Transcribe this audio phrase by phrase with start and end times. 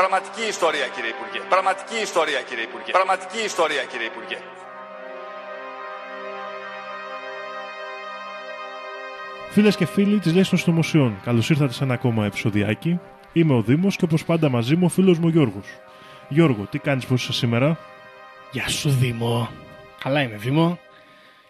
[0.00, 1.40] Πραγματική ιστορία κύριε Υπουργέ.
[1.48, 2.90] Πραγματική ιστορία κύριε Υπουργέ.
[2.98, 4.38] Πραγματική ιστορία κύριε Υπουργέ.
[9.50, 13.00] Φίλες και φίλοι της Λέξη των Συνωμοσιών, καλώς ήρθατε σε ένα ακόμα επεισοδιάκι.
[13.32, 15.66] Είμαι ο Δήμος και όπως πάντα μαζί μου ο φίλος μου ο Γιώργος.
[16.28, 17.78] Γιώργο, τι κάνεις πώς είσαι σήμερα;
[18.52, 19.50] Γεια σου Δήμο.
[20.00, 20.78] Καλά είμαι Δήμο.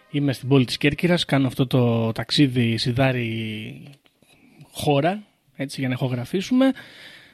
[0.09, 3.83] Είμαι στην πόλη της Κέρκυρας, κάνω αυτό το ταξίδι σιδάρι
[4.71, 5.23] χώρα,
[5.55, 6.73] έτσι για να ηχογραφήσουμε.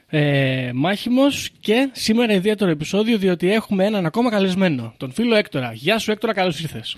[0.09, 5.71] Ε, μάχημος και σήμερα ιδιαίτερο επεισόδιο διότι έχουμε έναν ακόμα καλεσμένο, τον φίλο Έκτορα.
[5.73, 6.97] Γεια σου Έκτορα, καλώς ήρθες.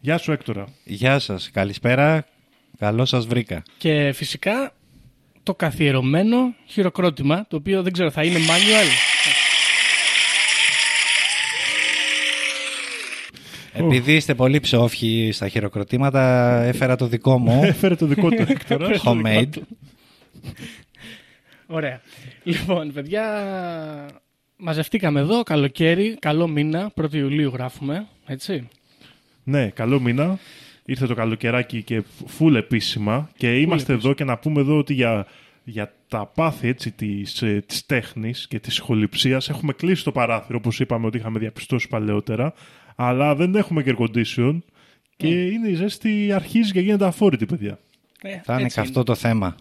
[0.00, 0.64] Γεια σου Έκτορα.
[0.84, 2.26] Γεια σας, καλησπέρα.
[2.78, 3.62] Καλώς σας βρήκα.
[3.78, 4.72] Και φυσικά
[5.42, 8.88] το καθιερωμένο χειροκρότημα, το οποίο δεν ξέρω θα είναι manual.
[13.72, 18.88] Επειδή είστε πολύ ψόφοι στα χειροκροτήματα, έφερα το δικό μου, Έφερε το δικό του Έκτορα.
[19.04, 19.48] homemade.
[21.72, 22.00] Ωραία.
[22.42, 23.24] Λοιπόν, παιδιά,
[24.56, 28.68] μαζευτήκαμε εδώ, καλοκαίρι, καλό μήνα, 1η Ιουλίου γράφουμε, έτσι.
[29.44, 30.38] ναι, καλό μήνα.
[30.84, 35.26] Ήρθε το καλοκαιράκι και φουλ επίσημα και είμαστε εδώ και να πούμε εδώ ότι για,
[35.64, 40.58] για τα πάθη έτσι, της, ε, της τέχνης και της σχοληψίας έχουμε κλείσει το παράθυρο
[40.58, 42.52] όπως είπαμε ότι είχαμε διαπιστώσει παλαιότερα
[42.96, 44.58] αλλά δεν έχουμε και air condition
[45.16, 47.78] και είναι η ζέστη αρχίζει και γίνεται αφόρητη παιδιά.
[48.22, 49.56] Ε, Θα είναι έτσι καυτό το θέμα.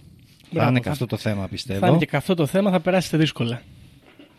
[0.52, 1.88] Μπράβο, θα είναι θα- καυτό το θέμα, Θα πιστεύω.
[1.88, 3.62] είναι και καυτό το θέμα, θα περάσετε δύσκολα.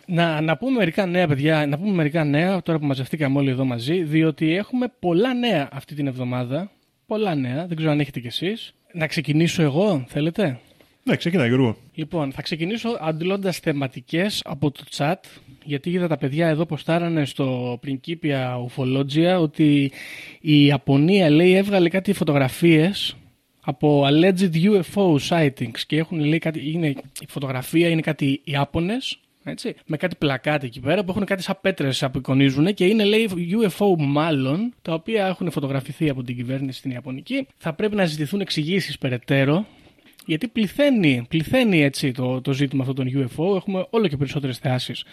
[0.06, 3.64] Να, να πούμε μερικά νέα, παιδιά, να πούμε μερικά νέα τώρα που μαζευτήκαμε όλοι εδώ
[3.64, 6.70] μαζί, διότι έχουμε πολλά νέα αυτή την εβδομάδα.
[7.06, 8.74] Πολλά νέα, δεν ξέρω αν έχετε κι εσείς.
[8.92, 10.58] Να ξεκινήσω εγώ, θέλετε;
[11.04, 11.76] Ναι, ξεκινά Γιώργο.
[11.94, 15.14] Λοιπόν, θα ξεκινήσω αντλώντας θεματικές από το chat,
[15.64, 19.92] γιατί είδα τα παιδιά εδώ ποστάρανε στο Principia Ufologia ότι
[20.40, 23.16] η Ιαπωνία λέει έβγαλε κάτι φωτογραφίες
[23.64, 26.86] από alleged UFO sightings και έχουν λέει κάτι, είναι,
[27.20, 31.58] η φωτογραφία είναι κάτι Ιάπωνες έτσι, με κάτι πλακάτι εκεί πέρα που έχουν κάτι σαν
[31.60, 33.28] πέτρες που απεικονίζουν και είναι λέει
[33.62, 38.40] UFO μάλλον τα οποία έχουν φωτογραφηθεί από την κυβέρνηση στην Ιαπωνική θα πρέπει να ζητηθούν
[38.40, 39.66] εξηγήσεις περαιτέρω
[40.26, 43.56] γιατί πληθαίνει, πληθαίνει έτσι το, το ζήτημα αυτό των UFO.
[43.56, 45.04] Έχουμε όλο και περισσότερες θεάσεις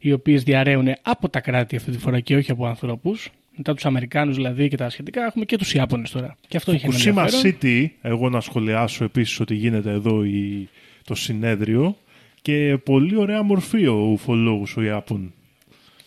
[0.00, 3.30] οι οποίες διαραίουν από τα κράτη αυτή τη φορά και όχι από ανθρώπους.
[3.58, 6.36] Μετά τους Αμερικάνους δηλαδή και τα σχετικά έχουμε και τους Ιάπωνες τώρα.
[6.48, 7.56] Και αυτό έχει ένα Fukushima ενδιαφέρον.
[7.62, 10.68] City, εγώ να σχολιάσω επίσης ότι γίνεται εδώ η,
[11.04, 11.96] το συνέδριο
[12.42, 15.32] και πολύ ωραία μορφή ο ουφολόγος ο Ιάπων.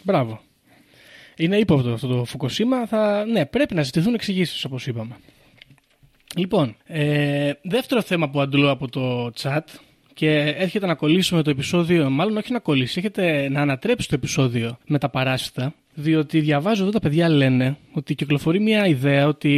[0.04, 0.42] Μπράβο.
[1.38, 2.88] Είναι ύποπτο αυτό το Φουκοσίμα.
[2.88, 3.26] Θα...
[3.26, 5.16] Ναι, πρέπει να ζητηθούν εξηγήσεις όπως είπαμε.
[6.36, 9.60] Λοιπόν, ε, δεύτερο θέμα που αντλώ από το chat
[10.22, 14.78] και έρχεται να κολλήσουμε το επεισόδιο, μάλλον όχι να κολλήσει, έρχεται να ανατρέψει το επεισόδιο
[14.88, 19.50] με τα παράσιτα, διότι διαβάζω εδώ τα παιδιά λένε ότι κυκλοφορεί μια ιδέα ότι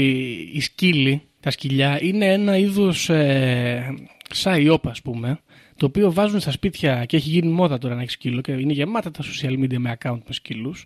[0.53, 3.95] οι σκύλοι, τα σκυλιά, είναι ένα είδος ε,
[4.29, 5.39] σαϊόπ ας πούμε,
[5.77, 8.73] το οποίο βάζουν στα σπίτια και έχει γίνει μόδα τώρα να έχει σκύλο και είναι
[8.73, 10.85] γεμάτα τα social media με account με σκύλους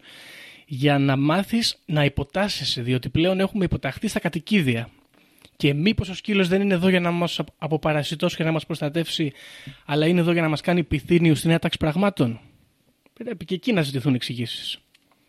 [0.65, 4.89] για να μάθεις να υποτάσσεσαι, διότι πλέον έχουμε υποταχθεί στα κατοικίδια.
[5.57, 9.31] Και μήπως ο σκύλος δεν είναι εδώ για να μας αποπαρασιτώσει και να μας προστατεύσει,
[9.85, 12.39] αλλά είναι εδώ για να μας κάνει πυθύνιους στην νέα τάξη πραγμάτων;
[13.13, 14.79] Πρέπει και εκεί να ζητηθούν εξηγήσεις.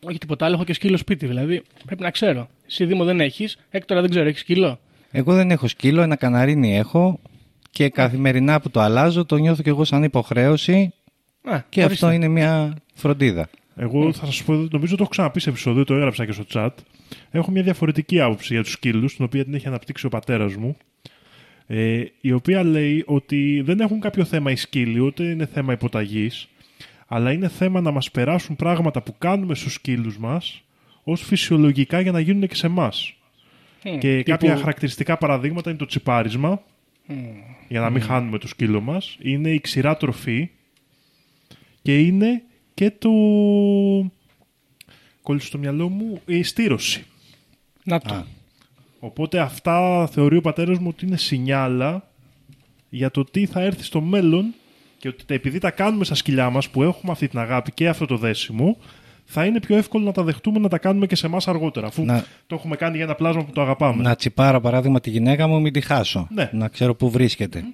[0.03, 2.49] Όχι τίποτα άλλο, έχω και σκύλο σπίτι, δηλαδή πρέπει να ξέρω.
[2.67, 4.81] Εσύ Δήμο δεν έχεις, Έκτορα δεν ξέρω, έχεις σκύλο;
[5.11, 7.21] Εγώ δεν έχω σκύλο, ένα καναρίνι έχω
[7.71, 10.93] και καθημερινά που το αλλάζω το νιώθω και εγώ σαν υποχρέωση
[11.43, 12.07] Α, και ορίστε.
[12.07, 13.49] αυτό είναι μια φροντίδα.
[13.81, 16.71] Εγώ θα σας πω, νομίζω το έχω ξαναπεί σε επεισόδιο, το έγραψα και στο chat.
[17.31, 20.77] Έχω μια διαφορετική άποψη για τους σκύλους, την οποία την έχει αναπτύξει ο πατέρας μου.
[21.67, 26.49] Ε, η οποία λέει ότι δεν έχουν κάποιο θέμα οι σκύλοι, ούτε είναι θέμα υποταγής,
[27.07, 30.63] αλλά είναι θέμα να μας περάσουν πράγματα που κάνουμε στους σκύλους μας
[31.05, 33.15] ως φυσιολογικά για να γίνουν και σε εμάς.
[33.85, 36.63] Μμ, Και τύπου- κάποια χαρακτηριστικά παραδείγματα είναι το τσιπάρισμα,
[37.69, 40.51] για να μην χάνουμε το σκύλο μας, είναι η ξηρά τροφή
[41.83, 42.43] και είναι
[42.79, 43.11] και το...
[45.23, 47.05] Κόλλησε στο μυαλό μου η στήρωση.
[47.85, 48.25] Να το.
[49.01, 52.09] Οπότε αυτά θεωρεί ο πατέρας μου ότι είναι σινιάλα
[52.89, 54.55] για το τι θα έρθει στο μέλλον
[54.99, 57.89] και ότι τα- επειδή τα κάνουμε στα σκυλιά μας που έχουμε αυτή την αγάπη και
[57.89, 58.77] αυτό το δέσιμο
[59.25, 62.05] θα είναι πιο εύκολο να τα δεχτούμε να τα κάνουμε και σε εμάς αργότερα αφού
[62.05, 64.03] Να- το έχουμε κάνει για ένα πλάσμα που το αγαπάμε.
[64.03, 66.29] Να τσιπάρω παράδειγμα τη γυναίκα μου, μην τη χάσω.
[66.31, 66.51] Ναι.
[66.53, 67.65] Να ξέρω πού βρίσκεται.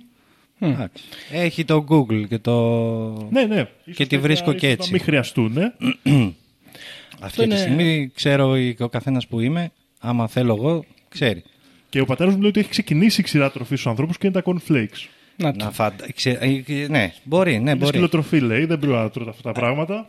[0.59, 1.05] Εντάξει.
[1.31, 2.56] Έχει το Google και το.
[3.31, 3.55] Ναι, ναι.
[3.56, 4.93] Ίσως τη τέτοια- βρίσκω ίσως και να έτσι.
[4.93, 5.56] μην χρειαστούν.
[5.56, 5.75] ε.
[7.21, 9.71] Αυτή είναι- τη στιγμή ξέρω η- ο καθένας που είμαι,
[10.01, 11.43] άμα θέλω εγώ, ξέρει.
[11.89, 14.43] Και ο πατέρας μου λέει ότι έχει ξεκινήσει η ξηρά τροφή στους ανθρώπους και είναι
[14.43, 15.09] τα cornflakes.
[15.37, 15.65] Να το.
[15.65, 16.06] Να φαντα...
[16.15, 17.87] ξε- ε, Ναι, μπορεί, ναι, Είναι μπορεί.
[17.87, 20.07] σκυλοτροφή λέει, δεν πρέπει να τρώτε αυτά τα πράγματα.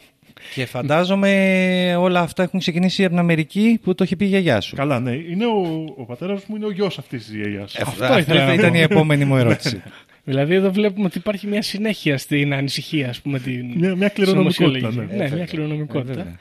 [0.56, 4.62] Και φαντάζομαι όλα αυτά έχουν ξεκινήσει από την Αμερική που το έχει πει η γιαγιά
[4.62, 4.76] σου.
[4.76, 5.12] Καλά, ναι.
[5.12, 7.76] Είναι ο, ο πατέρας μου είναι ο γιος αυτής της γιαγιάς.
[7.76, 8.60] Ε, Αυτό ήθελα να θα πω.
[8.62, 9.82] ήταν η επόμενη μου ερώτηση.
[10.28, 14.70] Δηλαδή εδώ βλέπουμε ότι υπάρχει μια συνέχεια στην ανησυχία, ας πούμε, την Μια- μια κληρονομικότητα,
[14.92, 15.16] συνωμοσιολογική.
[15.18, 15.28] ναι.
[15.30, 16.14] Ναι, μια κληρονομικότητα.
[16.14, 16.40] βέβαια.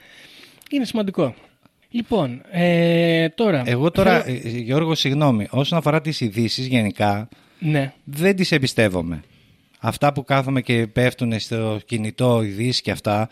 [0.70, 1.34] Είναι σημαντικό.
[1.90, 3.62] Λοιπόν, ε, τώρα...
[3.66, 7.28] Εγώ τώρα, θέλω- ε, Γιώργο, συγγνώμη, όσον αφορά τις ειδήσεις γενικά,
[7.58, 9.22] Ναι, δεν τις εμπιστεύομαι.
[9.80, 13.28] Αυτά που κάθομαι και πέφτουν στο κινητό, ειδήσεις και αυτά,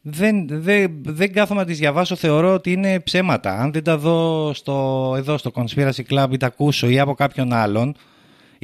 [0.00, 3.58] δεν, δεν, δεν κάθομαι να τις διαβάσω, θεωρώ ότι είναι ψέματα.
[3.58, 7.52] Αν δεν τα δω στο, εδώ στο Conspiracy Club ή τα ακούσω ή από κάποιον
[7.52, 7.96] άλλον,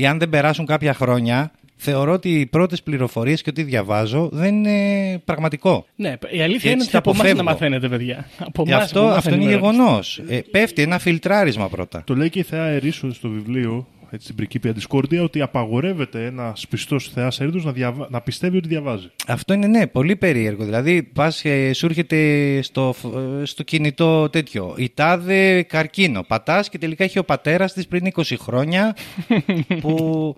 [0.01, 4.65] ή αν δεν περάσουν κάποια χρόνια, θεωρώ ότι οι πρώτες πληροφορίες και ό,τι διαβάζω δεν
[4.65, 5.87] είναι πραγματικό.
[5.97, 7.43] ναι, η Και αλήθεια είναι έτσι ότι τα από εμάς να αποφεύγω.
[7.43, 8.27] μαθαίνετε, παιδιά.
[8.39, 9.59] Από Γι' εμάς αυτό, που αυτό μάθαινε είναι η μέρα.
[9.73, 10.23] γεγονός.
[10.29, 12.03] Ε, πέφτει ένα φιλτράρισμα πρώτα.
[12.07, 16.67] Το λέει και η Θεά Ερήσου στο βιβλίο, έτσι, στην Πρικήπια Discordia, ότι απαγορεύεται ένας
[16.69, 18.07] πιστός Θεάς Ερήδου να, διαβα...
[18.11, 19.11] να πιστεύει ότι διαβάζει.
[19.27, 20.65] Αυτό είναι ναι, πολύ περίεργο.
[20.65, 22.19] Δηλαδή, πας, ε, σου έρχεται
[22.63, 22.95] στο,
[23.41, 24.75] ε, στο κινητό τέτοιο.
[24.79, 26.23] Η τάδε καρκίνο.
[26.23, 28.97] Πατάς και τελικά έχει ο πατέρας της πριν 20 χρόνια
[29.81, 30.37] που,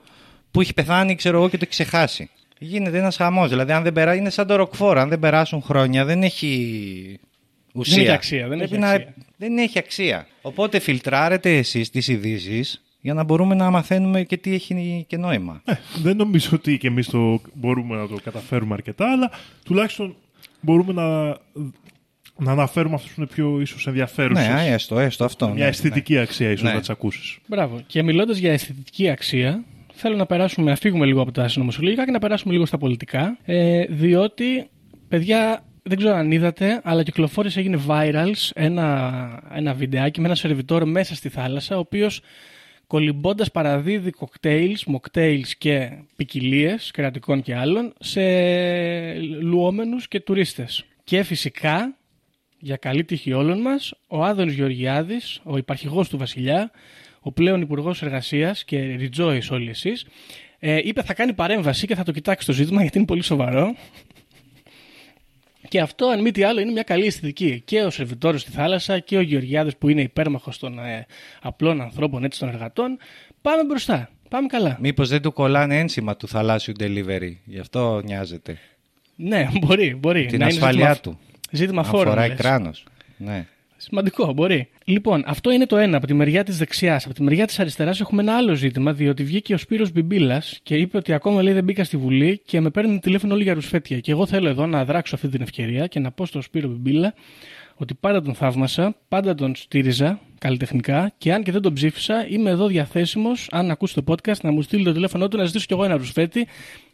[0.51, 2.31] που έχει πεθάνει, ξέρω εγώ, και το έχει ξεχάσει.
[2.59, 3.49] Γίνεται ένας χαμός.
[3.49, 4.99] Δηλαδή, αν δεν περάσει, είναι σαν το ροκφόρ.
[4.99, 7.19] Αν δεν περάσουν χρόνια, δεν έχει
[7.75, 7.95] ουσία.
[7.97, 9.15] Δεν έχει αξία, δεν Πρέπει έχει να- αξία.
[9.37, 10.27] δεν έχει αξία.
[10.43, 15.63] Οπότε φιλτράρετε εσείς τις ειδήσεις για να μπορούμε να μαθαίνουμε και τι έχει και νόημα.
[15.65, 15.73] Ε,
[16.03, 19.31] δεν νομίζω ότι και εμείς το μπορούμε να το καταφέρουμε αρκετά, αλλά
[19.65, 20.15] τουλάχιστον
[20.61, 21.29] μπορούμε να,
[22.37, 24.49] να αναφέρουμε αυτούς που είναι πιο ίσως ενδιαφέρουσες.
[24.49, 25.47] Ναι, έστω, έστω αυτό.
[25.49, 26.73] Μια ναι, αισθητική αξία ίσως Ναι.
[26.75, 27.41] να τι ακούσει.
[27.47, 27.81] Μπράβο.
[27.87, 29.65] Και μιλώντας για αισθητική αξία,
[29.95, 33.39] θέλω να περάσουμε, να φύγουμε λίγο από τα συνωμοσιολογικά και να περάσουμε λίγο στα πολιτικά.
[33.45, 34.69] Ε, διότι,
[35.09, 40.87] παιδιά, δεν ξέρω αν είδατε, αλλά κυκλοφόρησε, έγινε viral ένα, ένα βιντεάκι με ένα σερβιτόρο
[40.87, 42.21] μέσα στη θάλασσα, ο οποίος
[42.93, 48.23] κολυμπώντας παραδίδει κοκτέιλς, μοκτέιλς και ποικιλίες κρατικών και άλλων σε
[49.21, 50.85] λουόμενους και τουρίστες.
[51.05, 51.97] Και φυσικά
[52.59, 56.71] για καλή τύχη όλων μας, ο Άδωνης Γεωργιάδης, ο υπαρχηγός του Βασιλιά,
[57.21, 60.07] ο πλέον Υπουργός Εργασίας και rejoice όλοι εσείς,
[60.59, 63.75] ε, είπε θα κάνει παρέμβαση και θα το κοιτάξει το ζήτημα γιατί είναι πολύ σοβαρό.
[65.73, 67.63] Και αυτό, αν μη τι άλλο, είναι μια καλή αισθητική.
[67.65, 71.07] Και ο σερβιτόρο στη θάλασσα και ο Γεωργιάδης που είναι υπέρμαχος των ε,
[71.43, 72.99] απλών ανθρώπων, έτσι των εργατών.
[73.43, 74.11] Πάμε μπροστά.
[74.29, 74.77] Πάμε καλά.
[74.81, 77.33] Μήπως δεν του κολλάνε ένσημα του θαλάσσιου delivery.
[77.45, 78.59] Γι' αυτό νοιάζεται.
[79.17, 80.27] Ναι, μπορεί, μπορεί.
[80.27, 81.19] Την να είναι ασφάλειά ζήτημα, του.
[81.51, 82.13] Ζήτημα Αν φόρων.
[82.13, 82.39] φοράει λες.
[82.39, 82.85] κράνος.
[83.17, 83.47] Ναι.
[83.85, 84.69] Σημαντικό, μπορεί.
[84.85, 87.05] Λοιπόν, αυτό είναι το ένα από τη μεριά της δεξιάς.
[87.05, 90.77] Από τη μεριά της αριστεράς έχουμε ένα άλλο ζήτημα, διότι βγήκε ο Σπύρος Μπιμπίλας και
[90.77, 94.01] είπε ότι ακόμα λέει δεν μπήκα στη Βουλή και με παίρνει τηλέφωνο όλοι για ρουσφέτια.
[94.01, 97.15] Και εγώ θέλω εδώ να δράξω αυτή την ευκαιρία και να πω στον Σπύρο Μπιμπίλα
[97.77, 102.51] ότι πάντα τον θαύμασα, πάντα τον στήριζα καλλιτεχνικά και αν και δεν τον ψήφισα, είμαι
[102.51, 105.73] εδώ διαθέσιμος, αν ακούσει το podcast, να μου στείλει το τηλέφωνο του να ζητήσω κι
[105.73, 106.47] εγώ ένα ρουσφέτι,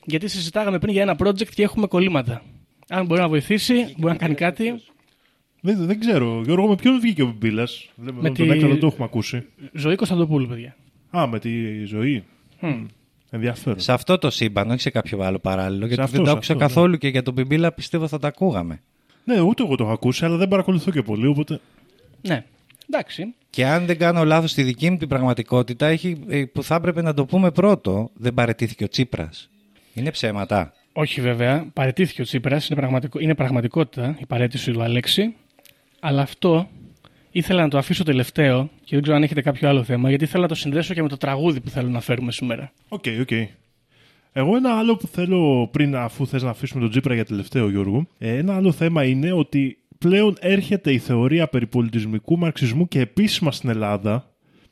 [0.05, 2.43] γιατί συζητάγαμε πριν για ένα project και έχουμε κολλήματα.
[2.89, 4.83] Αν μπορεί να βοηθήσει, μπορεί να κάνει κάτι.
[5.61, 6.43] Δεν, δεν ξέρω.
[6.45, 9.47] Γιώργο, με ποιον βγήκε ο Μπίλας; Με Με τον τη- Έκλα δεν το έχουμε ακούσει.
[9.73, 10.77] Ζωή Κωνσταντοπούλου, παιδιά.
[11.17, 12.25] Α, με τη ζωή.
[13.31, 13.81] Ενδιαφέρον.
[13.81, 15.87] Σε αυτό το σύμπαν, όχι σε κάποιο άλλο παράλληλο.
[15.87, 16.73] Γιατί αυτό, δεν το σε άκουσα αυτό, ναι.
[16.75, 18.81] καθόλου και για τον Πιμπίλα πιστεύω θα τα ακούγαμε.
[19.25, 21.61] Ναι, ούτε εγώ το έχω ακούσει, αλλά δεν παρακολουθώ και πολύ, οπότε.
[22.29, 22.45] Ναι,
[22.91, 23.35] εντάξει.
[23.51, 27.03] Και αν δεν κάνω λάθος στη δική μου την πραγματικότητα, έχει, ε, που θα έπρεπε
[27.03, 29.51] να το πούμε πρώτο, δεν παρετήθηκε ο Τσίπρας.
[29.95, 30.73] Είναι ψέματα.
[30.93, 33.19] Όχι βέβαια, παρετήθηκε ο Τσίπρας, είναι, πραγματικο...
[33.21, 35.35] είναι πραγματικότητα η παρέτηση του Αλέξη,
[36.01, 36.69] αλλά αυτό
[37.31, 40.43] ήθελα να το αφήσω τελευταίο και δεν ξέρω αν έχετε κάποιο άλλο θέμα, γιατί ήθελα
[40.43, 42.73] να το συνδέσω και με το τραγούδι που θέλω να φέρουμε σήμερα.
[42.89, 43.31] OK, OK.
[44.33, 48.07] Εγώ ένα άλλο που θέλω πριν, αφού θες να αφήσουμε τον Τζίπρα για τελευταίο, Γιώργο,
[48.19, 53.53] ε, ένα άλλο θέμα είναι ότι πλέον έρχεται η θεωρία περί πολιτισμικού μαρξισμού και επίσημα
[53.53, 54.31] στην Ελλάδα,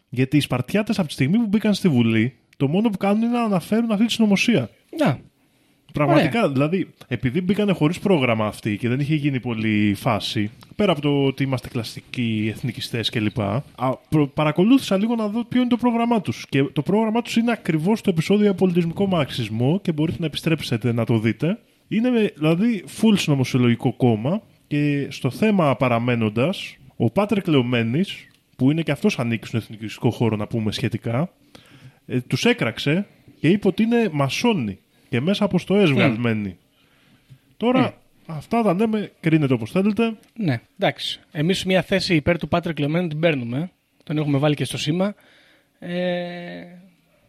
[0.09, 3.31] γιατί οι Σπαρτιάτες από τη στιγμή που μπήκαν στη Βουλή, το μόνο που κάνουν είναι
[3.31, 4.71] να αναφέρουν αυτή τη συνωμοσία.
[4.99, 5.19] Να,
[5.93, 11.01] Πραγματικά, δηλαδή, επειδή μπήκανε χωρίς πρόγραμμα αυτοί και δεν είχε γίνει πολύ φάση, πέρα από
[11.01, 13.61] το ότι είμαστε κλασικοί εθνικιστές κλπ., α,
[14.09, 16.47] προ- παρακολούθησα λίγο να δω ποιο είναι το πρόγραμμά τους.
[16.49, 20.93] Και το πρόγραμμά τους είναι ακριβώς το επεισόδιο για πολιτισμικό μαρξισμό και μπορείτε να επιστρέψετε
[20.93, 21.59] να το δείτε.
[21.89, 28.05] Είναι με- δηλαδή full συνωμοσιολογικό κόμμα και στο θέμα παραμένοντας, ο Πάτρε Κλεωμένη,
[28.57, 31.31] που είναι και αυτός ανήκει στον εθνικιστικό χώρο να πούμε σχετικά,
[32.07, 33.07] ε, τους έκραξε
[33.41, 34.79] και είπε ότι είναι μασόνοι
[35.09, 36.57] και μέσα από στο έσβγαλμένοι.
[37.57, 37.95] Τώρα
[38.27, 40.15] αυτά τα λέμε, κρίνετε όπως θέλετε.
[40.35, 41.21] Ναι, εντάξει.
[41.33, 43.71] Εμείς μια θέση υπέρ του Πάτρε Κλεωμένου την παίρνουμε.
[44.05, 45.15] Τον έχουμε βάλει και στο σήμα.
[45.79, 46.63] Ε,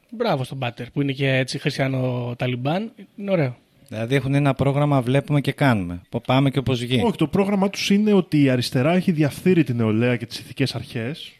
[0.09, 2.91] μπράβο στον Πάτερ που είναι και έτσι χριστιανό Ταλιμπάν.
[3.15, 3.55] Είναι ωραίο.
[3.87, 6.01] Δηλαδή έχουν ένα πρόγραμμα, βλέπουμε και κάνουμε.
[6.09, 7.01] Πο- Πάμε και όπως βγει.
[7.05, 10.75] Όχι, το πρόγραμμά τους είναι ότι η αριστερά έχει διαφθείρει την νεολαία και τις ηθικές
[10.75, 11.31] αρχές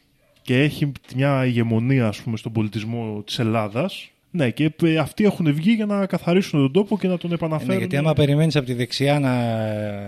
[0.42, 4.10] και έχει μια ηγεμονία ας πούμε, στον πολιτισμό της Ελλάδας.
[4.38, 7.34] Ναι, και ε, αυτοί έχουν βγει για να καθαρίσουν τον τόπο και να τον Ε,
[7.34, 7.74] επαναφέρουν.
[7.74, 9.34] ναι, γιατί άμα περιμένεις από τη δεξιά να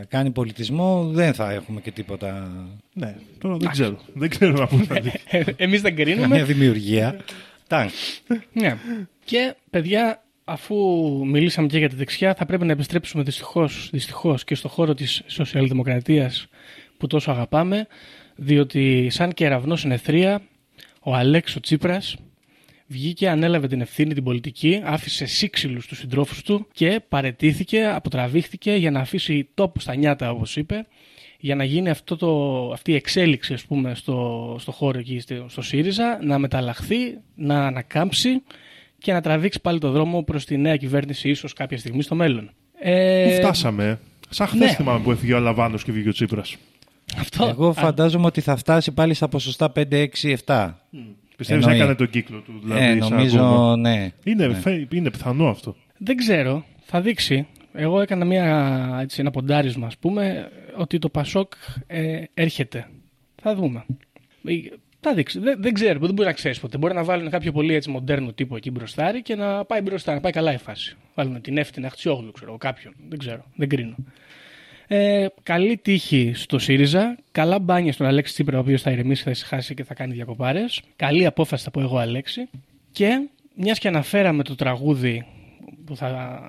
[0.08, 2.52] κάνει πολιτισμό, δεν θα έχουμε και τίποτα.
[2.94, 3.98] Ναι, τώρα δεν ξέρω.
[4.14, 5.12] δεν ξέρω να πω κάτι.
[5.56, 6.44] Εμείς δεν Καμία κρίνουμε.
[6.44, 7.20] δημιουργία.
[7.68, 7.90] Τάγκ.
[8.54, 8.78] ναι.
[9.26, 10.76] Και παιδιά, αφού
[11.26, 15.22] μιλήσαμε και για τη δεξιά, θα πρέπει να επιστρέψουμε δυστυχώς δυστυχώς και στο χώρο της
[15.28, 16.48] σοσιαλδημοκρατίας
[16.98, 17.88] που τόσο αγαπάμε.
[18.36, 20.42] Διότι, σαν κεραυνός συνεθρία,
[21.02, 22.16] ο Αλέξο Τσίπρας
[22.90, 28.92] βγήκε, ανέλαβε την ευθύνη την πολιτική, άφησε σύξυλους τους συντρόφους του και παρετήθηκε, αποτραβήχθηκε για
[28.92, 30.86] να αφήσει τόπο στα νιάτα όπως είπε,
[31.40, 35.46] για να γίνει αυτό το, αυτή η εξέλιξη ας πούμε, στο, στο χώρο εκεί στο,
[35.48, 38.42] στο ΣΥΡΙΖΑ, να μεταλλαχθεί, να ανακάμψει
[38.98, 42.52] και να τραβήξει πάλι το δρόμο προς τη νέα κυβέρνηση ίσως κάποια στιγμή στο μέλλον.
[42.80, 44.00] Ε, Πού φτάσαμε.
[44.30, 44.76] Σαν χθες ναι.
[44.76, 46.56] θυμάμαι που έφυγε ο Αλαβάνος και βγήκε ο Τσίπρας.
[47.18, 50.74] Αυτό, Εγώ α, φαντάζομαι ότι θα φτάσει πάλι στα ποσοστά 5, 6, 7.
[50.88, 51.66] Πιστεύεις Εννοεί.
[51.70, 52.60] να έκανε τον κύκλο του.
[52.64, 53.78] Δηλαδή, ε, σαν νομίζω κόμμα.
[53.78, 54.12] ναι.
[54.24, 54.54] Είναι, Ναι.
[54.54, 55.76] φε- είναι πιθανό αυτό.
[55.98, 57.48] Δεν ξέρω, θα δείξει.
[57.74, 61.54] Εγώ έκανα μια, έτσι, ένα ποντάρισμα, ας πούμε, ότι το Πασόκ
[61.88, 62.88] ε, έρχεται.
[63.42, 63.86] Θα δούμε.
[64.44, 64.54] Ε,
[65.02, 65.40] Θα δείξει.
[65.40, 66.78] Δεν, δεν ξέρω, δεν μπορεί να ξέρεις ποτέ.
[66.78, 70.20] Μπορεί να βάλουν κάποιο πολύ έτσι μοντέρνο τύπο εκεί μπροστάρι και να πάει μπροστά, να
[70.20, 70.96] πάει καλά η φάση.
[71.16, 72.94] Βάλουν την Εύτη, την Αχτσιόγλου, ξέρω εγώ, κάποιον.
[73.10, 73.96] Δεν ξέρω, δεν κρίνω.
[74.92, 77.18] Ε, καλή τύχη στο ΣΥΡΙΖΑ.
[77.32, 80.82] Καλά μπάνια στον Αλέξη Τσίπρα, ο οποίος θα ηρεμήσει, θα ησυχάσει και θα κάνει διακοπάρες.
[80.96, 82.50] Καλή απόφαση, θα πω εγώ, Αλέξη.
[82.92, 85.26] Και μιας και αναφέραμε το τραγούδι
[85.86, 86.40] που θα,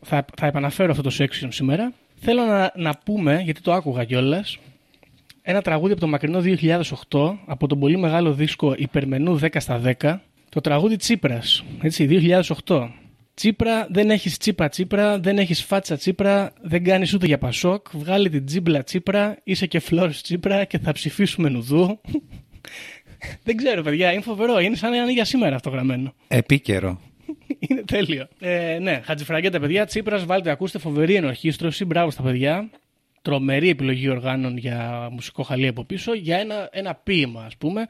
[0.00, 4.58] θα, θα επαναφέρω αυτό το section σήμερα, θέλω να, να πούμε, γιατί το άκουγα κιόλας,
[5.42, 6.40] ένα τραγούδι από το μακρινό
[7.10, 10.18] 2008, από τον πολύ μεγάλο δίσκο Υπερμενού 10 στα 10,
[10.48, 12.08] το τραγούδι Τσίπρας, έτσι,
[12.64, 12.88] 2008.
[13.34, 18.28] Τσίπρα, δεν έχεις τσίπα τσίπρα, δεν έχεις φάτσα τσίπρα, δεν κάνεις ούτε για πασόκ, βγάλει
[18.28, 22.00] την τσίμπλα τσίπρα, είσαι και φλόρες τσίπρα και θα ψηφίσουμε νουδού.
[23.44, 26.14] δεν ξέρω παιδιά, είναι φοβερό, είναι σαν να είναι για σήμερα αυτό γραμμένο.
[26.28, 27.00] Επίκαιρο.
[27.68, 28.28] Είναι τέλειο.
[28.38, 29.86] Ε, ναι, Χατζηφραγκέτα, παιδιά.
[29.86, 31.84] Τσίπρας, βάλτε, ακούστε φοβερή ενορχήστρωση.
[31.84, 32.70] Μπράβο στα παιδιά.
[33.22, 36.14] Τρομερή επιλογή οργάνων για μουσικό χαλί από πίσω.
[36.14, 37.86] Για ένα, ένα ποίημα, ας πούμε,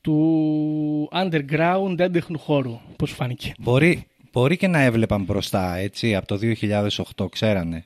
[0.00, 2.80] του underground έντεχνου χώρου.
[2.96, 3.52] Πώς σου φάνηκε.
[3.58, 6.38] Μπορεί, μπορεί και να έβλεπαν μπροστά, έτσι, από το
[7.16, 7.84] 2008, ξέρανε,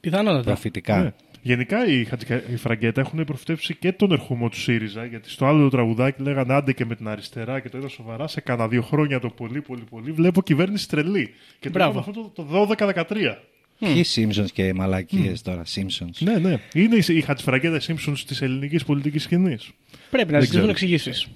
[0.00, 0.42] Πιθανότατα.
[0.42, 1.02] προφητικά.
[1.02, 1.12] Ναι.
[1.44, 5.62] Γενικά οι, Χατζικα- οι Φραγκέτα έχουν προφητεύσει και τον ερχομό του ΣΥΡΙΖΑ, γιατί στο άλλο
[5.62, 8.82] το τραγουδάκι λέγανε άντε και με την αριστερά και το είδα σοβαρά σε κάνα δύο
[8.82, 10.10] χρόνια το πολύ πολύ πολύ.
[10.12, 11.30] Βλέπω κυβέρνηση τρελή.
[11.58, 11.90] Και το Μπράβο.
[11.98, 13.36] είδαμε αυτό το, το 12-13.
[13.86, 16.58] Ποιοι Simpsons και μαλακίες τώρα, Simpsons; Ναι, ναι.
[16.74, 19.70] Είναι οι, οι Χατζηφραγκέτα Simpsons της ελληνικής πολιτικής σκηνής.
[20.10, 20.94] Πρέπει να Δεν ζητηθούν ξέρω.
[20.96, 21.26] εξηγήσεις.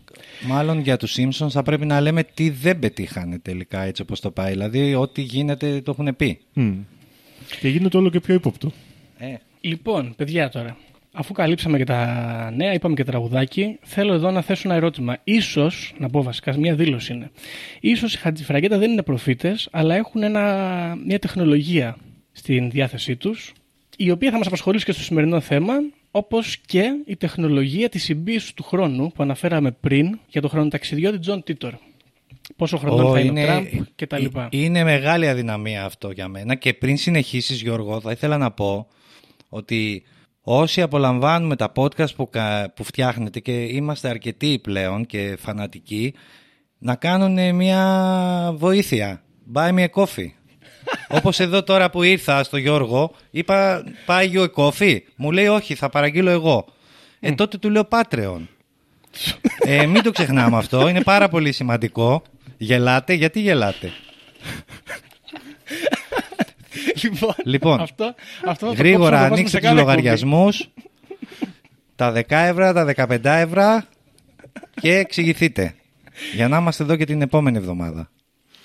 [0.47, 4.31] Μάλλον για τους Simpsons θα πρέπει να λέμε τι δεν πετύχανε τελικά έτσι όπως το
[4.31, 4.51] πάει.
[4.53, 6.39] Δηλαδή ό,τι γίνεται το έχουν πει.
[7.61, 8.73] Και γίνεται όλο και πιο ύποπτο.
[9.19, 10.77] Ε, Λοιπόν, παιδιά τώρα.
[11.13, 15.17] Αφού καλύψαμε και τα νέα, είπαμε και τραγουδάκι, θέλω εδώ να θέσω ένα ερώτημα.
[15.25, 17.31] Ίσως, να πω βασικά, μια δήλωση είναι.
[17.81, 21.97] Ίσως οι Χατζηφραγκέτα δεν είναι προφήτες, αλλά έχουν ένα, μια τεχνολογία
[22.37, 23.53] στην διάθεσή τους,
[23.97, 25.75] η οποία θα μας απασχολήσει και στο σημερινό θέμα,
[26.11, 31.43] όπως και η τεχνολογία της συμπίεσης του χρόνου που αναφέραμε πριν για το χρονοταξιδιώτη Τζον
[31.43, 31.75] Τίτορ.
[32.57, 34.49] Πόσο χρονών Ω, θα είναι, ο Τραμπ και τα ε- λοιπά.
[34.51, 38.87] Είναι μεγάλη αδυναμία αυτό για μένα και πριν συνεχίσεις Γιώργο θα ήθελα να πω
[39.49, 40.03] ότι
[40.41, 46.15] όσοι απολαμβάνουμε τα podcast που, κα- που φτιάχνετε και είμαστε αρκετοί πλέον και φανατικοί
[46.79, 49.23] να κάνουν μια βοήθεια.
[49.55, 50.31] Buy me a coffee.
[51.09, 54.99] Όπως εδώ τώρα που ήρθα στο Γιώργο είπα πάει you a coffee.
[55.17, 56.65] Μου λέει όχι θα παραγγείλω εγώ.
[57.21, 58.41] Ε τότε του λέω Patreon.
[59.59, 60.89] Ε, μην το ξεχνάμε αυτό.
[60.89, 62.23] Είναι πάρα πολύ σημαντικό.
[62.57, 63.13] Γελάτε.
[63.13, 63.93] Γιατί γελάτε;
[67.03, 68.15] Λοιπόν, Λοιπόν, αυτό,
[68.47, 69.87] αυτό θα το Γρήγορα κόψω, θα το ανοίξτε βάζουμε σε τους κάθε εκπομπή.
[69.87, 70.69] λογαριασμούς.
[71.97, 73.83] τα 10 ευρώ, τα 15 ευρώ
[74.81, 75.75] και εξηγηθείτε.
[76.35, 78.11] Για να είμαστε εδώ και την επόμενη εβδομάδα.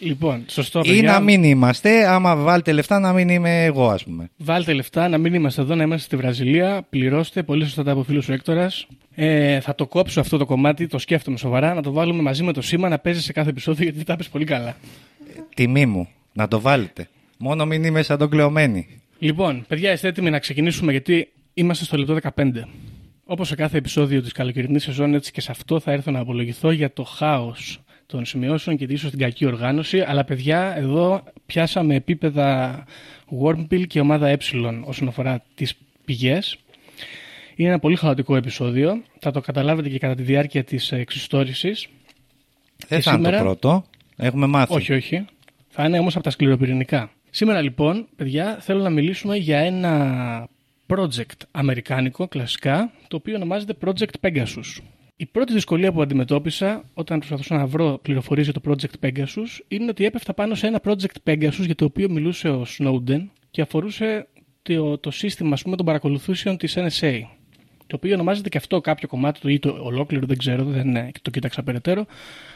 [0.03, 1.11] Λοιπόν, σωστό Ή παιδιά.
[1.11, 4.29] να μην είμαστε, άμα βάλετε λεφτά να μην είμαι εγώ, ας πούμε.
[4.37, 6.85] Βάλτε λεφτά, να μην είμαστε εδώ, να είμαστε στη Βραζιλία.
[6.89, 8.87] Πληρώστε, πολύ σωστά τα από φίλος σου Έκτορας.
[9.15, 12.53] Ε, θα το κόψω αυτό το κομμάτι, το σκέφτομαι σοβαρά, να το βάλουμε μαζί με
[12.53, 14.75] το σήμα να παίζει σε κάθε επεισόδιο γιατί τα πες πολύ καλά.
[15.55, 17.07] Τιμή μου, να το βάλετε.
[17.37, 18.87] Μόνο μην είμαι σαν τον κλεωμένη.
[19.19, 22.43] Λοιπόν, παιδιά, είστε έτοιμοι να ξεκινήσουμε γιατί είμαστε στο λεπτό 15.
[23.25, 26.71] Όπως σε κάθε επεισόδιο της καλοκαιρινής σεζόν, έτσι και σε αυτό θα έρθω να απολογηθώ
[26.71, 27.79] για το χάος
[28.11, 29.99] των σημειώσεων και ίσω την κακή οργάνωση.
[29.99, 32.83] Αλλά, παιδιά, εδώ πιάσαμε επίπεδα
[33.43, 34.37] Wormpill και ομάδα Ε
[34.85, 35.73] όσον αφορά τις
[36.05, 36.57] πηγές.
[37.55, 39.01] Είναι ένα πολύ χαοτικό επεισόδιο.
[39.19, 41.87] Θα το καταλάβετε και κατά τη διάρκεια της εξιστόρησης.
[42.87, 43.83] Δεν Και θα είναι το σήμερα- πρώτο.
[44.17, 44.73] Έχουμε μάθει.
[44.73, 45.25] Όχι, όχι.
[45.69, 47.11] Θα είναι όμως από τα σκληροπυρηνικά.
[47.29, 50.47] Σήμερα λοιπόν, παιδιά, θέλω να μιλήσουμε για ένα
[50.87, 54.81] project αμερικάνικο, κλασικά, το οποίο ονομάζεται Project Pegasus.
[55.21, 59.85] Η πρώτη δυσκολία που αντιμετώπισα όταν προσπαθούσα να βρω πληροφορίες για το Project Pegasus είναι
[59.89, 64.27] ότι έπεφτα πάνω σε ένα Project Pegasus για το οποίο μιλούσε ο Snowden και αφορούσε
[64.61, 67.19] το, το σύστημα ας πούμε, των παρακολουθήσεων της NSA
[67.87, 71.11] το οποίο ονομάζεται και αυτό κάποιο κομμάτι του ή το ολόκληρο, δεν ξέρω, δεν ε,
[71.21, 72.05] το κοίταξα περαιτέρω.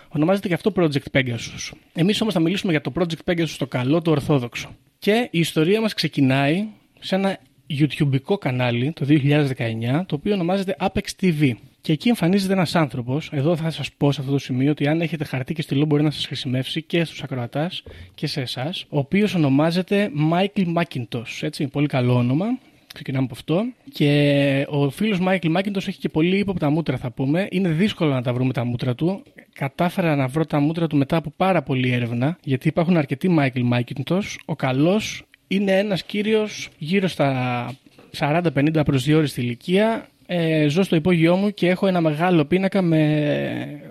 [0.08, 1.72] Ονομάζεται και αυτό Project Pegasus.
[1.94, 4.76] Εμείς όμως θα μιλήσουμε για το Project Pegasus το καλό, το ορθόδοξο.
[5.00, 6.66] Και η ιστορία μας ξεκινάει
[7.00, 7.38] σε ένα
[7.80, 11.54] YouTubeικό κανάλι το 2019, το οποίο ονομάζεται Apex TV.
[11.86, 13.30] Και εκεί εμφανίζεται ένας άνθρωπος.
[13.32, 16.04] Εδώ θα σας πω σε αυτό το σημείο ότι αν έχετε χαρτί και στυλό μπορεί
[16.04, 17.84] να σας χρησιμεύσει και στους ακροατάς
[18.16, 18.86] και σε εσάς.
[18.90, 21.42] Ο οποίος ονομάζεται Michael Macintosh.
[21.42, 22.46] Έτσι, πολύ καλό όνομα.
[22.94, 23.64] Ξεκινάμε από αυτό.
[23.92, 27.48] Και ο φίλος Μάικλ Μάκιντος έχει και πολύ ύποπτα μούτρα, θα πούμε.
[27.52, 29.24] Είναι δύσκολο να τα βρούμε τα μούτρα του.
[29.54, 33.62] Κατάφερα να βρω τα μούτρα του μετά από πάρα πολλή έρευνα, γιατί υπάρχουν αρκετοί Μάικλ
[33.62, 34.40] Μάκιντος.
[34.46, 37.72] Ο καλός είναι ένας κύριος γύρω στα
[38.18, 40.10] 40-50 προσδιορίστη ηλικία.
[40.26, 43.82] Ε, ζω στο υπόγειό μου και έχω ένα μεγάλο πίνακα με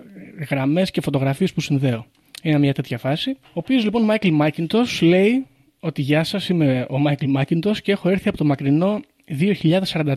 [0.49, 2.05] γραμμές και φωτογραφίες που συνδέω.
[2.43, 3.37] Είναι μια τέτοια φάση.
[3.41, 5.45] Ο οποίος λοιπόν Μάικλ Μάκιντο λέει
[5.79, 8.99] ότι γεια σας, είμαι ο Μάικλ Μάκιντο και έχω έρθει από το μακρινό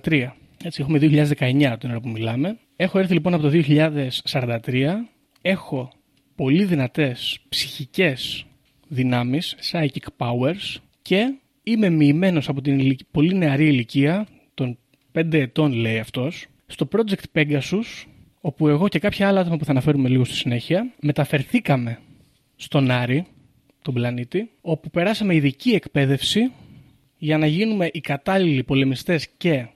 [0.04, 0.32] 2043.
[0.64, 2.58] Έτσι, έχουμε 2019 την ώρα που μιλάμε.
[2.76, 4.84] Έχω έρθει λοιπόν από το 2043.
[5.42, 5.90] Έχω
[6.34, 8.46] πολύ δυνατές ψυχικές
[8.88, 14.26] δυνάμεις, psychic powers και είμαι μοιημένος από την ηλικ- πολύ νεαρή ηλικία
[15.18, 18.06] των 5 ετών λέει αυτός στο Project Pegasus
[18.40, 21.98] όπου εγώ και κάποια άλλα άτομα που θα αναφέρουμε λίγο στη συνέχεια μεταφερθήκαμε
[22.56, 23.26] στον Άρη
[23.82, 26.50] τον πλανήτη, όπου περάσαμε ειδική εκπαίδευση
[27.18, 29.66] για να γίνουμε οι κατάλληλοι πολεμιστές και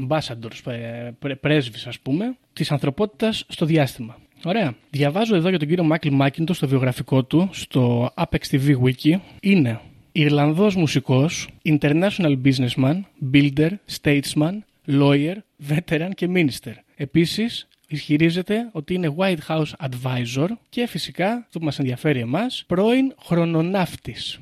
[0.00, 4.16] ambassadors, ε, πρέ- πρέσβεις ας πούμε, της ανθρωπότητας στο διάστημα.
[4.44, 4.74] Ωραία.
[4.90, 9.16] Διαβάζω εδώ για τον κύριο Μάικλ Μάκιντος στο βιογραφικό του, στο Apex TV Wiki.
[9.40, 9.80] Είναι
[10.12, 13.00] Ιρλανδός μουσικός, international businessman,
[13.32, 15.34] builder, statesman, lawyer,
[15.68, 16.72] veteran και minister.
[16.96, 23.14] Επίσης, ισχυρίζεται ότι είναι White House Advisor και φυσικά, αυτό που μας ενδιαφέρει εμάς, πρώην
[23.18, 24.40] χρονοναύτης.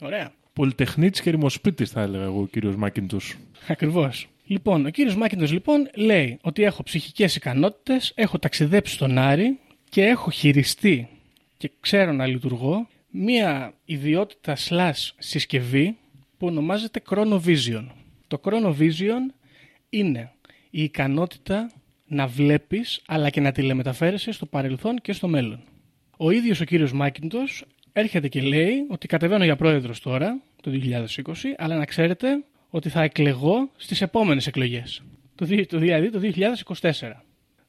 [0.00, 0.32] Ωραία.
[0.52, 3.18] Πολυτεχνίτης και ρημοσπίτης, θα έλεγα εγώ, ο κύριος Μάκιντο.
[3.68, 4.28] Ακριβώς.
[4.46, 10.04] Λοιπόν, ο κύριος Μάκιντος λοιπόν λέει ότι έχω ψυχικές ικανότητες, έχω ταξιδέψει στον Άρη και
[10.04, 11.08] έχω χειριστεί
[11.56, 15.96] και ξέρω να λειτουργώ μία ιδιότητα slash συσκευή
[16.38, 17.86] που ονομάζεται Chronovision.
[18.26, 19.32] Το Chronovision
[19.90, 20.30] είναι
[20.70, 21.70] η ικανότητα
[22.06, 25.62] να βλέπεις αλλά και να τηλεμεταφέρεσαι στο παρελθόν και στο μέλλον.
[26.16, 31.06] Ο ίδιος ο κύριος Μάκιντος έρχεται και λέει ότι κατεβαίνω για πρόεδρος τώρα, το 2020,
[31.56, 35.02] αλλά να ξέρετε ότι θα εκλεγώ στις επόμενες εκλογές,
[35.34, 36.20] το, δι- το, δηλαδή το
[36.80, 36.90] 2024.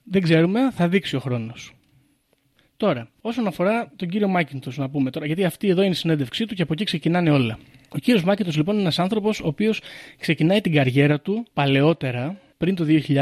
[0.03, 1.73] Δεν ξέρουμε, θα δείξει ο χρόνος.
[2.77, 6.45] Τώρα, όσον αφορά τον κύριο Μάκιντος, να πούμε τώρα, γιατί αυτή εδώ είναι η συνέντευξή
[6.45, 7.59] του και από εκεί ξεκινάνε όλα.
[7.91, 9.81] Ο κύριος Μάκιντος λοιπόν είναι ένας άνθρωπος ο οποίος
[10.19, 13.21] ξεκινάει την καριέρα του παλαιότερα, πριν το 2011,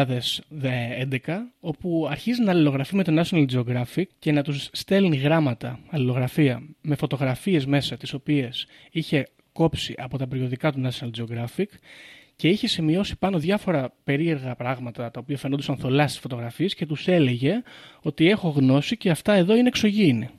[1.60, 6.96] όπου αρχίζει να αλληλογραφεί με το National Geographic και να τους στέλνει γράμματα, αλληλογραφία, με
[6.96, 11.66] φωτογραφίες μέσα, τις οποίες είχε κόψει από τα περιοδικά του National Geographic
[12.36, 17.08] και είχε σημειώσει πάνω διάφορα περίεργα πράγματα τα οποία φαινόντουσαν θολά στις φωτογραφίες και τους
[17.08, 17.62] έλεγε
[18.02, 20.30] ότι έχω γνώση και αυτά εδώ είναι εξωγήινη.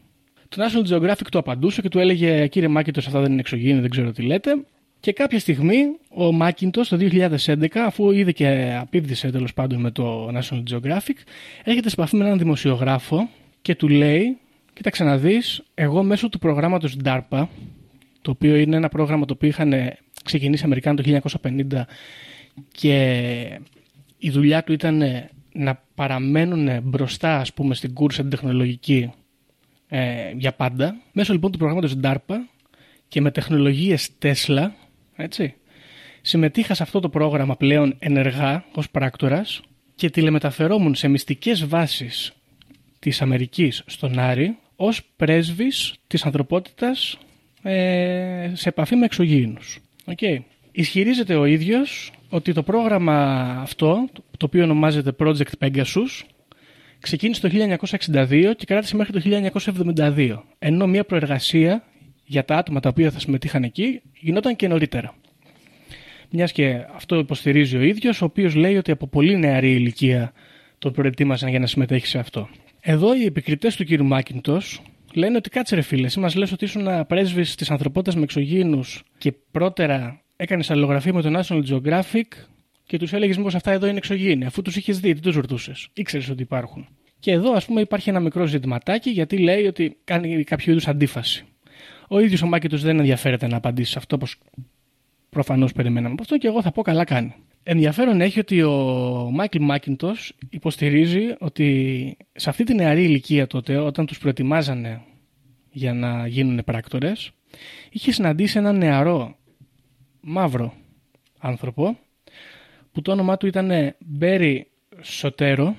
[0.48, 3.90] Το National Geographic του απαντούσε και του έλεγε Κύριε Μάκιντος, αυτά δεν είναι εξωγήινη, δεν
[3.90, 4.50] ξέρω τι λέτε.
[5.00, 10.28] Και κάποια στιγμή ο Μάκιντος το 2011, αφού είδε και απίβδησε τέλος πάντων με το
[10.28, 11.16] National Geographic,
[11.64, 13.28] έρχεται σε επαφή με έναν δημοσιογράφο
[13.62, 14.38] και του λέει:
[14.72, 17.46] Κοίταξε να δεις, εγώ μέσω του προγράμματος DARPA,
[18.22, 19.74] το οποίο είναι ένα πρόγραμμα το οποίο είχαν
[20.24, 21.82] ξεκινήσει οι Αμερικάνοι το 1950
[22.72, 23.60] και
[24.18, 25.02] η δουλειά του ήταν
[25.52, 29.10] να παραμένουν μπροστά ας πούμε στην κούρσα την τεχνολογική
[29.88, 30.96] ε, για πάντα.
[31.12, 32.36] Μέσω λοιπόν του προγράμματος DARPA
[33.08, 34.70] και με τεχνολογίες Tesla,
[35.16, 35.54] έτσι,
[36.22, 39.60] συμμετείχα σε αυτό το πρόγραμμα πλέον ενεργά ως πράκτορας
[39.94, 42.32] και τηλεμεταφερόμουν σε μυστικές βάσεις
[42.98, 47.18] της Αμερικής στον Άρη, ως πρέσβης της ανθρωπότητας
[47.62, 49.78] ε, σε επαφή με εξωγήινους.
[50.04, 50.38] Okay.
[50.72, 56.24] Ισχυρίζεται ο ίδιος ότι το πρόγραμμα αυτό, το οποίο ονομάζεται Project Pegasus,
[57.00, 57.76] ξεκίνησε το
[58.12, 59.50] 1962 και κράτησε μέχρι το
[59.96, 61.84] 1972, ενώ μια προεργασία
[62.24, 65.14] για τα άτομα τα οποία θα συμμετείχαν εκεί γινόταν και νωρίτερα.
[66.30, 70.32] Μιας και αυτό υποστηρίζει ο ίδιος, ο οποίος λέει ότι από πολύ νεαρή ηλικία
[70.78, 72.48] τον προετοίμασαν για να συμμετέχει σε αυτό.
[72.80, 74.00] Εδώ οι επικριτές του κ.
[74.00, 74.82] Μάκιντος
[75.14, 79.02] λένε ότι κάτσε ρε φίλε, εσύ μας λες ότι ήσουν πρέσβης της ανθρωπότητας με εξωγήινους
[79.18, 82.26] και πρώτερα έκανες αλληλογραφία με το National Geographic
[82.88, 84.44] και τους έλεγες μήπως αυτά εδώ είναι εξωγήινοι.
[84.44, 86.88] Αφού τους είχες δει, τι τους ρωτούσες; Ήξερες ότι υπάρχουν.
[87.18, 91.44] Και εδώ, ας πούμε, υπάρχει ένα μικρό ζητηματάκι γιατί λέει ότι κάνει κάποιο είδους αντίφαση.
[92.08, 94.38] Ο ίδιος ο Μάκητος δεν ενδιαφέρεται να απαντήσει σε αυτό, όπως
[95.28, 97.34] προφανώς περιμέναμε από αυτό, και εγώ θα πω καλά κάνει.
[97.62, 98.74] Ενδιαφέρον έχει ότι ο
[99.32, 105.02] Μάικλ Μάκιντος υποστηρίζει ότι σε αυτή τη νεαρή ηλικία τότε, όταν τους προετοιμάζανε
[105.70, 107.30] για να γίνουν πράκτορες,
[107.90, 109.36] είχε συναντήσει έναν νεαρό
[110.20, 110.74] μαύρο
[111.38, 111.98] άνθρωπο
[112.98, 115.76] που το όνομά του ήταν Μπέρι Σοτέρο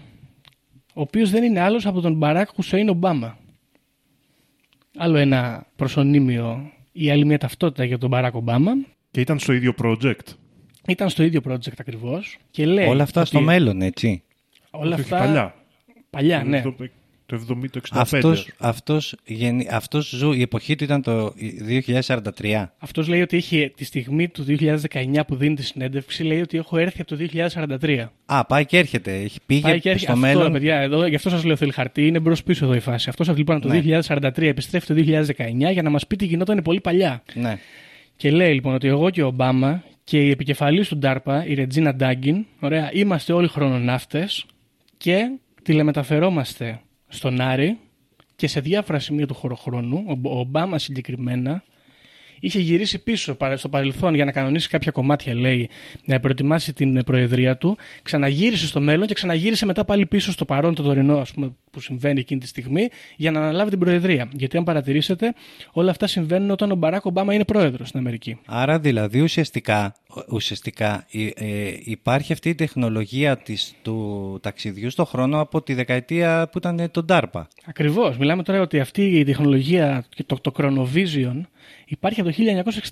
[0.93, 3.37] ο οποίος δεν είναι άλλος από τον Μπαράκ Χουσέιν Ομπάμα.
[4.97, 8.71] Άλλο ένα προσωνύμιο ή άλλη μια ταυτότητα για τον Μπαράκ Ομπάμα.
[9.11, 10.33] Και ήταν στο ίδιο project.
[10.87, 12.37] Ήταν στο ίδιο project ακριβώς.
[12.51, 14.23] Και λέει Όλα αυτά ότι στο μέλλον, έτσι.
[14.69, 15.55] Όλα Όχι, αυτά παλιά.
[16.09, 16.61] παλιά, ναι.
[16.61, 16.75] Το,
[17.29, 17.99] το 70, το 65.
[18.01, 21.33] Αυτός, αυτός, γεννη- αυτός ζου, η εποχή του ήταν το
[21.67, 22.73] 2043.
[22.79, 26.77] Αυτός λέει ότι είχε τη στιγμή του 2019 που δίνει τη συνέντευξη, λέει ότι έχω
[26.77, 28.11] έρθει από το 2043.
[28.25, 29.13] Α, πάει και έρχεται.
[29.15, 30.43] Έχει πήγε Πάει και έρχεται στο αυτό, μέλλον.
[30.43, 33.09] ρε παιδιά, εδώ, γι' αυτό σας λέω θέλει χαρτί, είναι μπρος πίσω εδώ η φάση.
[33.09, 33.79] Αυτός λοιπόν από το Ναι.
[33.79, 37.23] 2043 επιστρέφει το 2019 για να μας πει τι γινόταν πολύ παλιά.
[37.33, 37.57] Ναι.
[38.15, 41.95] Και λέει λοιπόν ότι εγώ και ο Ομπάμα και η επικεφαλής του DARPA, η Ρετζίνα
[41.95, 44.45] Ντάγκιν, ωραία, είμαστε όλοι χρονοναύτες
[44.97, 45.19] και
[45.63, 47.79] τηλεμεταφερόμαστε στον Άρη
[48.35, 51.63] και σε διάφορα σημεία του χωροχρόνου, ο ο Ομπάμα συγκεκριμένα,
[52.39, 55.69] είχε γυρίσει πίσω παρα- στο παρελθόν για να κανονίσει κάποια κομμάτια, λέει,
[56.05, 57.77] να προετοιμάσει την προεδρία του.
[58.01, 61.79] Ξαναγύρισε στο μέλλον και ξαναγύρισε μετά πάλι πίσω στο παρόν, το τωρινό, ας πούμε, που
[61.79, 64.29] συμβαίνει εκείνη τη στιγμή, για να αναλάβει την προεδρία.
[64.33, 65.33] Γιατί, αν παρατηρήσετε,
[65.71, 68.39] όλα αυτά συμβαίνουν όταν ο Μπαράκ Ομπάμα είναι πρόεδρος στην Αμερική.
[68.45, 69.95] Άρα δηλαδή ουσιαστικά,
[70.29, 76.49] ουσιαστικά ε, ε, υπάρχει αυτή η τεχνολογία της, του ταξιδιού στο χρόνο από τη δεκαετία
[76.51, 77.41] που ήταν ε, το DARPA.
[77.65, 78.17] Ακριβώς.
[78.17, 81.41] Μιλάμε τώρα ότι αυτή η τεχνολογία, και το, το Chronovision,
[81.89, 82.35] υπάρχει από το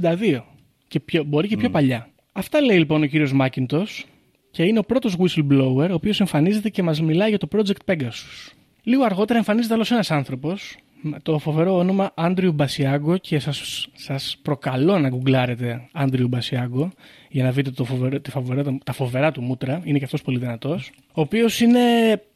[0.01, 0.41] 1962.
[0.87, 2.09] Και πιο, μπορεί και πιο παλιά.
[2.31, 4.05] Αυτά λέει λοιπόν ο κύριος Μάκιντος
[4.51, 8.51] και είναι ο πρώτος whistleblower ο οποίος εμφανίζεται και μας μιλάει για το Project Pegasus.
[8.83, 14.37] Λίγο αργότερα εμφανίζεται άλλος ένας άνθρωπος με το φοβερό όνομα Άντριου Μπασιάγκο και σας, σας
[14.41, 16.91] προκαλώ να γκουγκλάρετε Άντριου Μπασιάγκο
[17.29, 19.81] για να δείτε το φοβερό, τη φοβερά, τα φοβερά του μούτρα.
[19.83, 20.91] Είναι και αυτός πολύ δυνατός.
[21.07, 21.79] Ο οποίος είναι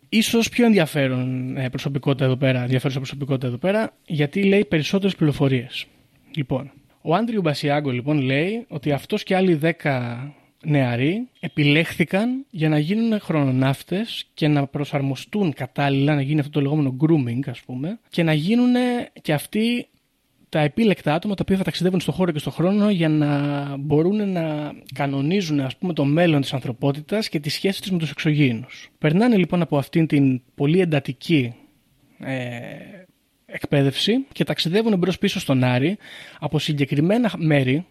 [0.10, 5.86] ίσως πιο ενδιαφέρον ε, προσωπικότητα εδώ πέρα, ενδιαφέρουσα προσωπικότητα εδώ πέρα, γιατί λέει περισσότερες πληροφορίες.
[6.36, 10.18] Λοιπόν, ο Άντριου Μπασιάγκο λοιπόν λέει ότι αυτός και άλλοι 10
[10.66, 16.96] νεαροί επιλέχθηκαν για να γίνουν χρονοναύτες και να προσαρμοστούν κατάλληλα, να γίνει αυτό το λεγόμενο
[17.02, 18.74] grooming ας πούμε και να γίνουν
[19.22, 19.88] και αυτοί
[20.50, 24.32] τα επίλεκτα άτομα τα οποία θα ταξιδεύουν στο χώρο και στο χρόνο για να μπορούν
[24.32, 28.92] να κανονίζουν ας πούμε το μέλλον της ανθρωπότητας και τις σχέσεις της με τους εξωγήινους.
[28.98, 31.54] Περνάνε λοιπόν από αυτήν την πολύ εντατική
[32.20, 33.01] ε,
[33.52, 35.98] εκπαίδευση και ταξιδεύουν μπρος πίσω στον Άρη
[36.40, 37.86] από συγκεκριμένα μέρη,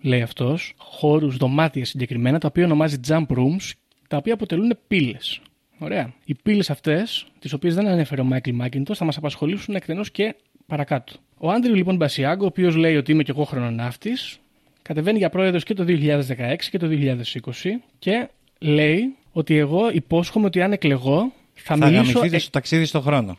[0.00, 3.72] λέει αυτός, χώρους, δωμάτια συγκεκριμένα, τα οποία ονομάζει jump rooms,
[4.08, 5.40] τα οποία αποτελούν πύλες.
[5.78, 6.12] Ωραία.
[6.24, 10.34] Οι πύλες αυτές, τις οποίες δεν ανέφερε ο Μάικλ Μάκιντος, θα μας απασχολήσουν εκτενώς και
[10.66, 11.12] παρακάτω.
[11.38, 14.38] Ο Άντριου λοιπόν Μπασιάγκο, ο οποίος λέει ότι είμαι και εγώ χρονοναύτης,
[14.82, 20.62] κατεβαίνει για πρόεδρος και το 2016 και το 2020 και λέει ότι εγώ υπόσχομαι ότι
[20.62, 23.38] αν εκλεγώ θα, Θα μιλήσω γαμηθείτε στο ταξίδι στο χρόνο.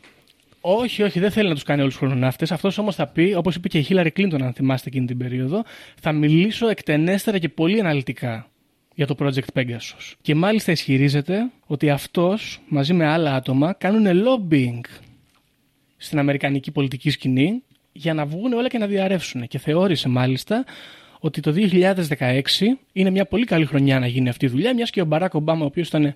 [0.60, 2.46] Όχι, όχι, δεν θέλει να τους κάνει όλους του χρονοναύτε.
[2.50, 5.64] Αυτός όμως θα πει, όπως είπε και η Χίλαρη Κλίντον, αν θυμάστε εκείνη την περίοδο,
[6.00, 8.50] θα μιλήσω εκτενέστερα και πολύ αναλυτικά
[8.94, 10.12] για το Project Pegasus.
[10.20, 14.80] Και μάλιστα ισχυρίζεται ότι αυτός μαζί με άλλα άτομα κάνουν lobbying
[15.96, 19.46] στην αμερικανική πολιτική σκηνή για να βγουν όλα και να διαρρεύσουν.
[19.48, 20.64] Και θεώρησε μάλιστα
[21.18, 22.42] ότι το 2016
[22.92, 25.62] είναι μια πολύ καλή χρονιά να γίνει αυτή η δουλειά, μιας και ο Μπαράκ Ομπάμα,
[25.62, 26.14] ο οποίος ήταν ε,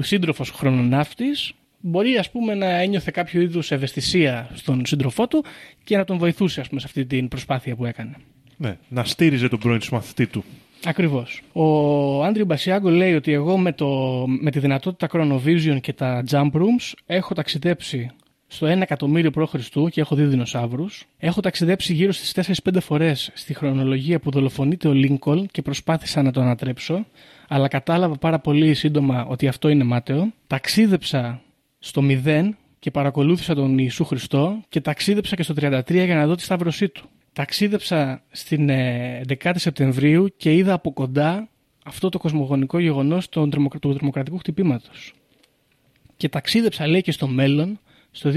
[0.00, 1.52] σύντροφος χρονοναύτης,
[1.86, 5.44] μπορεί ας πούμε, να ένιωθε κάποιο είδους ευαισθησία στον σύντροφό του
[5.84, 8.14] και να τον βοηθούσε ας πούμε, σε αυτή την προσπάθεια που έκανε.
[8.56, 10.44] Ναι, να στήριζε τον πρώην μαθητή του.
[10.84, 11.42] Ακριβώς.
[11.52, 16.50] Ο Άντριου Μπασιάγκο λέει ότι εγώ με, το, με τη δυνατότητα Chronovision και τα Jump
[16.52, 18.10] Rooms έχω ταξιδέψει
[18.46, 19.54] στο 1 εκατομμύριο π.Χ.
[19.90, 21.04] και έχω δει δεινοσαύρους.
[21.18, 26.30] Έχω ταξιδέψει γύρω στις 4-5 φορές στη χρονολογία που δολοφονείται ο Λίνκολν και προσπάθησα να
[26.30, 27.06] το ανατρέψω,
[27.48, 30.32] αλλά κατάλαβα πάρα πολύ σύντομα ότι αυτό είναι μάταιο.
[30.46, 31.43] Ταξίδεψα
[31.84, 36.34] στο 0 και παρακολούθησα τον Ιησού Χριστό και ταξίδεψα και στο 33 για να δω
[36.34, 37.08] τη σταύρωσή του.
[37.32, 41.48] Ταξίδεψα στην ε, 11η Σεπτεμβρίου και είδα από κοντά
[41.84, 45.12] αυτό το κοσμογονικό γεγονός του τρομοκρα- του τρομοκρατικού χτυπήματος.
[46.16, 47.78] Και ταξίδεψα λέει και στο μέλλον,
[48.10, 48.30] στο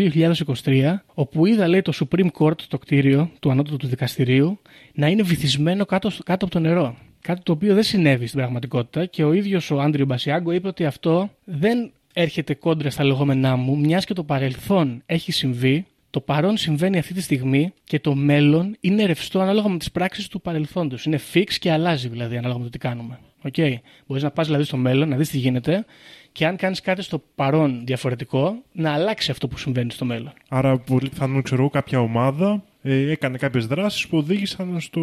[0.64, 4.60] 2023, όπου είδα λέει το Supreme Court, το κτίριο του ανώτατου του δικαστηρίου,
[4.94, 6.98] να είναι βυθισμένο κάτω, κάτω από το νερό.
[7.22, 10.86] Κάτι το οποίο δεν συνέβη στην πραγματικότητα και ο ίδιος ο Άντριο Μπασιάγκο είπε ότι
[10.86, 16.58] αυτό δεν έρχεται κόντρα στα λεγόμενά μου, μιας και το παρελθόν έχει συμβεί, το παρόν
[16.58, 21.06] συμβαίνει αυτή τη στιγμή και το μέλλον είναι ρευστό ανάλογα με τις πράξεις του παρελθόντος.
[21.06, 23.20] Είναι fix και αλλάζει δηλαδή ανάλογα με το τι κάνουμε.
[23.44, 23.76] Okay.
[24.08, 25.86] Μπορείς να πας δηλαδή στο μέλλον, να δεις τι γίνεται
[26.32, 30.34] και αν κάνεις κάτι στο παρόν διαφορετικό, να αλλάξει αυτό που συμβαίνει στο μέλλον.
[30.50, 35.02] Άρα, πολύ πιθανόν, ξέρω εγώ, κάποια ομάδα ε, έκανε κάποιες δράσεις που οδήγησαν στο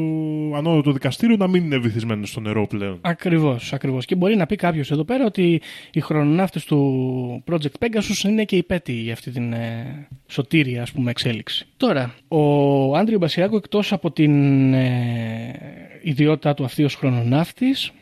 [0.56, 2.98] ανώτατο δικαστήριο να μην είναι βυθισμένος στο νερό πλέον.
[3.00, 4.04] Ακριβώς, ακριβώς.
[4.04, 5.60] Και μπορεί να πει κάποιος εδώ πέρα ότι
[5.92, 11.10] οι χρονοναύτες του Project Pegasus είναι και υπέτειοι για αυτή την ε, σωτήρια ας πούμε,
[11.10, 11.66] εξέλιξη.
[11.76, 15.54] Τώρα, ο Άντριο Μπασιάκο, εκτός από την ε,
[16.02, 17.92] ιδιότητά του αυτή ως χρονοναύτης,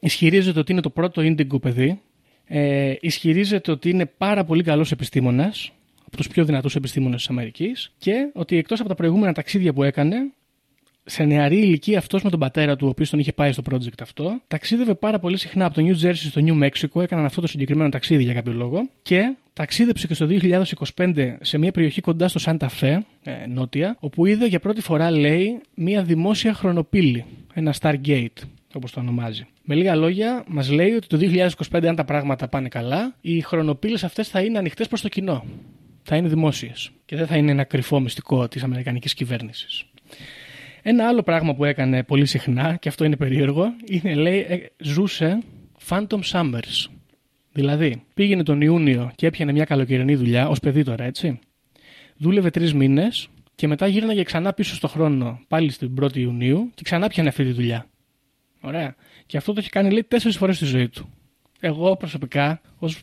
[0.00, 2.00] ισχυρίζεται ότι είναι το πρώτο ίντιγκο παιδί.
[2.46, 5.72] Ε, ισχυρίζεται ότι είναι πάρα πολύ καλός επιστήμονας,
[6.10, 9.82] από τους πιο δυνατούς επιστήμονες της Αμερικής, και ότι εκτός από τα προηγούμενα ταξίδια που
[9.82, 10.16] έκανε,
[11.04, 14.02] σε νεαρή ηλικία αυτός με τον πατέρα του, ο οποίος τον είχε πάει στο project
[14.02, 17.46] αυτό, ταξίδευε πάρα πολύ συχνά από το New Jersey στο New Mexico, έκαναν αυτό το
[17.46, 20.26] συγκεκριμένο ταξίδι για κάποιο λόγο, και ταξίδεψε και στο
[20.96, 25.10] 2025 σε μια περιοχή κοντά στο Santa Fe, ε, νότια, όπου είδε για πρώτη φορά,
[25.10, 28.42] λέει, μια δημόσια χρονοπύλη, ένα Stargate,
[28.74, 29.46] όπως το ονομάζει.
[29.64, 34.04] Με λίγα λόγια, μας λέει ότι το 2025, αν τα πράγματα πάνε καλά, οι χρονοπύλες
[34.04, 35.44] αυτές θα είναι ανοιχτές προς το κοινό.
[36.02, 36.90] Θα είναι δημόσιες.
[37.04, 39.84] Και δεν θα είναι ένα κρυφό μυστικό της Αμερικανικής κυβέρνησης.
[40.82, 45.38] Ένα άλλο πράγμα που έκανε πολύ συχνά, και αυτό είναι περίεργο, είναι λέει, ε, ζούσε
[45.88, 46.86] Phantom Summers.
[47.52, 51.38] Δηλαδή, πήγαινε τον Ιούνιο και έπιανε μια καλοκαιρινή δουλειά, ως παιδί τώρα, έτσι.
[52.16, 56.82] Δούλευε τρεις μήνες και μετά γύρναγε ξανά πίσω στο χρόνο, πάλι στην 1η Ιουνίου και
[56.84, 57.86] ξανά πιανε αυτή τη δουλειά.
[58.60, 58.94] Ωραία.
[59.26, 61.08] Και αυτό το έχει κάνει, λέει, τέσσερις φορές στη ζωή του.
[61.60, 63.00] Εγώ προσωπικά, ως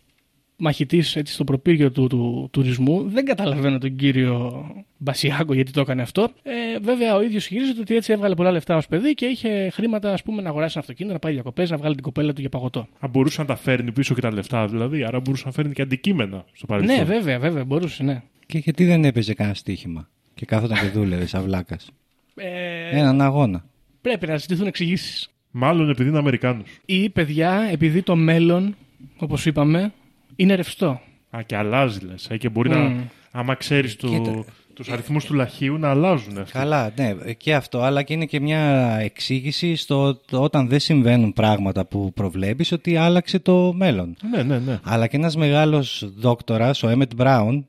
[0.58, 4.66] μαχητής στο προπύργιο του, του, τουρισμού, δεν καταλαβαίνω τον κύριο
[4.98, 6.30] Μπασιάκο γιατί το έκανε αυτό.
[6.44, 10.14] Ε, βέβαια, ο ίδιος χειρίζεται ότι έτσι έβγαλε πολλά λεφτά ως παιδί και είχε χρήματα
[10.14, 12.50] ας πούμε, να αγοράσει ένα αυτοκίνητο, να πάει διακοπές, να βγάλει την κοπέλα του για
[12.50, 12.88] παγωτό.
[13.00, 15.82] Αν μπορούσε να τα φέρνει πίσω και τα λεφτά δηλαδή, άρα μπορούσε να φέρνει και
[15.82, 16.96] αντικείμενα στο παρελθόν.
[16.96, 18.22] Ναι, βέβαια, βέβαια, μπορούσε, ναι.
[18.46, 21.90] Και γιατί δεν έπαιζε κανένα στοίχημα και κάθονταν και δούλευε σαν βλάκας;
[22.36, 23.66] Ε, Έναν αγώνα.
[24.02, 25.30] Πρέπει να ζητηθούν εξηγήσεις.
[25.52, 26.68] Μάλλον επειδή είναι Αμερικάνος.
[26.86, 28.76] Ή παιδιά, επειδή το μέλλον,
[29.18, 29.92] όπως είπαμε,
[30.40, 31.02] είναι ρευστό.
[31.38, 32.28] Α, και αλλάζει λες.
[32.30, 32.74] Ε, και μπορεί Μμ.
[32.74, 32.92] να.
[33.32, 34.46] Άμα ξέρεις του Κοίτα.
[34.74, 36.52] τους αριθμούς του λαχείου να αλλάζουν αυτοί.
[36.52, 38.60] Καλά, ναι, και αυτό, αλλά και είναι και μια
[39.02, 44.16] εξήγηση στο το όταν δεν συμβαίνουν πράγματα που προβλέπεις ότι άλλαξε το μέλλον.
[44.32, 44.80] Ναι, ναι, ναι.
[44.84, 47.64] Αλλά και ένας μεγάλος δόκτορας, ο Emmett Brown,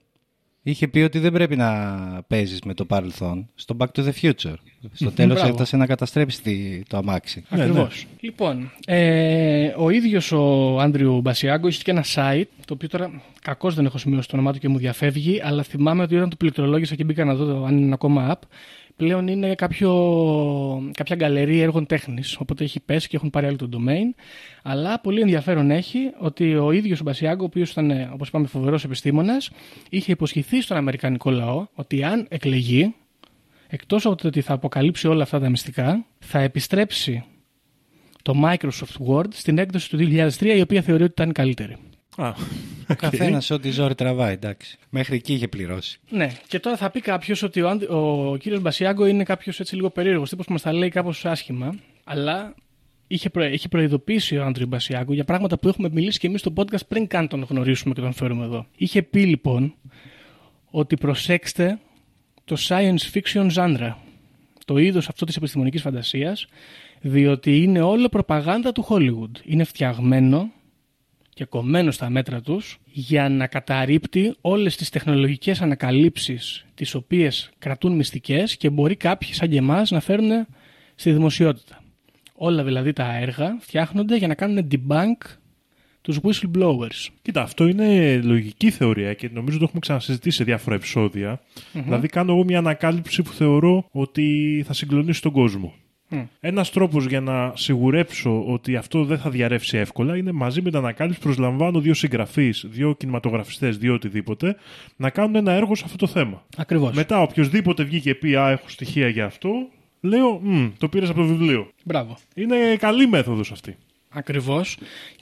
[0.70, 4.54] είχε πει ότι δεν πρέπει να παίζεις με το παρελθόν στο Back to the Future.
[4.92, 5.48] Στο τέλος Μπράβο.
[5.48, 7.44] έφτασε να καταστρέψει τη- το αμάξι.
[7.48, 8.06] Ναι, Ακριβώς.
[8.10, 8.16] ναι.
[8.20, 13.74] Λοιπόν, ε, ο ίδιος ο Άντριου Μπασιάγκο είχε και ένα site, το οποίο τώρα κακώς
[13.74, 16.94] δεν έχω σημειώσει το όνομά του και μου διαφεύγει, αλλά θυμάμαι ότι όταν το πληκτρολόγησα
[16.94, 18.46] και μπήκα να δω αν είναι ακόμα app,
[18.98, 19.90] πλέον είναι κάποιο,
[20.92, 22.36] κάποια γκαλερί έργων τέχνης.
[22.38, 24.20] Οπότε έχει πέσει και έχουν πάρει άλλο το domain.
[24.62, 28.84] Αλλά πολύ ενδιαφέρον έχει ότι ο ίδιος ο Μπασιάγκο, ο οποίος ήταν, όπως είπαμε, φοβερός
[28.84, 29.50] επιστήμονας,
[29.90, 32.94] είχε υποσχεθεί στον Αμερικανικό λαό ότι αν εκλεγεί,
[33.68, 37.24] εκτός από το ότι θα αποκαλύψει όλα αυτά τα μυστικά, θα επιστρέψει
[38.22, 41.76] το Microsoft Word στην έκδοση του 2003, η οποία θεωρεί ότι ήταν η καλύτερη.
[42.22, 42.32] Α,
[42.90, 44.78] Ο καθένας ό,τι ζόρι τραβάει, εντάξει.
[44.90, 45.98] Μέχρι εκεί είχε πληρώσει.
[46.10, 49.74] Ναι, και τώρα θα πει κάποιος ότι ο, Άντι- ο κύριος Μπασιάγκο είναι κάποιος έτσι
[49.74, 52.54] λίγο περίεργος τύπος που μας τα λέει κάπως άσχημα, αλλά
[53.06, 56.52] είχε, προ, είχε προειδοποιήσει ο Άντριος Μπασιάγκο για πράγματα που έχουμε μιλήσει και εμείς στο
[56.56, 58.66] podcast πριν καν τον γνωρίσουμε και τον φέρουμε εδώ.
[58.76, 59.74] Είχε πει λοιπόν
[60.70, 61.78] ότι προσέξτε
[62.44, 63.92] το science fiction genre,
[64.64, 66.46] το είδος αυτό της επιστημονικής φαντασίας,
[67.00, 69.40] διότι είναι όλο προπαγάνδα του Hollywood.
[69.44, 70.50] Είναι φτιαγμένο
[71.38, 77.92] και κομμένος στα μέτρα τους για να καταρρύπτει όλες τις τεχνολογικές ανακαλύψεις τις οποίες κρατούν
[77.96, 80.46] μυστικές και μπορεί κάποιοι σαν και εμάς να φέρουν
[80.94, 81.82] στη δημοσιότητα.
[82.34, 85.30] Όλα δηλαδή τα έργα φτιάχνονται για να κάνουν debunk
[86.00, 87.06] τους whistleblowers.
[87.22, 91.40] Κοίτα, αυτό είναι λογική θεωρία και νομίζω το έχουμε ξανασυζητήσει σε διάφορα επεισόδια.
[91.72, 95.74] Δηλαδή, κάνω εγώ μια ανακάλυψη που θεωρώ ότι θα συγκλονίσει τον κόσμο.
[96.08, 96.22] Μμ.
[96.40, 100.78] Ένας τρόπος για να σιγουρέψω ότι αυτό δεν θα διαρρεύσει εύκολα είναι μαζί με την
[100.78, 104.56] ανακάλυψη προσλαμβάνω δύο συγγραφείς, δύο κινηματογραφιστές, δύο οτιδήποτε,
[104.96, 106.42] να κάνουν ένα έργο σε αυτό το θέμα.
[106.56, 106.94] Ακριβώς.
[106.94, 109.50] Μετά, οποιοδήποτε βγήκε και πει Α, έχω στοιχεία για αυτό,
[110.00, 111.70] λέω Μμ, το πήρες από το βιβλίο.
[111.84, 112.16] Μπράβο.
[112.34, 113.76] Είναι καλή μέθοδος αυτή.
[114.08, 114.78] Ακριβώς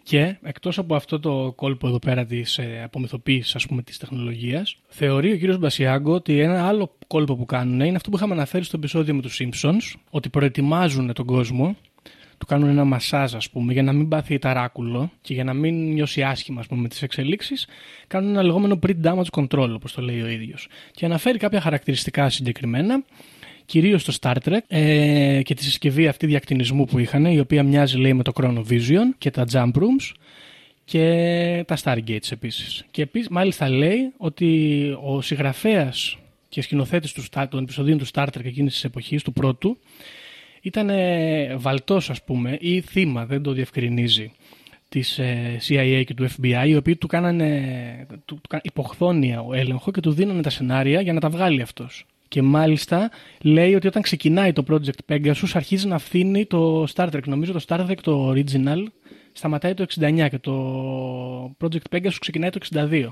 [0.07, 4.77] και εκτός από αυτό το κόλπο εδώ πέρα της ε, απομυθοποίησης ας πούμε της τεχνολογίας
[4.89, 8.65] θεωρεί ο κύριος Μπασιάγκο ότι ένα άλλο κόλπο που κάνουν είναι αυτό που είχαμε αναφέρει
[8.65, 11.77] στο επεισόδιο με τους Simpsons ότι προετοιμάζουν τον κόσμο
[12.39, 15.93] του κάνουν ένα μασάζ ας πούμε για να μην πάθει ταράκουλο και για να μην
[15.93, 17.67] νιώσει άσχημα ας πούμε, με τις εξελίξεις
[18.07, 20.69] κάνουν ένα λεγόμενο pre-damage control όπως το λέει ο ίδιος.
[20.91, 23.05] Και αναφέρει κάποια χαρακτηριστικά συγκεκριμένα
[23.67, 27.97] κυρίως το Star Trek ε, και τη συσκευή αυτή διακτηνισμού που είχαν, η οποία μοιάζει
[27.99, 30.13] λέει με το Chronovision και τα Jump Rooms
[30.85, 32.85] και τα Stargates επίσης.
[32.91, 38.25] Και επίσης μάλιστα λέει ότι ο συγγραφέας και σκηνοθέτης του, Star- των επεισοδίων του Star
[38.27, 39.79] Trek εκείνης της εποχής, του πρώτου,
[40.63, 44.33] ήταν ε, βαλτός ας πούμε ή θύμα, δεν το διευκρινίζει
[44.89, 49.55] της ε, CIA και του FBI οι οποίοι του κάνανε του, του, κα- υποχθόνια ο
[49.55, 52.07] έλεγχο και του δίνανε τα σενάρια για να τα βγάλει αυτός.
[52.37, 53.11] Και μάλιστα
[53.43, 57.23] λέει ότι όταν ξεκινάει το Project Pegasus αρχίζει να φθήνει το Star Trek.
[57.27, 58.83] Νομίζω το Star Trek το original
[59.33, 63.07] σταματάει το 69 και το Project Pegasus ξεκινάει το 62.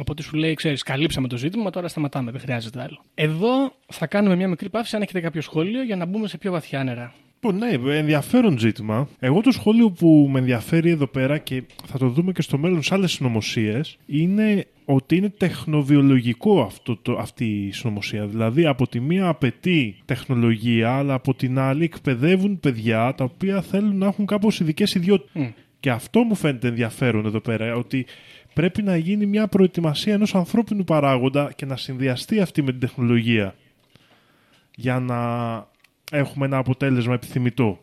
[0.00, 3.04] Οπότε σου λέει, ξέρεις, καλύψαμε το ζήτημα, τώρα σταματάμε, δεν χρειάζεται άλλο.
[3.14, 6.52] Εδώ θα κάνουμε μια μικρή παύση, αν έχετε κάποιο σχόλιο, για να μπούμε σε πιο
[6.52, 7.14] βαθιά νερά.
[7.40, 9.08] Λοιπόν, ναι, ενδιαφέρον ζήτημα.
[9.18, 12.82] Εγώ το σχόλιο που με ενδιαφέρει εδώ πέρα και θα το δούμε και στο μέλλον
[12.82, 18.26] σε άλλες συνωμοσίες είναι ότι είναι τεχνοβιολογικό αυτό το, αυτή η συνωμοσία.
[18.26, 23.98] Δηλαδή, από τη μία απαιτεί τεχνολογία, αλλά από την άλλη εκπαιδεύουν παιδιά τα οποία θέλουν
[23.98, 25.52] να έχουν κάπως ειδικές ιδιότητες.
[25.80, 28.06] Και αυτό μου φαίνεται ενδιαφέρον εδώ πέρα, ότι
[28.52, 33.54] πρέπει να γίνει μια προετοιμασία ενός ανθρώπινου παράγοντα και να συνδυαστεί αυτή με την τεχνολογία
[34.76, 35.16] για να
[36.12, 37.78] έχουμε ένα αποτέλεσμα επιθυμητό.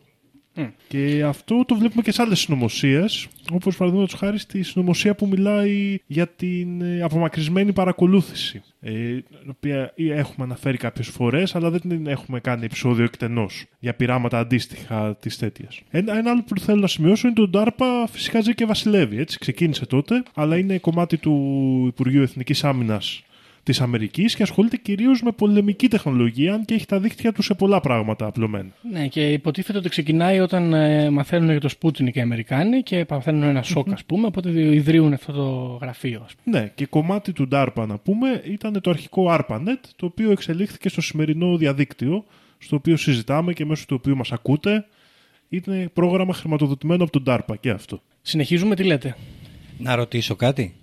[0.88, 5.98] Και αυτό το βλέπουμε και σε άλλες συνωμοσίες, όπως παραδείγματος χάρη στη συνωμοσία που μιλάει
[6.06, 8.62] για την ε, απομακρυσμένη παρακολούθηση.
[8.80, 13.94] Ε, την οποία έχουμε αναφέρει κάποιες φορές, αλλά δεν την έχουμε κάνει επεισόδιο εκτενώς για
[13.94, 15.80] πειράματα αντίστοιχα της τέτοιας.
[15.90, 19.18] Ένα, ένα άλλο που θέλω να σημειώσω είναι το DARPA φυσικά ζει και βασιλεύει.
[19.18, 23.22] Έτσι, ξεκίνησε τότε, αλλά είναι κομμάτι του Υπουργείου Εθνικής Άμυνας
[23.64, 27.54] της Αμερικής και ασχολείται κυρίως με πολεμική τεχνολογία, αν και έχει τα δίκτυα του σε
[27.54, 28.68] πολλά πράγματα απλωμένα.
[28.90, 33.42] Ναι, και υποτίθεται ότι ξεκινάει όταν ε, μαθαίνουν για το Sputnik οι Αμερικάνοι και παθαίνουν
[33.42, 36.22] ένα σοκ, ας πούμε, οπότε ιδρύουν αυτό το γραφείο.
[36.24, 36.58] Ας πούμε.
[36.58, 41.00] Ναι, και κομμάτι του DARPA να πούμε ήταν το αρχικό ARPANET, το οποίο εξελίχθηκε στο
[41.00, 42.24] σημερινό διαδίκτυο,
[42.58, 44.86] στο οποίο συζητάμε και μέσω του οποίου μας ακούτε.
[45.48, 48.02] Είναι πρόγραμμα χρηματοδοτημένο από τον DARPA και αυτό.
[48.22, 49.16] Συνεχίζουμε, τι λέτε;
[49.78, 50.74] Να ρωτήσω κάτι.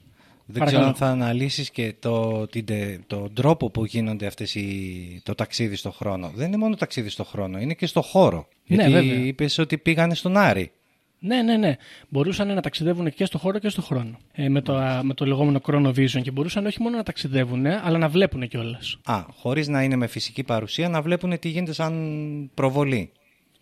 [0.52, 0.92] Δεν Παρακαλώ.
[0.94, 5.36] ξέρω αν θα αναλύσεις και το, την, τε- τον τρόπο που γίνονται αυτές οι, το
[5.36, 6.32] ταξίδι στο χρόνο.
[6.36, 8.48] Δεν είναι μόνο ταξίδι στο χρόνο, είναι και στο χώρο.
[8.68, 9.26] Ναι, Γιατί βέβαια.
[9.26, 10.72] είπες ότι πήγανε στον Άρη.
[11.20, 11.76] Ναι, ναι, ναι.
[12.10, 14.18] Μπορούσαν να ταξιδεύουν και στο χώρο και στο χρόνο.
[14.34, 17.98] Ε, με, το, α, με το λεγόμενο Chronovision και μπορούσαν όχι μόνο να ταξιδεύουν, αλλά
[17.98, 18.98] να βλέπουν κιόλας.
[19.04, 23.12] Α, χωρίς να είναι με φυσική παρουσία, να βλέπουν τι γίνεται σαν προβολή.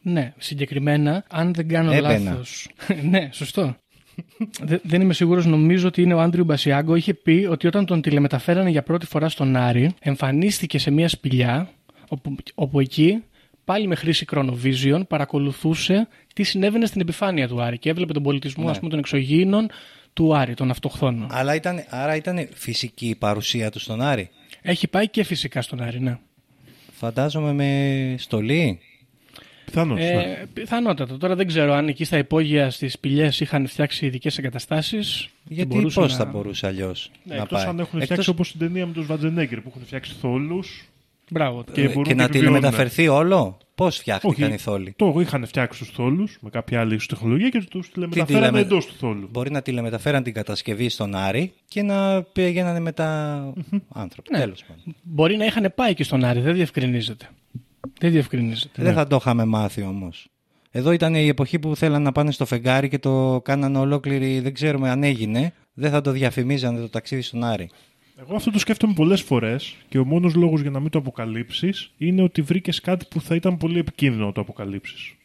[0.02, 2.30] Ναι, συγκεκριμένα, αν δεν κάνω Έμπαινα.
[2.32, 2.68] λάθος...
[3.12, 3.76] ναι, σωστό.
[4.62, 6.96] Δε- δεν είμαι σίγουρος, νομίζω ότι είναι ο Άντριου Μπασιάγκο.
[6.96, 11.70] Είχε πει ότι όταν τον τηλεμεταφέρανε για πρώτη φορά στον Άρη, εμφανίστηκε σε μια σπηλιά,
[12.10, 13.24] όπου, όπου εκεί,
[13.66, 18.64] πάλι με χρήση Chronovision, παρακολουθούσε τι συνέβαινε στην επιφάνεια του Άρη και έβλεπε τον πολιτισμό
[18.64, 18.72] Ναι.
[18.72, 19.68] ας πούμε, των εξωγήινων
[20.14, 21.28] του Άρη, των αυτοχθόνων.
[21.32, 24.30] Αλλά ήταν, άρα ήταν φυσική η παρουσία του στον Άρη;
[24.62, 26.18] Έχει πάει και φυσικά στον Άρη, ναι.
[26.92, 28.80] Φαντάζομαι με στολή.
[29.70, 30.06] Πιθανώς, ναι.
[30.08, 31.18] Ε, πιθανότατα.
[31.18, 35.30] Τώρα δεν ξέρω αν εκεί στα υπόγεια στις σπηλιές είχαν φτιάξει ειδικές εγκαταστάσεις.
[35.48, 38.60] Γιατί πώς θα μπορούσε αλλιώς Ναι, να εκτός πάει; αν έχουν Εκτός- φτιάξει όπως την
[38.60, 40.84] ταινία με τον Σβατζενέγκερ που έχουν φτιάξει θόλους
[41.32, 41.64] Μπράβο.
[41.72, 42.54] και, Ε, μπορούν και να επιβιώνουν.
[42.54, 46.94] τηλεμεταφερθεί όλο; Πώς φτιάχτηκαν Όχι, οι θόλοι; Το είχαν φτιάξει τους θόλους με κάποια άλλη
[46.94, 49.28] ίσως τεχνολογία και τους Τι τηλεμεταφέρανε τηλεμε- εντός του θόλου.
[49.32, 53.40] Μπορεί να τηλεμεταφέραν την κατασκευή στον Άρη και να πήγαιναν μετά
[53.94, 54.30] άνθρωποι.
[54.32, 54.40] Ναι.
[54.40, 54.96] Τέλος πάντων.
[55.04, 57.30] Μπορεί να είχαν πάει και στον Άρη, δεν διευκρινίζεται.
[58.00, 58.84] Δεν διευκρινίζεται.
[58.84, 60.28] Δεν θα το είχαμε μάθει όμως.
[60.72, 64.54] Εδώ ήταν η εποχή που θέλαν να πάνε στο φεγγάρι και το κάνανε ολόκληρη, δεν
[64.54, 65.54] ξέρουμε αν έγινε.
[65.74, 67.70] Δεν θα το διαφημίζανε το ταξίδι στον Άρη.
[68.22, 71.92] Εγώ αυτό το σκέφτομαι πολλές φορές και ο μόνος λόγος για να μην το αποκαλύψεις
[71.98, 75.16] είναι ότι βρήκες κάτι που θα ήταν πολύ επικίνδυνο να το αποκαλύψεις.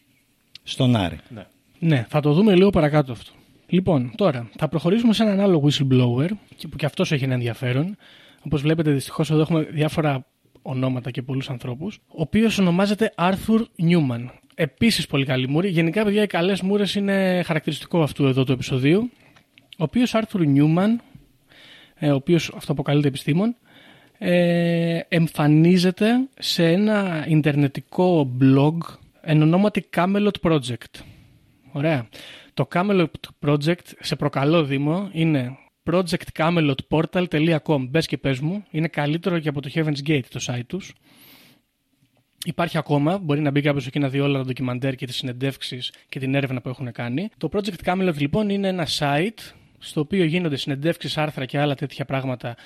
[0.63, 1.19] Στον Άρη.
[1.35, 1.47] Ναι.
[1.79, 3.31] Ναι, θα το δούμε λίγο παρακάτω αυτό.
[3.67, 7.97] Λοιπόν, τώρα θα προχωρήσουμε σε έναν άλλο whistleblower και που και αυτός έχει ένα ενδιαφέρον.
[8.43, 10.27] Όπως βλέπετε, δυστυχώς εδώ έχουμε διάφορα
[10.67, 12.01] ονόματα και πολλούς ανθρώπους.
[12.07, 14.29] Ο οποίος ονομάζεται Arthur Newman.
[14.55, 15.69] Επίσης πολύ καλή μούρη.
[15.69, 19.11] Γενικά, παιδιά, οι καλές μούρες είναι χαρακτηριστικό αυτού εδώ του επεισοδίου.
[19.79, 20.97] Ο οποίος Arthur Newman,
[21.95, 23.57] ε, ο οποίος αυτοαποκαλείται επιστήμον,
[24.19, 26.07] ε, εμφανίζεται
[26.39, 28.77] σε ένα ιντερνετικό blog
[29.21, 31.01] εν ονόματι Camelot Project.
[31.73, 32.09] Ωραία.
[32.55, 33.07] Το Camelot
[33.47, 35.57] Project, σε προκαλώ Δήμο, είναι
[35.91, 37.87] projectcamelotportal.com.
[37.89, 40.93] Μπες και πες μου, είναι καλύτερο και από το Heaven's Gate το site τους.
[42.45, 45.93] Υπάρχει ακόμα, μπορεί να μπει κάποιος εκεί να δει όλα τα ντοκιμαντέρ και τις συνεντεύξεις
[46.09, 47.29] και την έρευνα που έχουν κάνει.
[47.39, 52.05] Το Project Camelot λοιπόν είναι ένα site στο οποίο γίνονται συνεντεύξεις, άρθρα και άλλα τέτοια
[52.05, 52.57] πράγματα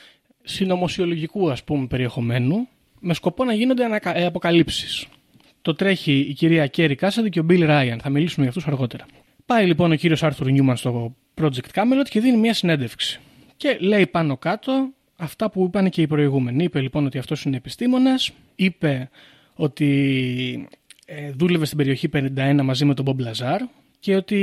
[0.42, 2.68] συνωμοσιολογικού ας πούμε περιεχομένου
[3.00, 4.16] με σκοπό να γίνονται ανακα...
[4.16, 5.06] ε, αποκαλύψεις.
[5.62, 7.96] Το τρέχει η κυρία Κέρι Κάσαντι και ο Bill Ryan.
[8.00, 9.06] Θα μιλήσουμε για αυτούς αργότερα.
[9.48, 13.20] Πάει λοιπόν ο κύριος Άρθουρ Νιούμαν στο Project Camelot και δίνει μια συνέντευξη.
[13.56, 16.64] Και λέει πάνω κάτω αυτά που είπαν και οι προηγούμενοι.
[16.64, 18.30] Είπε λοιπόν ότι αυτός είναι επιστήμονας.
[18.54, 19.10] Είπε
[19.54, 20.68] ότι
[21.06, 23.60] ε, δούλευε στην περιοχή 51 μαζί με τον Μπομπ Λαζάρ
[23.98, 24.36] και ότι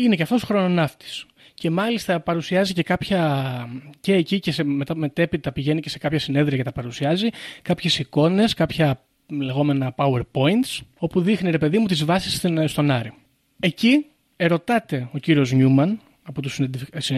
[0.00, 1.26] είναι και αυτός χρονοναύτης.
[1.54, 3.68] Και μάλιστα παρουσιάζει και κάποια.
[4.00, 7.28] και εκεί και σε, μετά, μετέπειτα πηγαίνει και σε κάποια συνέδρια και τα παρουσιάζει.
[7.62, 13.12] Κάποιες εικόνες, κάποια λεγόμενα PowerPoints, όπου δείχνει ρε παιδί μου τις βάσεις στον Άρη.
[13.60, 14.06] Εκεί
[14.42, 16.60] ερωτάται ο κύριος Νιούμαν από τους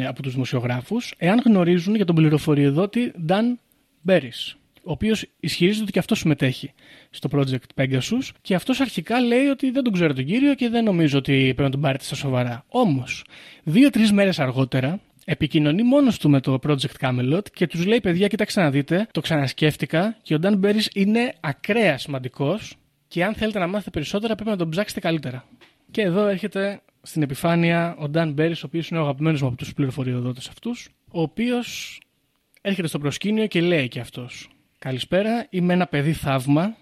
[0.08, 3.44] από τους δημοσιογράφους εάν γνωρίζουν για τον πληροφοριοδότη Dan
[4.08, 4.54] Berris
[4.86, 6.72] ο οποίος ισχυρίζεται ότι και αυτός συμμετέχει
[7.10, 10.84] στο project Pegasus και αυτός αρχικά λέει ότι δεν τον ξέρω τον κύριο και δεν
[10.84, 12.64] νομίζω ότι πρέπει να τον πάρετε στα σοβαρά.
[12.68, 13.24] Όμως,
[13.62, 18.60] δύο-τρεις μέρες αργότερα, επικοινωνεί μόνος του με το Project Camelot και τους λέει: Παιδιά, κοιτάξτε
[18.62, 22.74] να δείτε, το ξανασκέφτηκα και ο Dan Berry είναι ακραίας σημαντικός
[23.08, 25.44] και αν θέλετε να μάθετε περισσότερα πρέπει να τον ψάξετε καλύτερα.
[25.90, 29.56] Και εδώ έρχεται στην επιφάνεια ο Dan Berry, ο οποίος είναι ο αγαπημένος μου από
[29.56, 32.00] τους πληροφοριοδότες αυτούς, ο οποίος
[32.60, 34.48] έρχεται στο προσκήνιο και λέει και αυτός.
[34.78, 36.76] Καλησπέρα, είμαι ένα παιδί θαύμα.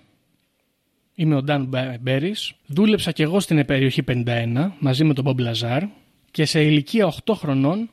[1.15, 1.69] Είμαι ο Νταν
[2.01, 2.53] Μπέρις.
[2.67, 5.83] Δούλεψα και εγώ στην περιοχή 51 μαζί με τον Μπομπ Λαζάρ
[6.31, 7.91] και σε ηλικία 8 χρονών,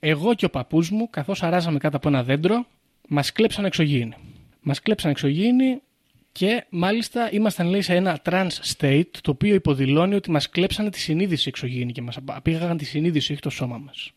[0.00, 2.66] εγώ και ο παππούς μου, καθώς αράζαμε κάτω από ένα δέντρο,
[3.08, 4.14] μας κλέψαν εξωγήινοι.
[4.60, 5.80] Μας κλέψαν εξωγήινοι
[6.38, 10.98] και μάλιστα ήμασταν λέει σε ένα trans state το οποίο υποδηλώνει ότι μας κλέψανε τη
[10.98, 14.12] συνείδηση εξωγήινοι και μας απήγαγαν τη συνείδηση, όχι το σώμα μας.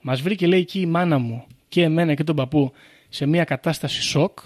[0.00, 2.72] Μας βρήκε λέει εκεί η μάνα μου και εμένα και τον παππού
[3.08, 4.38] σε μια κατάσταση σοκ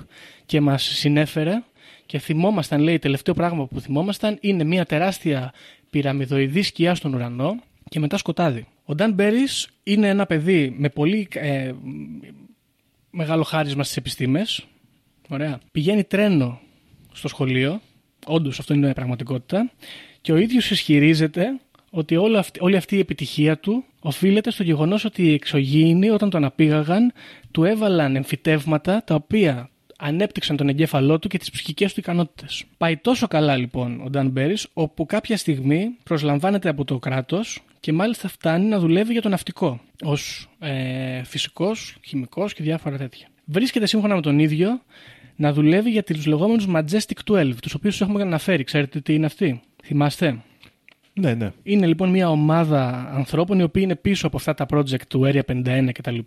[0.47, 1.63] και μας συνέφερε
[2.07, 5.53] και θυμόμασταν, λέει, τελευταίο πράγμα που θυμόμασταν είναι μια τεράστια
[5.91, 7.57] πυραμιδοειδή σκιά στον ουρανό
[7.89, 8.67] και μετά σκοτάδι.
[8.85, 11.73] Ο Νταν Μπέρις είναι ένα παιδί με πολύ ε,
[13.11, 14.67] μεγάλο χάρισμα στις επιστήμες.
[15.29, 15.61] Ωραία.
[15.73, 16.61] Πηγαίνει τρένο
[17.17, 17.81] στο σχολείο.
[18.27, 19.71] Όντως αυτό είναι πραγματικότητα.
[20.21, 21.61] Και ο ίδιος ισχυρίζεται
[21.91, 26.31] ότι όλη αυτή, όλη αυτή η επιτυχία του οφείλεται στο γεγονός ότι οι εξωγήινοι όταν
[26.31, 27.13] τον απήγαγαν
[27.51, 32.65] του έβαλαν εμφυτεύματα τα οποία ανέπτυξαν τον εγκέφαλό του και τις ψυχικές του ικανότητες.
[32.77, 37.93] Πάει τόσο καλά λοιπόν ο Νταν Μπέρις όπου κάποια στιγμή προσλαμβάνεται από το κράτος και
[37.93, 43.27] μάλιστα φτάνει να δουλεύει για το ναυτικό ως ε, φυσικός, χημικός και διάφορα τέτοια.
[43.45, 44.81] Βρίσκεται σύμφωνα με τον ίδιο
[45.37, 48.65] να δουλεύει για τους λεγόμενους Majestic 12, τους οποίους έχουμε αναφέρει.
[48.65, 50.39] Ξέρετε τι είναι αυτοί; Θυμάστε;
[51.13, 51.53] Ναι, ναι.
[51.63, 55.41] Είναι λοιπόν μια ομάδα ανθρώπων οι οποίοι είναι πίσω από αυτά τα project του Area
[55.47, 56.19] 51 κτλ.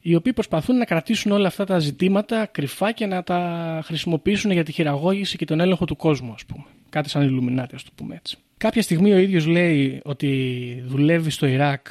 [0.00, 4.64] Οι οποίοι προσπαθούν να κρατήσουν όλα αυτά τα ζητήματα κρυφά και να τα χρησιμοποιήσουν για
[4.64, 6.64] τη χειραγώγηση και τον έλεγχο του κόσμου, ας πούμε.
[6.88, 8.36] Κάτι σαν Illuminati, ας το πούμε έτσι.
[8.56, 11.86] Κάποια στιγμή ο ίδιος λέει ότι δουλεύει στο Ιράκ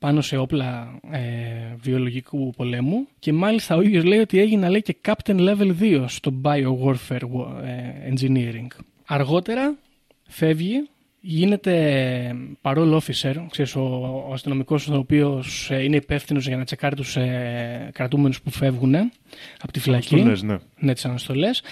[0.00, 1.20] πάνω σε όπλα ε,
[1.80, 6.32] βιολογικού πολέμου και μάλιστα ο ίδιος λέει ότι έγινε λέει και Captain Level 2 στο
[6.42, 7.28] Biowarfare
[7.64, 8.66] ε, Engineering.
[9.06, 9.74] Αργότερα
[10.28, 10.88] φεύγει
[11.20, 13.80] γίνεται parole officer, ξέρεις, ο,
[14.28, 18.94] ο αστυνομικός ο οποίος ε, είναι υπεύθυνος για να τσεκάρει τους ε, κρατούμενους που φεύγουν
[19.60, 20.14] από τη φυλακή.
[20.14, 20.56] Αναστολές, ναι.
[20.78, 21.62] Ναι, τις αναστολές.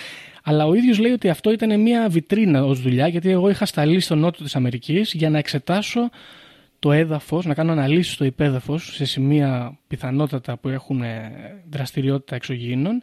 [0.43, 4.01] Αλλά ο ίδιος λέει ότι αυτό ήταν μια βιτρίνα ως δουλειά, γιατί εγώ είχα σταλεί
[4.01, 6.11] στο νότο της Αμερικής για να εξετάσω
[6.79, 11.31] το έδαφος, να κάνω αναλύσεις στο υπέδαφος σε σημεία πιθανότατα που έχουν ε,
[11.70, 13.03] δραστηριότητα εξωγήινων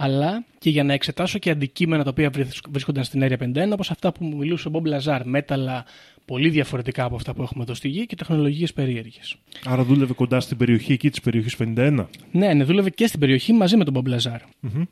[0.00, 2.30] αλλά και για να εξετάσω και αντικείμενα τα οποία
[2.70, 5.84] βρίσκονταν στην Area 51, όπως αυτά που μου μιλούσε ο Μπομπ Λαζάρ, μέταλλα
[6.24, 9.36] πολύ διαφορετικά από αυτά που έχουμε εδώ στη γη και τεχνολογίες περίεργες.
[9.64, 12.06] Άρα δούλευε κοντά στην περιοχή εκεί της περιοχής 51.
[12.30, 14.40] Ναι, ναι, δούλευε και στην περιοχή μαζί με τον Μπομπ Λαζάρ.
[14.40, 14.82] Mm-hmm.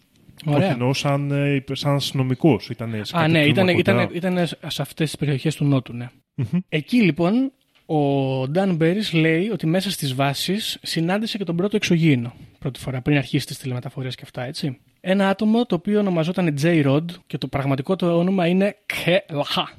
[0.44, 2.60] Όχι εννοώ σαν, ε, σαν αστυνομικό.
[2.70, 6.08] Ήταν σε Α, ναι, ήταν, ήταν, ήταν σε αυτές τις περιοχές του Νότου, ναι.
[6.36, 6.58] Mm-hmm.
[6.68, 7.52] Εκεί λοιπόν
[7.86, 12.32] ο Νταν Μπέρις λέει ότι μέσα στις βάσεις συνάντησε και τον πρώτο εξωγήινο
[12.66, 14.78] πρώτη φορά, πριν αρχίσει τις τηλεμεταφορές και αυτά, έτσι.
[15.00, 16.86] Ένα άτομο το οποίο ονομαζόταν J.
[16.86, 19.70] Rod και το πραγματικό του όνομα είναι Κελαχά.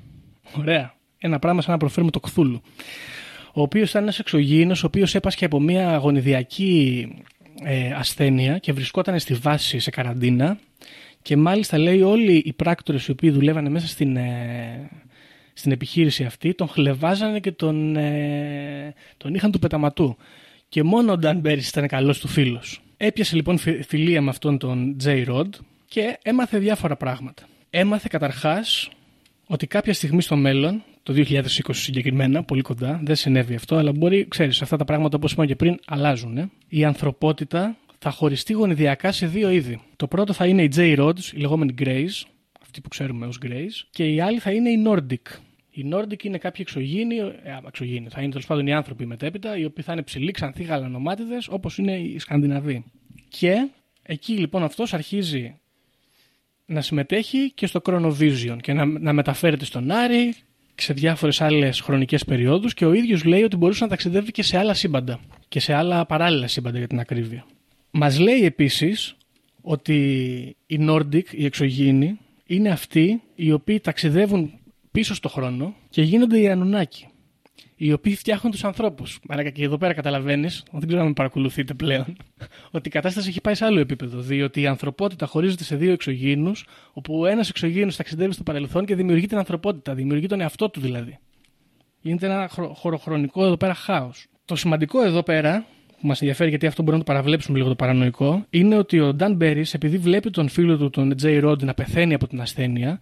[0.58, 0.94] Ωραία.
[1.18, 2.62] Ένα πράγμα σαν να προφέρουμε το κθούλου.
[3.54, 7.08] Ο οποίος ήταν ένας εξωγήινος, ο οποίος έπασχε από μια αγωνιδιακή
[7.64, 10.60] ε, ασθένεια και βρισκόταν στη βάση σε καραντίνα.
[11.22, 14.90] Και μάλιστα λέει όλοι οι πράκτορες οι οποίοι δουλεύανε μέσα στην, ε,
[15.58, 20.18] στην επιχείρηση αυτή τον χλεβάζανε και τον, ε, τον είχαν του πεταματού.
[20.70, 22.82] Και μόνο ο Νταν Μπέρις ήταν καλός του φίλος.
[22.98, 25.28] Έπιασε λοιπόν φιλία με αυτόν τον J.
[25.28, 25.50] Rod
[25.88, 27.44] και έμαθε διάφορα πράγματα.
[27.70, 28.90] Έμαθε καταρχάς
[29.46, 34.28] ότι κάποια στιγμή στο μέλλον, το 2020 συγκεκριμένα, πολύ κοντά, δεν συνέβη αυτό, αλλά μπορεί,
[34.28, 36.52] ξέρεις, αυτά τα πράγματα όπως είπαμε και πριν αλλάζουν.
[36.68, 39.82] Η ανθρωπότητα θα χωριστεί γονιδιακά σε δύο είδη.
[39.96, 41.00] Το πρώτο θα είναι οι J.
[41.00, 42.28] Rods, οι λεγόμενοι Greys,
[42.62, 45.47] αυτή που ξέρουμε ως Grace, και η άλλη θα είναι η Nordic.
[45.78, 49.66] Η Nordic είναι κάποιοι εξωγήινοι, ε, εξωγήινοι, θα είναι τέλος πάντων οι άνθρωποι μετέπειτα, οι
[49.66, 52.84] οποίοι θα είναι ψηλοί, ξανθοί, γαλανομάτιδες, όπως είναι οι Σκανδιναβοί.
[53.30, 53.68] Και
[54.04, 55.60] εκεί λοιπόν αυτός αρχίζει
[56.66, 60.34] να συμμετέχει και στο Chronovision και να, να μεταφέρεται στον Άρη
[60.76, 64.44] και σε διάφορες άλλες χρονικές περιόδους και ο ίδιος λέει ότι μπορούσε να ταξιδεύει και
[64.44, 67.46] σε άλλα σύμπαντα και σε άλλα παράλληλα σύμπαντα για την ακρίβεια.
[67.92, 69.16] Μας λέει επίσης
[69.62, 69.96] ότι
[70.68, 74.52] οι Nordic, οι εξωγήινοι, είναι αυτοί οι οποίοι ταξιδεύουν
[74.98, 77.08] πίσω στο χρόνο και γίνονται οι Ανουνάκοι.
[77.76, 79.20] Οι οποίοι φτιάχνουν τους ανθρώπους.
[79.30, 82.18] Μαλάκα και εδώ πέρα καταλαβαίνεις, δεν ξέρω αν με παρακολουθείτε πλέον,
[82.72, 84.20] ότι η κατάσταση έχει πάει σε άλλο επίπεδο.
[84.20, 89.28] Διότι η ανθρωπότητα χωρίζεται σε δύο εξωγήινους, όπου ένας εξωγήινος ταξιδεύει στο παρελθόν και δημιουργεί
[89.28, 91.18] την ανθρωπότητα, δημιουργεί τον εαυτό του δηλαδή.
[92.02, 94.28] Γίνεται ένα χωροχρονικό εδώ πέρα χάος.
[94.46, 95.66] Το σημαντικό εδώ πέρα,
[96.02, 99.14] που μας ενδιαφέρει γιατί αυτό μπορούμε να το παραβλέψουμε λίγο το παρανοϊκό, είναι ότι ο
[99.14, 103.00] Νταν Μπέρις, επειδή βλέπει τον φίλο του, τον Τζέι Ρόντ, να πεθαίνει από την ασθένεια,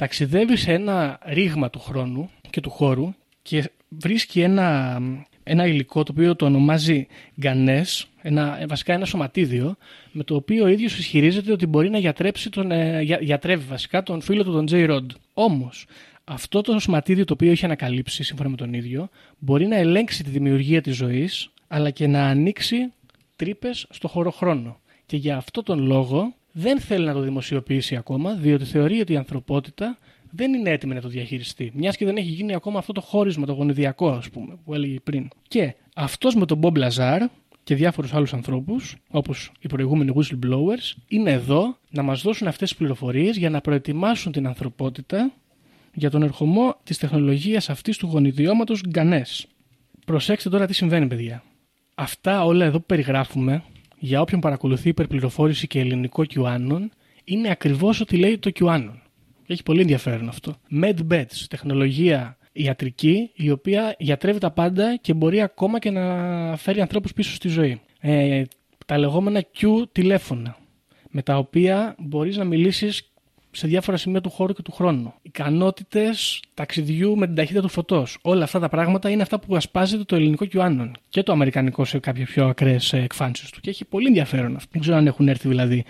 [0.00, 4.98] ταξιδεύει σε ένα ρήγμα του χρόνου και του χώρου και βρίσκει ένα,
[5.42, 7.06] ένα υλικό το οποίο το ονομάζει
[7.40, 9.76] γκανές, ένα, βασικά ένα σωματίδιο,
[10.12, 14.02] με το οποίο ο ίδιος ισχυρίζεται ότι μπορεί να γιατρέψει τον, ε, για, γιατρεύει βασικά
[14.02, 15.10] τον φίλο του τον Τζέι Ροντ.
[15.34, 15.86] Όμως,
[16.24, 20.30] αυτό το σωματίδιο το οποίο έχει ανακαλύψει σύμφωνα με τον ίδιο, μπορεί να ελέγξει τη
[20.30, 22.92] δημιουργία της ζωής, αλλά και να ανοίξει
[23.36, 24.80] τρύπες στο χώρο χρόνο.
[25.06, 29.16] Και για αυτό τον λόγο δεν θέλει να το δημοσιοποιήσει ακόμα, διότι θεωρεί ότι η
[29.16, 29.98] ανθρωπότητα
[30.30, 31.72] δεν είναι έτοιμη να το διαχειριστεί.
[31.74, 35.00] Μιας και δεν έχει γίνει ακόμα αυτό το χώρισμα, το γονιδιακό, ας πούμε, που έλεγε
[35.00, 35.28] πριν.
[35.48, 37.22] Και αυτός με τον Μπομπ Λαζάρ
[37.64, 42.78] και διάφορους άλλους ανθρώπους, όπως οι προηγούμενοι whistleblowers, είναι εδώ να μας δώσουν αυτές τις
[42.78, 45.32] πληροφορίες για να προετοιμάσουν την ανθρωπότητα
[45.94, 49.46] για τον ερχομό της τεχνολογίας αυτής του γονιδιώματος γκανές.
[50.06, 51.42] Προσέξτε τώρα τι συμβαίνει, παιδιά.
[51.94, 53.62] Αυτά όλα εδώ που περιγράφουμε
[54.00, 56.86] για όποιον παρακολουθεί υπερπληροφόρηση και ελληνικό QAnon
[57.24, 58.94] είναι ακριβώς ό,τι λέει το QAnon.
[59.46, 60.54] Έχει πολύ ενδιαφέρον αυτό.
[60.82, 67.12] MedBeds, τεχνολογία ιατρική η οποία γιατρεύει τα πάντα και μπορεί ακόμα και να φέρει ανθρώπους
[67.12, 67.80] πίσω στη ζωή.
[68.00, 68.42] Ε,
[68.86, 70.56] τα λεγόμενα Q τηλέφωνα
[71.10, 73.09] με τα οποία μπορείς να μιλήσεις
[73.50, 75.14] σε διάφορα σημεία του χώρου και του χρόνου.
[75.22, 78.18] Ικανότητες ταξιδιού με την ταχύτητα του φωτός.
[78.22, 81.98] Όλα αυτά τα πράγματα είναι αυτά που ασπάζεται το ελληνικό QAnon και το αμερικανικό σε
[81.98, 83.60] κάποιε πιο ακραίες εκφάνσεις του.
[83.60, 84.68] Και έχει πολύ ενδιαφέρον αυτό.
[84.72, 85.84] Δεν ξέρω αν έχουν έρθει δηλαδή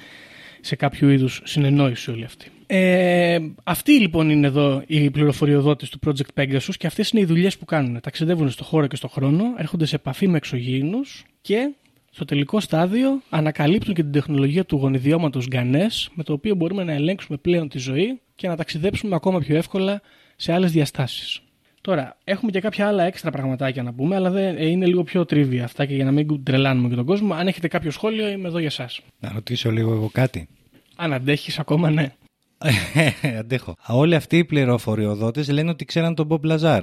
[0.61, 2.51] σε κάποιο είδους συνεννόηση όλοι αυτοί.
[2.67, 7.59] Ε, αυτοί λοιπόν είναι εδώ οι πληροφοριοδότες του Project Pegasus και αυτές είναι οι δουλειές
[7.59, 8.01] που κάνουν.
[8.01, 11.71] Ταξιδεύουν στο χώρο και στο χρόνο, έρχονται σε επαφή με εξωγήινους και
[12.11, 16.93] στο τελικό στάδιο ανακαλύπτουν και την τεχνολογία του γονιδιώματος γκανές με το οποίο μπορούμε να
[16.93, 20.01] ελέγξουμε πλέον τη ζωή και να ταξιδέψουμε ακόμα πιο εύκολα
[20.37, 21.43] σε άλλες διαστάσεις.
[21.81, 25.25] Τώρα, έχουμε και κάποια άλλα έξτρα πραγματάκια να πούμε, αλλά δεν, ε, είναι λίγο πιο
[25.25, 27.35] τρίβια αυτά και για να μην τρελάνουμε και τον κόσμο.
[27.35, 28.89] Αν έχετε κάποιο σχόλιο, είμαι εδώ για εσά.
[29.19, 30.49] Να ρωτήσω λίγο εγώ κάτι.
[30.97, 32.13] Αν αντέχεις ακόμα, ναι.
[33.39, 33.77] Αντέχω.
[33.87, 36.83] Όλοι αυτοί οι πληροφοριοδότες λένε ότι ξέραν τον Μπομπ Λαζάρ.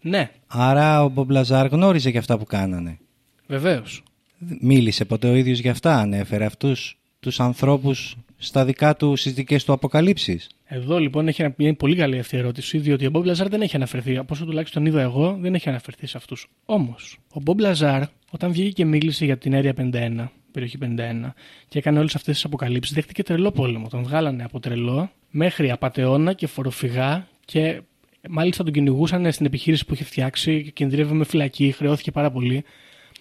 [0.00, 0.30] Ναι.
[0.46, 2.98] Άρα ο Μπομπ Λαζάρ γνώριζε και αυτά που κάνανε.
[3.46, 4.02] Βεβαίως.
[4.60, 9.64] Μίλησε ποτέ ο ίδιος για αυτά, ανέφερε αυτούς τους ανθρώπους στα δικά του, στις δικές
[9.64, 10.48] του αποκαλύψεις.
[10.64, 14.16] Εδώ λοιπόν έχει μια πολύ καλή αυτή ερώτηση, διότι ο Μπομπ Λαζάρ δεν έχει αναφερθεί,
[14.16, 16.48] από όσο τουλάχιστον είδα εγώ, δεν έχει αναφερθεί σε αυτούς.
[16.64, 21.34] Όμως, ο Μπομπ Λαζάρ, όταν βγήκε και μίλησε για την Area 51, περιοχή 51,
[21.68, 23.88] και έκανε όλες αυτές τις αποκαλύψεις, δέχτηκε τρελό πόλεμο.
[23.88, 27.80] Τον βγάλανε από τρελό μέχρι απατεώνα και φοροφυγά και
[28.28, 32.64] μάλιστα τον κυνηγούσαν στην επιχείρηση που είχε φτιάξει, κινδυνεύει με φυλακή, χρεώθηκε πάρα πολύ.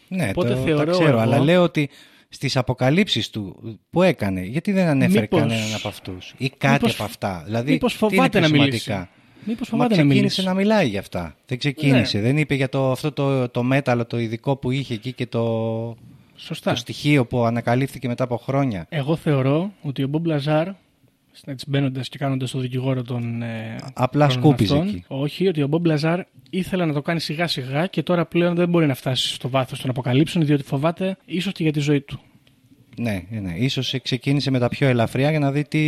[0.09, 1.19] Ναι, Οπότε το, θεωρώ ξέρω, εγώ...
[1.19, 1.89] αλλά λέω ότι
[2.29, 3.55] στις αποκαλύψεις του
[3.89, 5.39] που έκανε, γιατί δεν ανέφερε μήπως...
[5.39, 6.93] κανέναν από αυτούς ή κάτι μήπως...
[6.93, 9.07] από αυτά; Δηλαδή, μήπως φοβάται να μιλήσει;
[9.43, 11.35] Μήπως φοβάται Μα ξεκίνησε να, μιλάει για αυτά.
[11.45, 12.17] Δεν ξεκίνησε.
[12.17, 12.23] Ναι.
[12.23, 15.95] Δεν είπε για το, αυτό το, το μέταλλο, το ειδικό που είχε εκεί και το,
[16.35, 16.71] Σωστά.
[16.71, 18.85] το στοιχείο που ανακαλύφθηκε μετά από χρόνια.
[18.89, 20.67] Εγώ θεωρώ ότι ο Μπομπ Λαζάρ
[21.45, 23.41] έτσι μπαίνοντας και κάνοντας το δικηγόρο των.
[23.41, 25.03] Ε, Απλά σκούπιζε εκεί.
[25.07, 26.19] Όχι, ότι ο Μπομπ Λαζάρ
[26.49, 29.81] ήθελε να το κάνει σιγά σιγά και τώρα πλέον δεν μπορεί να φτάσει στο βάθος
[29.81, 32.19] των αποκαλύψεων διότι φοβάται ίσως και για τη ζωή του.
[32.99, 33.53] Ναι, ναι.
[33.57, 35.79] Ίσως ξεκίνησε με τα πιο ελαφριά για να δει τι,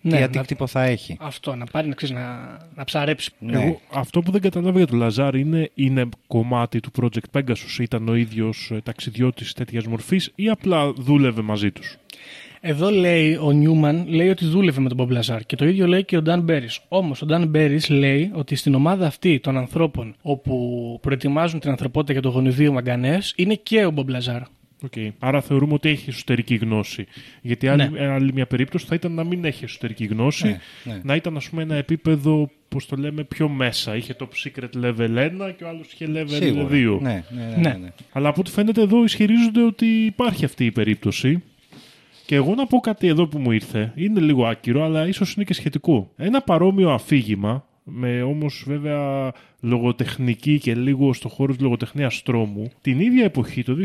[0.00, 0.68] ναι, τι αντίκτυπο να...
[0.68, 1.16] θα έχει.
[1.20, 3.30] Αυτό, να πάρει να, ξέρεις, να, να ψαρέψει.
[3.38, 3.62] Ναι.
[3.62, 7.78] Εγώ, αυτό που δεν καταλάβω για τον Λαζάρ είναι, είναι κομμάτι του Project Pegasus.
[7.80, 11.96] Ήταν ο ίδιος ε, ταξιδιώτης τέτοιας μορφής ή απλά δούλευε μαζί τους;
[12.68, 16.04] Εδώ λέει ο Νιούμαν λέει ότι δούλευε με τον Μπομπ Λαζάρ και το ίδιο λέει
[16.04, 16.68] και ο Νταν Μπέρι.
[16.88, 22.12] Όμως ο Νταν Μπέρι λέει ότι στην ομάδα αυτή των ανθρώπων όπου προετοιμάζουν την ανθρωπότητα
[22.12, 24.42] για το γονιδίο Μαγκανές είναι και ο Μπομπ Λαζάρ.
[24.90, 25.08] Okay.
[25.18, 27.06] Άρα θεωρούμε ότι έχει εσωτερική γνώση.
[27.42, 28.06] Γιατί άλλη, ναι.
[28.06, 31.00] άλλη μια περίπτωση θα ήταν να μην έχει εσωτερική γνώση, ναι, ναι.
[31.02, 33.96] να ήταν ας πούμε ένα επίπεδο, πώς το λέμε, πιο μέσα.
[33.96, 36.68] Είχε το secret level 1 και ο άλλος είχε level Σίγουρα.
[36.70, 36.98] 2.
[37.00, 37.92] Ναι, ναι, ναι, ναι, ναι.
[38.12, 41.42] Αλλά από ό,τι φαίνεται εδώ ισχυρίζονται ότι υπάρχει αυτή η περίπτωση
[42.26, 43.92] Και εγώ να πω κάτι εδώ που μου ήρθε.
[43.94, 46.12] Είναι λίγο άκυρο, αλλά ίσως είναι και σχετικό.
[46.16, 53.00] Ένα παρόμοιο αφήγημα, με όμως βέβαια λογοτεχνική και λίγο στο χώρο της λογοτεχνίας τρόμου, την
[53.00, 53.76] ίδια εποχή, το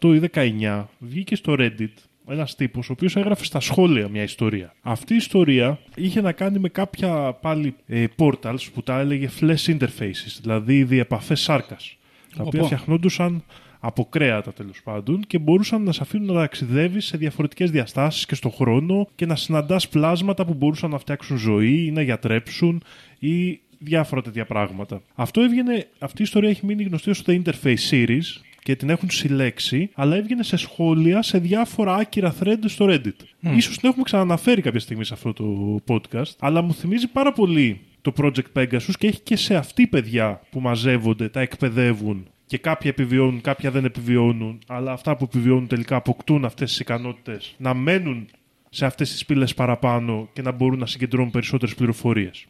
[0.00, 1.94] 2018 ή 2019, βγήκε στο Reddit
[2.28, 4.74] ένας τύπος, ο οποίος έγραφε στα σχόλια μια ιστορία.
[4.82, 9.78] Αυτή η ιστορία είχε να κάνει με κάποια πάλι ε, portals που τα έλεγε flash
[9.78, 11.96] interfaces, δηλαδή διεπαφές σάρκας.
[12.36, 12.64] Τα οποία Οπό.
[12.64, 13.44] φτιαχνόντουσαν
[13.80, 18.34] από κρέατα τέλος πάντων και μπορούσαν να σε αφήνουν να ταξιδεύεις σε διαφορετικές διαστάσεις και
[18.34, 22.82] στον χρόνο και να συναντάς πλάσματα που μπορούσαν να φτιάξουν ζωή ή να γιατρέψουν
[23.18, 25.02] ή διάφορα τέτοια πράγματα.
[25.14, 29.10] Αυτό έβγαινε, αυτή η ιστορία έχει μείνει γνωστή ως The Interface Series και την έχουν
[29.10, 33.50] συλλέξει, αλλά έβγαινε σε σχόλια σε διάφορα άκυρα thread στο Reddit.
[33.56, 37.80] Ίσως την έχουμε ξαναναφέρει κάποια στιγμή σε αυτό το podcast, αλλά μου θυμίζει πάρα πολύ
[38.00, 42.90] το Project Pegasus και έχει και σε αυτή παιδιά που μαζεύονται, τα εκπαιδεύουν και κάποια
[42.90, 48.28] επιβιώνουν, κάποια δεν επιβιώνουν, αλλά αυτά που επιβιώνουν τελικά αποκτούν αυτές τις ικανότητες να μένουν
[48.70, 52.46] σε αυτές τις πύλες παραπάνω και να μπορούν να συγκεντρώνουν περισσότερες πληροφορίες.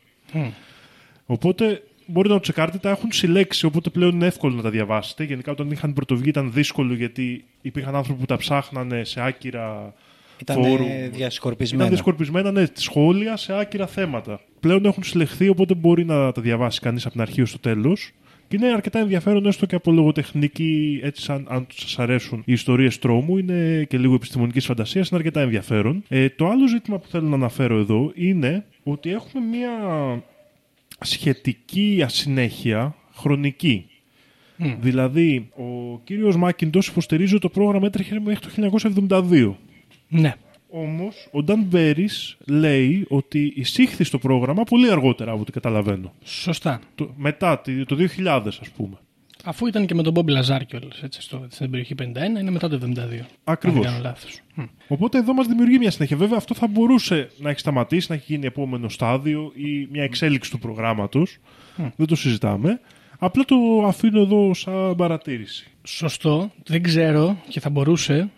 [1.27, 5.25] Οπότε μπορείτε να το τσεκάρετε, τα έχουν συλλέξει, οπότε πλέον είναι εύκολο να τα διαβάσετε.
[5.25, 9.95] Γενικά όταν είχαν πρωτοβγεί ήταν δύσκολο γιατί υπήρχαν άνθρωποι που τα ψάχνανε σε άκυρα
[10.41, 10.89] Ήταν φόρουμ.
[11.13, 11.85] διασκορπισμένα.
[11.85, 14.41] Ήταν διασκορπισμένα ναι, σχόλια σε άκυρα θέματα.
[14.61, 18.13] Πλέον έχουν συλλεχθεί, οπότε μπορεί να τα διαβάσει κανείς από την αρχή ως το τέλος.
[18.51, 22.99] Και είναι αρκετά ενδιαφέρον έστω και από λογοτεχνική, έτσι σαν, αν σας αρέσουν οι ιστορίες
[22.99, 26.03] τρόμου, είναι και λίγο επιστημονικής φαντασίας, είναι αρκετά ενδιαφέρον.
[26.09, 29.71] Ε, το άλλο ζήτημα που θέλω να αναφέρω εδώ είναι ότι έχουμε μια
[31.01, 33.87] σχετική ασυνέχεια χρονική.
[34.81, 38.79] Δηλαδή, ο κύριος Μάκιντος υποστηρίζει ότι το πρόγραμμα έτρεχε μέχρι το
[39.09, 39.55] 1972.
[40.09, 40.35] Ναι.
[40.73, 42.09] Όμως, ο Νταν Μπέρι
[42.47, 46.13] λέει ότι εισήχθη στο πρόγραμμα πολύ αργότερα από ό,τι καταλαβαίνω.
[46.25, 46.81] Σωστά.
[46.95, 48.97] Το, μετά τη- το 2000, ας πούμε.
[49.45, 52.05] Αφού ήταν και με τον Μπόμπι Λαζάρ κιόλας, έτσι, στο, στην περιοχή 51,
[52.41, 53.25] είναι μετά το 72.
[53.45, 53.77] Ακριβώς.
[53.77, 54.41] Αν δεν κάνω λάθος.
[54.55, 54.63] Μμ.
[54.89, 56.17] Οπότε εδώ μας δημιουργεί μια συνέχεια.
[56.17, 60.51] Βέβαια, αυτό θα μπορούσε να έχει σταματήσει, να έχει γίνει επόμενο στάδιο ή μια εξέλιξη
[60.51, 61.37] του προγράμματος.
[61.97, 62.81] Δεν το συζητάμε.
[63.19, 63.57] Απλά το
[63.87, 65.67] αφήνω εδώ σαν παρατήρηση.
[65.83, 66.51] Σωστό.
[66.67, 68.31] Δεν ξέρω και θα μπορούσε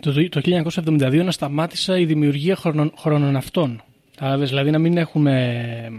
[0.00, 0.40] το, το
[0.84, 3.82] 1972 να σταμάτησε η δημιουργία χρονο, χρονοναυτών.
[4.14, 5.92] Κατάλαβες, δηλαδή να μην έχουμε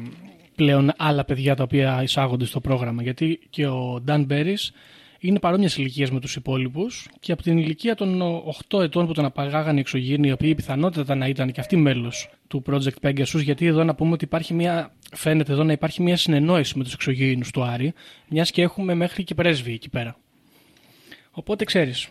[0.56, 3.04] πλέον άλλα παιδιά τα οποία εισάγονται στο πρόγραμμα.
[3.04, 4.72] Γιατί και ο Νταν Μπέρις
[5.20, 8.22] είναι παρόμοιας ηλικίας με τους υπόλοιπους και από την ηλικία των
[8.70, 12.30] 8 ετών που τον απαγάγανε οι εξωγήινοι, οι οποίοι πιθανότατα να ήταν και αυτοί μέλος
[12.48, 16.18] του Project Pegasus, γιατί εδώ να πούμε ότι υπάρχει μια, φαίνεται εδώ να υπάρχει μια
[16.18, 17.94] συνεννόηση με τους εξωγήινους του Άρη,
[18.28, 20.16] μιας και έχουμε μέχρι και πρέσβη εκεί πέρα.
[21.32, 22.10] Οπότε ξέρεις,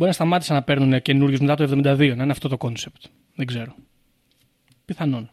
[0.00, 3.02] μπορεί να σταμάτησαν να παίρνουν καινούριου μετά το 72, να είναι αυτό το κόνσεπτ.
[3.34, 3.74] Δεν ξέρω.
[4.84, 5.30] Πιθανόν.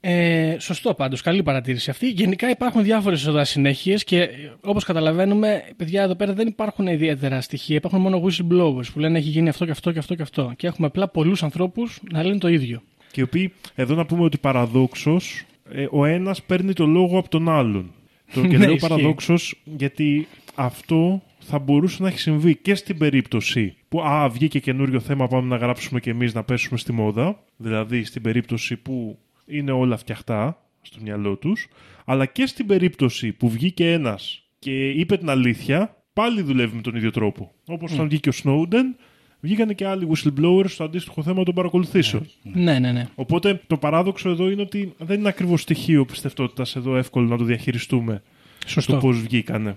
[0.00, 2.08] Ε, σωστό πάντως, καλή παρατήρηση αυτή.
[2.08, 4.28] Γενικά υπάρχουν διάφορες εδώ ασυνέχειες και ε,
[4.60, 7.76] όπως καταλαβαίνουμε, παιδιά εδώ πέρα δεν υπάρχουν ιδιαίτερα στοιχεία.
[7.76, 10.52] Υπάρχουν μόνο whistleblowers που λένε έχει γίνει αυτό και αυτό και αυτό και αυτό.
[10.56, 12.82] Και έχουμε απλά πολλούς ανθρώπους να λένε το ίδιο.
[13.10, 15.44] Και οι οποίοι, εδώ να πούμε ότι παραδόξως,
[15.90, 17.92] ο ένας παίρνει το λόγο από τον άλλον.
[18.34, 18.88] Το και Ναι, λέω ισχύει.
[18.88, 25.00] παραδόξω γιατί αυτό θα μπορούσε να έχει συμβεί και στην περίπτωση που α, βγήκε καινούριο
[25.00, 27.38] θέμα, πάμε να γράψουμε και εμείς να πέσουμε στη μόδα.
[27.56, 31.68] Δηλαδή στην περίπτωση που είναι όλα φτιαχτά στο μυαλό τους,
[32.04, 36.94] αλλά και στην περίπτωση που βγήκε ένας και είπε την αλήθεια, πάλι δουλεύει με τον
[36.96, 37.52] ίδιο τρόπο.
[37.66, 39.04] Όπως όταν βγήκε ο Snowden,
[39.40, 42.26] βγήκανε και άλλοι whistleblowers στο αντίστοιχο θέμα των παρακολουθήσεων.
[42.42, 43.08] Ναι, ναι, ναι.
[43.14, 47.44] Οπότε το παράδοξο εδώ είναι ότι δεν είναι ακριβώς στοιχείο πιστευτότητας εδώ εύκολο να το
[47.44, 48.22] διαχειριστούμε.
[48.66, 48.92] Σωστό.
[48.92, 49.76] Το πώς βγήκανε.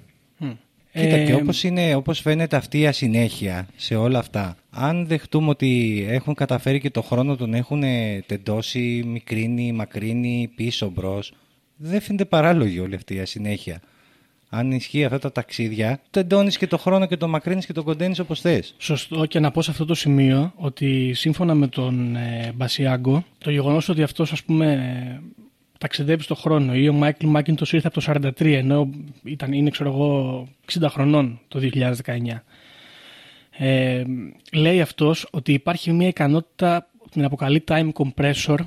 [0.98, 5.50] Κοίτα, Ε, και όπως, είναι, όπως φαίνεται αυτή η ασυνέχεια σε όλα αυτά, αν δεχτούμε
[5.50, 11.34] ότι έχουν καταφέρει και το χρόνο τον έχουν ε, τεντώσει, μικρύνει, μακρύνει, πίσω μπρος,
[11.76, 13.82] δεν φαίνεται παράλογη όλη αυτή η ασυνέχεια.
[14.50, 18.20] Αν ισχύει αυτά τα ταξίδια, τεντώνεις και το χρόνο και το μακρύνεις και το κοντένεις
[18.20, 18.76] όπως θες.
[18.78, 23.52] Σωστό και να πω σε αυτό το σημείο ότι σύμφωνα με τον ε, Μπασιάγκο, το
[23.52, 25.22] γεγονός ότι αυτός ας πούμε ε,
[25.78, 28.90] ταξιδεύει στον χρόνο ή ο Μάικλ Μάκιντος ήρθε από το 43 ενώ
[29.24, 30.48] ήταν, είναι ξέρω εγώ
[30.80, 31.92] 60 χρονών το 2019.
[33.60, 34.04] Ε,
[34.54, 38.58] λέει αυτός ότι υπάρχει μια ικανότητα που την αποκαλεί time compressor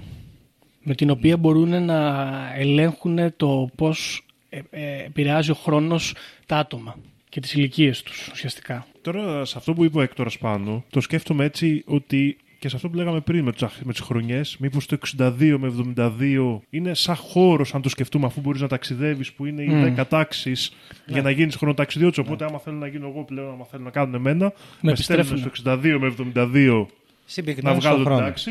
[0.83, 6.15] με την οποία μπορούν να ελέγχουν το πώς ε, ε, επηρεάζει ο χρόνος
[6.47, 6.97] τα άτομα
[7.29, 8.87] και τις ηλικίες τους ουσιαστικά.
[9.03, 12.89] Τώρα, σε αυτό που είπε ο Έκτορας πάνω, το σκέφτομαι έτσι ότι και σε αυτό
[12.89, 17.15] που λέγαμε πριν με, τους, με τις χρονιές, μήπως το 62 με 72 είναι σαν
[17.17, 20.53] χώρος, αν το σκεφτούμε, αφού μπορείς να ταξιδεύεις, που είναι οι 10 τάξει
[21.07, 22.21] για να γίνεις χρονοταξιδιώτη.
[22.21, 24.53] Οπότε, άμα θέλω να γίνω εγώ πλέον, άμα θέλω να κάνουν εμένα, με,
[24.91, 25.39] Με στέλνουν επιστρέφουνε.
[25.55, 26.87] στο 62 με 72 να
[27.25, 28.27] Συμπυκνώνει βγάλω τον την χρόνο.
[28.27, 28.51] τάξη.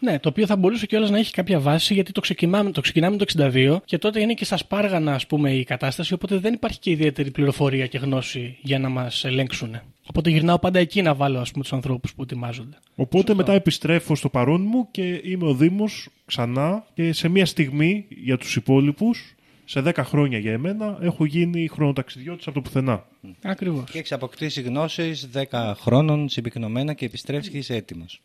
[0.00, 0.10] Ναι.
[0.10, 3.16] Ναι, το οποίο θα μπορούσε κιόλας να έχει κάποια βάση γιατί το ξεκινάμε, το ξεκινάμε
[3.16, 6.14] το 62 και τότε είναι και στα σπάργανα ας πούμε, η κατάσταση.
[6.14, 9.80] Οπότε δεν υπάρχει και ιδιαίτερη πληροφορία και γνώση για να μας ελέγξουν.
[10.06, 12.76] Οπότε γυρνάω πάντα εκεί να βάλω ας πούμε, τους ανθρώπους που ετοιμάζονται.
[12.94, 18.06] Οπότε μετά επιστρέφω στο παρόν μου και είμαι ο Δήμος ξανά και σε μια στιγμή
[18.08, 19.34] για τους υπόλοιπους,
[19.64, 23.06] σε 10 χρόνια για εμένα, έχω γίνει χρονοταξιδιώτης από το πουθενά.
[23.42, 23.90] Ακριβώς.
[23.90, 28.20] Και έχεις αποκτήσει γνώσεις 10 χρόνων συμπυκνωμένα και επιστρέφεις και είσαι έτοιμος.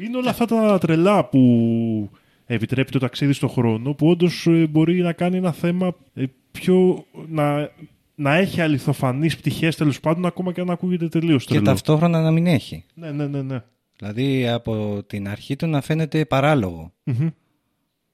[0.00, 2.10] Είναι όλα αυτά τα τρελά που
[2.46, 7.04] επιτρέπει το ταξίδι στον χρόνο, που όντως μπορεί να κάνει ένα θέμα ε, πιο.
[7.28, 7.70] να,
[8.14, 11.64] να έχει αληθοφανείς πτυχές τέλος πάντων, ακόμα και αν ακούγεται τελείως Και τρελό.
[11.64, 12.84] ταυτόχρονα να μην έχει.
[12.94, 13.62] Ναι, ναι, ναι, ναι.
[13.96, 16.92] Δηλαδή από την αρχή του να φαίνεται παράλογο.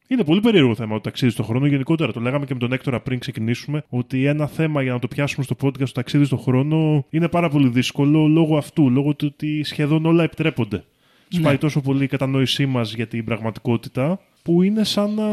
[0.08, 1.66] Είναι πολύ περίεργο θέμα το ταξίδι στον χρόνο.
[1.66, 5.08] Γενικότερα, το λέγαμε και με τον Έκτορα πριν ξεκινήσουμε, ότι ένα θέμα για να το
[5.08, 8.90] πιάσουμε στο podcast το ταξίδι στον χρόνο είναι πάρα πολύ δύσκολο λόγω αυτού.
[8.90, 10.84] Λόγω του ότι σχεδόν όλα επιτρέπονται.
[11.28, 15.30] Σπάει τόσο πολύ η κατανόησή μας για την πραγματικότητα, που είναι σαν να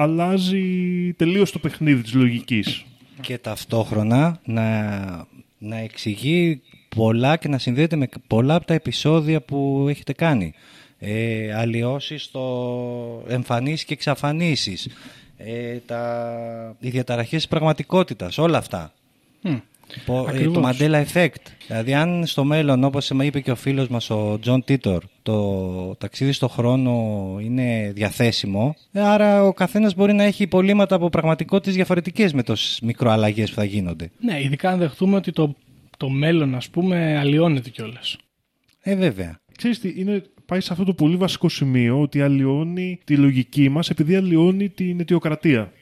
[0.00, 0.62] αλλάζει
[1.16, 2.84] τελείως το παιχνίδι της λογικής.
[3.20, 4.90] Και ταυτόχρονα να,
[5.58, 6.60] να εξηγεί
[6.96, 10.52] πολλά και να συνδέεται με πολλά από τα επεισόδια που έχετε κάνει.
[10.98, 14.88] Ε, αλλοιώσεις στο εμφανίσεις και εξαφανίσεις.
[15.36, 18.92] Ε, τα, οι διαταραχές της πραγματικότητας, όλα αυτά.
[19.42, 19.58] Πο- ε,
[20.28, 20.54] Ακριβώς.
[20.54, 21.42] το Mandela Effect.
[21.66, 25.96] Δηλαδή, αν στο μέλλον, όπως με είπε και ο φίλος μας ο Τζον Τίτορ, το
[25.98, 26.92] ταξίδι στο χρόνο
[27.40, 32.80] είναι διαθέσιμο, ε, άρα ο καθένας μπορεί να έχει υπολείμματα από πραγματικότητες διαφορετικές με τόσες
[32.82, 34.10] μικροαλλαγές που θα γίνονται.
[34.20, 35.54] Ναι, ειδικά αν δεχτούμε ότι το,
[35.96, 38.16] το μέλλον, ας πούμε, αλλοιώνεται κιόλας.
[38.80, 39.40] Ε, βέβαια.
[39.56, 43.90] Ξέρεις τι, είναι, πάει σε αυτό το πολύ βασικό σημείο ότι αλλοιώνει τη λογική μας
[43.90, 45.72] επειδή αλλοιώνει την αιτιοκρατία.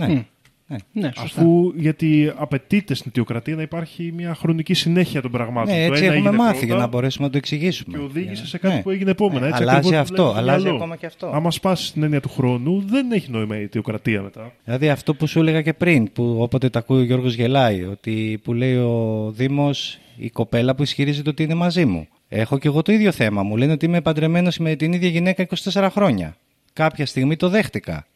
[0.00, 0.08] Ναι.
[0.08, 0.20] Μμ.
[0.68, 0.76] Ναι.
[0.92, 1.40] Ναι, σωστά.
[1.40, 5.74] Αφού γιατί απαιτείται στην αιτιοκρατία να υπάρχει μια χρονική συνέχεια των πραγμάτων.
[5.74, 7.98] Ναι, Το έτσι ένα έχουμε έγινε μάθει πρώτα για να μπορέσουμε να το εξηγήσουμε.
[7.98, 8.82] Και οδήγησε Για- σε κάτι ναι.
[8.82, 9.40] που έγινε επόμενα.
[9.40, 10.76] Ναι, Έτσι, αλλάζει ακριβώς αυτό, δουλεύει το αλλάζει μυαλό.
[10.76, 11.30] ακόμα και αυτό.
[11.34, 14.52] Άμα σπάσει την έννοια του χρόνου, δεν έχει νόημα η αιτιοκρατία μετά.
[14.64, 18.40] Δηλαδή αυτό που σου έλεγα και πριν, που όποτε τα ακούει ο Γιώργος γελάει, ότι
[18.44, 22.06] που λέει ο Δήμος η κοπέλα που ισχυρίζεται ότι είναι μαζί μου.
[22.28, 23.42] Έχω και εγώ το ίδιο θέμα.
[23.42, 26.36] Μου λένε ότι είμαι παντρεμένος με την ίδια γυναίκα 24 χρόνια.
[26.72, 28.06] Κάποια στιγμή το δέχτηκα.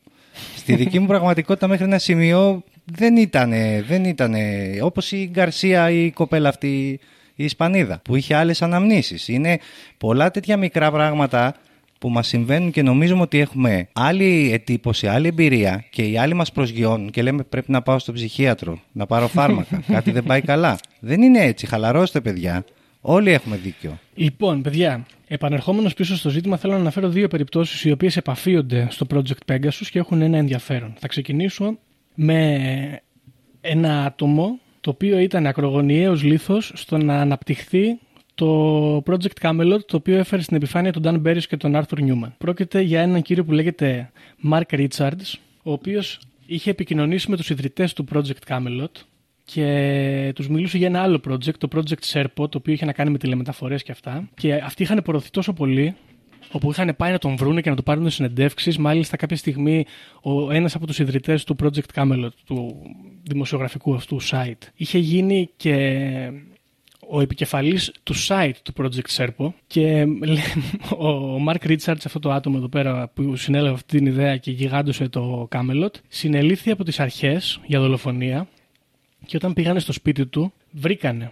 [0.56, 6.10] Στη δική μου πραγματικότητα μέχρι ένα σημείο δεν ήτανε, δεν ήτανε όπως η Γκαρσία η
[6.10, 7.00] κοπέλα αυτή
[7.34, 9.28] η Ισπανίδα που είχε άλλες αναμνήσεις.
[9.28, 9.58] Είναι
[9.98, 11.54] πολλά τέτοια μικρά πράγματα
[11.98, 16.52] που μας συμβαίνουν και νομίζουμε ότι έχουμε άλλη εντύπωση, άλλη εμπειρία και οι άλλοι μας
[16.52, 20.78] προσγειώνουν και λέμε πρέπει να πάω στον ψυχίατρο, να πάρω φάρμακα, κάτι δεν πάει καλά.
[21.00, 22.64] Δεν είναι έτσι, χαλαρώστε παιδιά.
[23.00, 23.98] Όλοι έχουμε δίκιο.
[24.14, 29.06] Λοιπόν, παιδιά, επανερχόμενος πίσω στο ζήτημα, θέλω να αναφέρω δύο περιπτώσεις οι οποίες επαφίονται στο
[29.14, 30.94] Project Pegasus και έχουν ένα ενδιαφέρον.
[30.98, 31.78] Θα ξεκινήσω
[32.14, 33.00] με
[33.60, 37.98] ένα άτομο το οποίο ήταν ακρογωνιαίος λίθος στο να αναπτυχθεί
[38.34, 42.32] το Project Camelot το οποίο έφερε στην επιφάνεια τον Dan Barris και τον Arthur Newman.
[42.38, 44.10] Πρόκειται για έναν κύριο που λέγεται
[44.50, 48.90] Mark Richards ο οποίος είχε επικοινωνήσει με τους ιδρυτές του Project Camelot
[49.44, 53.10] και τους μιλούσε για ένα άλλο project, το Project Serpo, το οποίο είχε να κάνει
[53.10, 54.28] με τηλεμεταφορές και αυτά.
[54.34, 55.94] Και αυτοί είχαν προωθεί τόσο πολύ,
[56.52, 58.78] όπου είχαν πάει να τον βρούνε και να του πάρουν συνεντεύξεις.
[58.78, 59.84] Μάλιστα, κάποια στιγμή,
[60.22, 62.82] ο ένας από τους ιδρυτές του Project Camelot, του
[63.22, 66.02] δημοσιογραφικού αυτού site, είχε γίνει και
[67.08, 70.06] ο επικεφαλής του site του Project Serpo και
[70.98, 75.08] ο Mark Richards, αυτό το άτομο εδώ πέρα που συνέλαβε αυτή την ιδέα και γιγάντωσε
[75.08, 78.48] το Camelot, συνελήφθη από τις αρχές για δολοφονία
[79.26, 81.30] και όταν πήγανε στο σπίτι του βρήκανε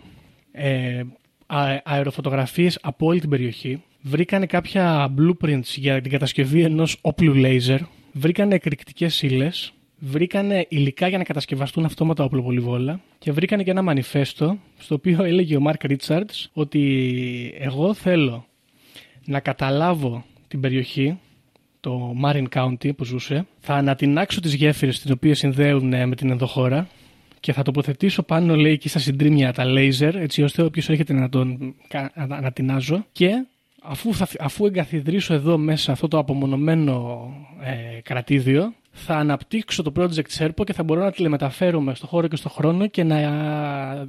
[0.53, 1.03] ε,
[1.47, 3.83] α, αεροφωτογραφίες από όλη την περιοχή.
[4.03, 7.79] Βρήκανε κάποια blueprints για την κατασκευή ενός όπλου laser.
[8.13, 14.59] Βρήκανε εκρηκτικές ύλες βρήκανε υλικά για να κατασκευαστούν αυτόματα όπλο και βρήκανε και ένα μανιφέστο
[14.79, 18.47] στο οποίο έλεγε ο Mark Richards ότι εγώ θέλω
[19.25, 21.19] να καταλάβω την περιοχή
[21.81, 23.47] το Marin County που ζούσε.
[23.59, 26.89] Θα ανατινάξω τις γέφυρες τις οποίες συνδέουν ε, με την ενδοχώρα
[27.41, 31.29] και θα τοποθετήσω πάνω λέει εκεί στα συντρίμια τα λέιζερ έτσι ώστε όποιος έρχεται να
[31.29, 33.31] τον κα- να- να ανατινάζω και
[33.83, 37.29] αφού, θα, αφού εγκαθιδρύσω εδώ μέσα αυτό το απομονωμένο
[37.97, 42.37] ε, κρατήδιο θα αναπτύξω το project Serpo και θα μπορώ να τηλεμεταφέρομαι στο χώρο και
[42.37, 44.09] στο χρόνο και να ε,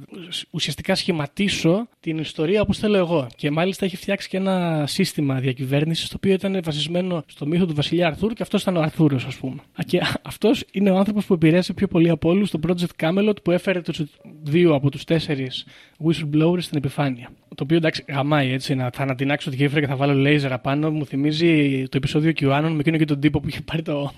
[0.50, 3.26] ουσιαστικά σχηματίσω την ιστορία όπως θέλω εγώ.
[3.36, 7.74] Και μάλιστα έχει φτιάξει και ένα σύστημα διακυβέρνησης το οποίο ήταν βασισμένο στο μύθο του
[7.74, 9.60] βασιλιά Αρθούρ και αυτός ήταν ο Αρθούρος ας πούμε.
[9.72, 13.42] Α, Και αυτός είναι ο άνθρωπος που επηρέασε πιο πολύ από όλους το project Camelot
[13.42, 14.02] που έφερε τους
[14.42, 15.66] δύο από τους τέσσερις
[16.04, 17.30] whistleblowers στην επιφάνεια.
[17.54, 20.90] Το οποίο εντάξει γαμάει έτσι να θα ανατινάξω τη γέφυρα και θα βάλω λέιζερ απάνω
[20.90, 24.12] μου θυμίζει το επεισόδιο QAnon με εκείνο και τον τύπο που είχε πάρει το,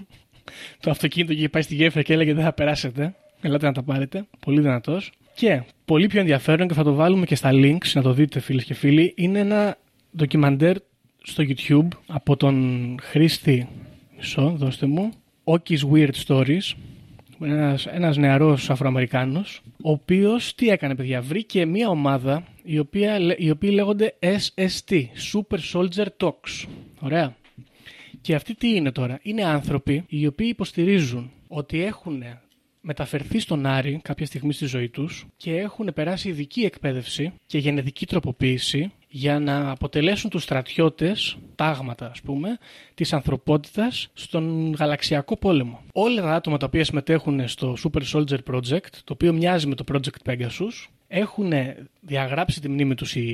[0.81, 3.15] το αυτοκίνητο και είχε πάει στη γέφυρα και έλεγε δεν θα περάσετε.
[3.41, 4.27] Ελάτε να τα πάρετε.
[4.41, 5.13] Πολύ δυνατός.
[5.35, 8.65] Και πολύ πιο ενδιαφέρον και θα το βάλουμε και στα links να το δείτε φίλες
[8.65, 9.13] και φίλοι.
[9.17, 9.77] Είναι ένα
[10.17, 10.77] ντοκιμαντέρ
[11.23, 13.69] στο YouTube από τον χρήστη,
[14.17, 15.11] μισό, δώστε μου,
[15.45, 16.73] Oki's Weird Stories,
[17.41, 23.51] ένας, ένας νεαρός Αφροαμερικάνος, ο οποίος τι έκανε παιδιά, βρήκε μια ομάδα η οποία, οι
[23.51, 26.69] οποίοι λέγονται SST, Super Soldier Talks.
[27.01, 27.37] Ωραία.
[28.25, 32.23] Και αυτοί τι είναι τώρα; Είναι άνθρωποι οι οποίοι υποστηρίζουν ότι έχουν
[32.81, 38.07] μεταφερθεί στον Άρη κάποια στιγμή στη ζωή τους και έχουν περάσει ειδική εκπαίδευση και γενετική
[38.07, 42.59] τροποποίηση για να αποτελέσουν τους στρατιώτες, τάγματα ας πούμε,
[42.95, 45.83] της ανθρωπότητας στον γαλαξιακό πόλεμο.
[45.93, 49.85] Όλα τα άτομα τα οποία συμμετέχουν στο Super Soldier Project, το οποίο μοιάζει με το
[49.93, 51.53] Project Pegasus, έχουν
[52.01, 53.25] διαγράψει τη μνήμη τους οι,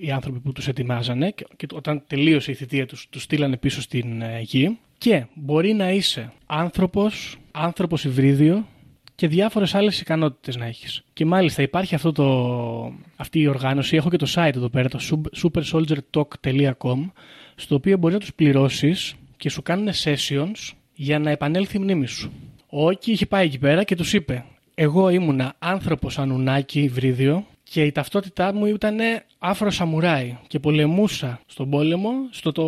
[0.00, 4.22] οι άνθρωποι που τους ετοιμάζανε και όταν τελείωσε η θητεία τους, τους στείλανε πίσω στην
[4.22, 8.66] ε, γη και μπορεί να είσαι άνθρωπος, άνθρωπος υβρίδιο
[9.14, 11.04] και διάφορες άλλες ικανότητες να έχεις.
[11.12, 14.98] Και μάλιστα υπάρχει αυτό το, αυτή η οργάνωση, έχω και το site εδώ πέρα, το
[15.42, 17.10] supersoldiertalk.com,
[17.54, 22.06] στο οποίο μπορείς να τους πληρώσεις και σου κάνουν sessions για να επανέλθει η μνήμη
[22.06, 22.32] σου.
[22.68, 24.44] Ο Όκη είχε πάει εκεί πέρα και τους είπε
[24.78, 28.96] εγώ ήμουνα άνθρωπος ανουνάκι υβρίδιο και η ταυτότητά μου ήταν
[29.38, 32.66] άφρο σαμουράι και πολεμούσα στον πόλεμο στο το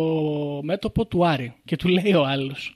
[0.63, 1.53] μέτωπο του Άρη.
[1.65, 2.73] Και του λέει ο άλλος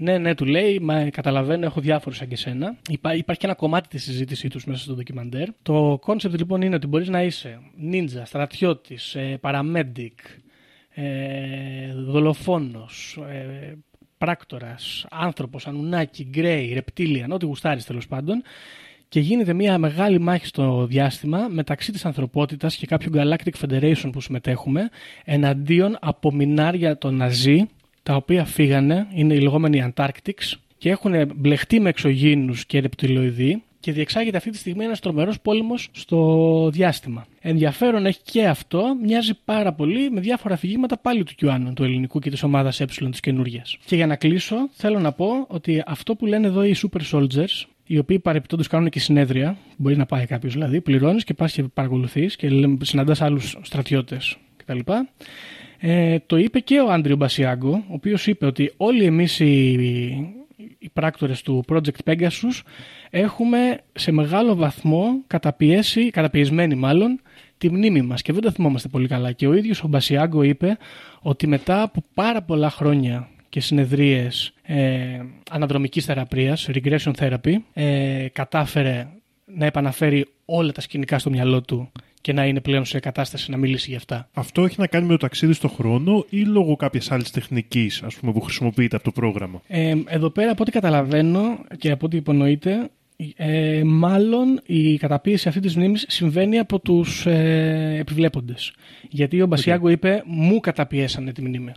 [0.00, 2.76] ναι, ναι, του λέει, μα καταλαβαίνω, έχω διάφορους σαν και σένα.
[2.88, 5.48] Υπά, υπάρχει και ένα κομμάτι της συζήτησής τους μέσα στο ντοκιμαντέρ.
[5.62, 10.18] Το κόνσεπτ λοιπόν είναι ότι μπορείς να είσαι νίντζα, στρατιώτης, ε, paramedic,
[10.88, 13.76] ε, δολοφόνος, ε,
[14.18, 18.42] πράκτορας, άνθρωπος, ανουνάκι, grey, reptilian, ό,τι γουστάρεις τέλος πάντων.
[19.08, 24.20] Και γίνεται μια μεγάλη μάχη στο διάστημα μεταξύ της ανθρωπότητας και κάποιου Galactic Federation που
[24.20, 24.88] συμμετέχουμε
[25.24, 27.68] εναντίον από μινάρια των Ναζί
[28.02, 33.92] τα οποία φύγανε, είναι οι λεγόμενοι Antarctics και έχουν μπλεχτεί με εξωγήινους και ρεπτιλοειδή και
[33.92, 37.26] διεξάγεται αυτή τη στιγμή ένας τρομερός πόλεμος στο διάστημα.
[37.40, 42.18] Ενδιαφέρον έχει και αυτό, μοιάζει πάρα πολύ με διάφορα αφηγήματα πάλι του QAnon, του ελληνικού
[42.18, 43.76] και της ομάδας ε της καινούργιας.
[43.84, 47.64] Και για να κλείσω, θέλω να πω ότι αυτό που λένε εδώ οι Super Soldiers,
[47.86, 51.62] οι οποίοι παρεπιπτόντως κάνουν και συνέδρια, μπορεί να πάει κάποιος δηλαδή, πληρώνεις και πας και
[51.62, 52.48] παρακολουθείς και
[52.80, 54.78] συναντάς άλλους στρατιώτες κτλ.
[55.80, 60.34] Ε, το είπε και ο Άντριο Μπασιάγκο, ο οποίος είπε ότι όλοι εμείς οι,
[60.78, 62.62] οι πράκτορες του Project Pegasus
[63.10, 67.20] έχουμε σε μεγάλο βαθμό καταπιέσει, καταπιεσμένοι μάλλον,
[67.58, 69.32] τη μνήμη μας και δεν το θυμόμαστε πολύ καλά.
[69.32, 70.76] Και ο ίδιος ο Μπασιάγκο είπε
[71.20, 79.08] ότι μετά από πάρα πολλά χρόνια και συνεδρίες ε, αναδρομικής θεραπείας, regression therapy, ε, κατάφερε
[79.44, 81.92] να επαναφέρει όλα τα σκηνικά στο μυαλό του
[82.28, 84.28] και να είναι πλέον σε κατάσταση να μιλήσει γι' αυτά.
[84.32, 88.40] Αυτό έχει να κάνει με το ταξίδι στον χρόνο ή λόγω κάποιας άλλης τεχνικής που
[88.40, 92.90] χρησιμοποιείται από το πρόγραμμα; Ε, εδώ πέρα, από ό,τι καταλαβαίνω και από ό,τι υπονοείται,
[93.36, 98.72] ε, μάλλον η καταπίεση αυτή της μνήμης συμβαίνει από τους ε, επιβλέποντες.
[99.10, 101.72] Γιατί ο Μπασιάγκο είπε «μου καταπιέσανε τη μνήμη».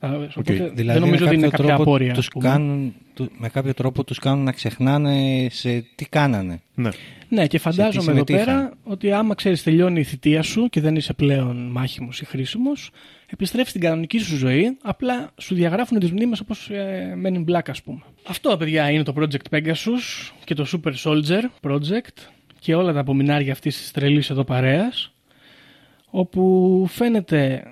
[0.00, 0.70] Okay.
[0.74, 2.14] Δηλαδή δεν νομίζω ότι είναι κάποια απόρρια.
[2.14, 2.94] Τους κάνουν,
[3.38, 6.60] με κάποιο τρόπο τους κάνουν να ξεχνάνε σε τι κάνανε.
[6.74, 6.90] Ναι.
[7.32, 11.12] Ναι, και φαντάζομαι εδώ πέρα ότι άμα ξέρεις τελειώνει η θητεία σου και δεν είσαι
[11.12, 12.90] πλέον μάχημος ή χρήσιμος,
[13.26, 17.70] επιστρέφεις στην κανονική σου ζωή, απλά σου διαγράφουν τις μνήμες όπως ε, Men in Black,
[17.70, 18.02] ας πούμε.
[18.26, 23.52] Αυτό, παιδιά, είναι το Project Pegasus και το Super Soldier Project και όλα τα απομεινάρια
[23.52, 25.12] αυτής της τρελής εδώ παρέας,
[26.10, 27.62] όπου φαίνεται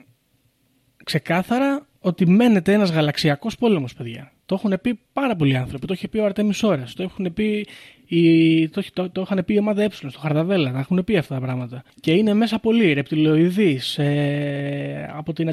[1.04, 4.32] ξεκάθαρα ότι μένεται ένας γαλαξιακός πόλεμος, παιδιά.
[4.46, 5.86] Το έχουν πει πάρα πολλοί άνθρωποι.
[5.86, 6.84] Το είχε πει ο Αρτέμις Ωρα.
[6.94, 7.66] Το έχουν πει
[8.08, 10.72] η, το, το, το είχαν πει η ομάδα Ε, στο Χαρδαβέλα.
[10.72, 11.82] Τα έχουν πει αυτά τα πράγματα.
[12.00, 12.92] Και είναι μέσα πολλοί.
[12.92, 15.50] Ρεπτιλοειδή, ε, από την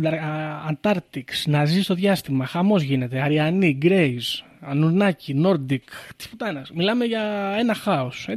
[0.67, 2.45] Αντάρτιξ, να ζει στο διάστημα.
[2.45, 3.21] Χαμός γίνεται.
[3.21, 5.83] Αριανή, Γκρέις, Ανουνάκι, Νόρντικ.
[6.15, 6.71] Τίποτα ένας.
[6.71, 8.27] Μιλάμε για ένα χάος.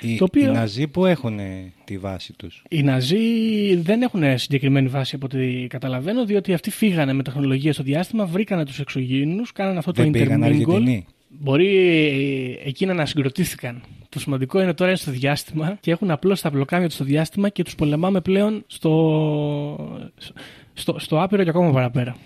[0.00, 0.50] Οι, το οποίο...
[0.50, 1.38] οι Ναζί που έχουν
[1.84, 3.18] τη βάση τους; Οι Ναζί
[3.74, 8.64] δεν έχουν συγκεκριμένη βάση από ό,τι καταλαβαίνω, διότι αυτοί φύγανε με τεχνολογία στο διάστημα, βρήκανε
[8.64, 11.02] τους εξωγήινους, κάνανε αυτό δεν το intermingle.
[11.40, 13.82] Μπορεί εκείνα να συγκροτήθηκαν.
[14.08, 17.48] Το σημαντικό είναι τώρα είναι στο διάστημα και έχουν απλώς τα μπλοκάμια τους στο διάστημα
[17.48, 20.00] και τους πολεμάμε πλέον στο,
[20.74, 22.16] στο, στο άπειρο και ακόμα παραπέρα.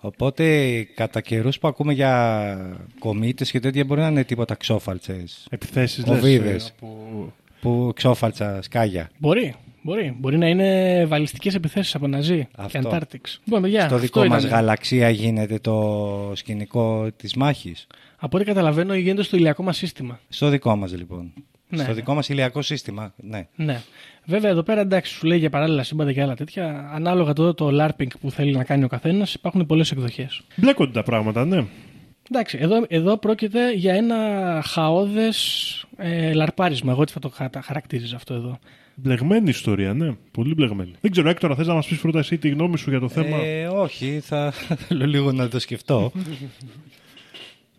[0.00, 5.46] Οπότε κατά καιρούς που ακούμε για κομίτες και τέτοια μπορεί να είναι τίποτα ξόφαλτσες.
[5.50, 6.74] Επιθέσεις, Οβίδες.
[6.76, 7.32] Από...
[7.60, 9.10] Που ξόφαλτσα σκάγια.
[9.18, 9.54] Μπορεί.
[9.82, 10.16] Μπορεί.
[10.18, 13.40] Μπορεί να είναι βαλιστικές επιθέσεις από Ναζί και Αντάρτιξ.
[13.86, 17.86] Στο δικό μας γαλαξία γίνεται το σκηνικό της μάχης.
[18.20, 20.20] Από ό,τι καταλαβαίνω γίνεται στο ηλιακό μας σύστημα.
[20.28, 21.32] Στο δικό μας λοιπόν.
[21.68, 21.82] Ναι.
[21.82, 23.46] Στο δικό μας ηλιακό σύστημα, ναι.
[23.56, 23.80] ναι.
[24.24, 26.90] Βέβαια εδώ πέρα εντάξει σου λέει για παράλληλα σύμπαντα και άλλα τέτοια.
[26.94, 30.42] Ανάλογα το, το LARPing που θέλει να κάνει ο καθένας υπάρχουν πολλές εκδοχές.
[30.56, 31.64] Μπλέκονται τα πράγματα, ναι.
[32.30, 34.16] Εντάξει, εδώ, εδώ πρόκειται για ένα
[34.66, 36.92] χαόδες ε, λαρπάρισμα.
[36.92, 38.58] Εγώ έτσι θα το χα- χαρακτήριζα αυτό εδώ.
[38.94, 40.12] Μπλεγμένη ιστορία, ναι.
[40.30, 40.92] Πολύ μπλεγμένη.
[41.00, 43.36] Δεν ξέρω, Έκτορα, θες να μας πεις πρώτα εσύ τη γνώμη σου για το θέμα;
[43.36, 44.50] Ε, όχι, θα
[44.86, 46.12] θέλω λίγο να το σκεφτώ.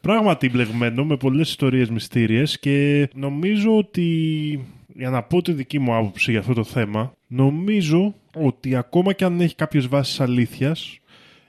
[0.02, 4.06] Πράγματι μπλεγμένο με πολλές ιστορίες μυστήριες και νομίζω ότι
[4.95, 9.26] για να πω τη δική μου άποψη για αυτό το θέμα νομίζω ότι ακόμα και
[9.26, 11.00] αν έχει κάποιες βάσεις αλήθειας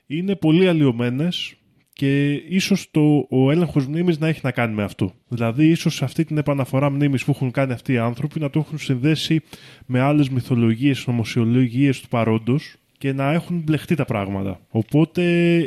[0.06, 1.54] είναι πολύ αλλοιωμένες
[1.92, 5.12] και ίσως το, ο έλεγχος μνήμης να έχει να κάνει με αυτό.
[5.28, 8.78] Δηλαδή ίσως αυτή την επαναφορά μνήμης που έχουν κάνει αυτοί οι άνθρωποι να το έχουν
[8.78, 9.40] συνδέσει
[9.86, 14.60] με άλλες μυθολογίες, νομοσιολογίες του παρόντος και να έχουν μπλεχτεί τα πράγματα.
[14.68, 15.22] Οπότε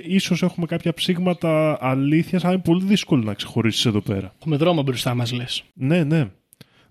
[0.06, 4.34] ίσως έχουμε κάποια ψήγματα αλήθειας, αλλά είναι πολύ δύσκολο να ξεχωρίσεις εδώ πέρα.
[4.40, 5.64] Έχουμε δρόμο μπροστά μας λες.
[5.74, 6.30] Ναι, ναι.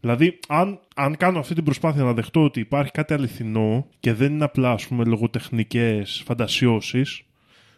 [0.00, 4.32] Δηλαδή, αν, αν κάνω αυτή την προσπάθεια να δεχτώ ότι υπάρχει κάτι αληθινό και δεν
[4.32, 7.22] είναι απλά, ας πούμε, λογοτεχνικές φαντασιώσεις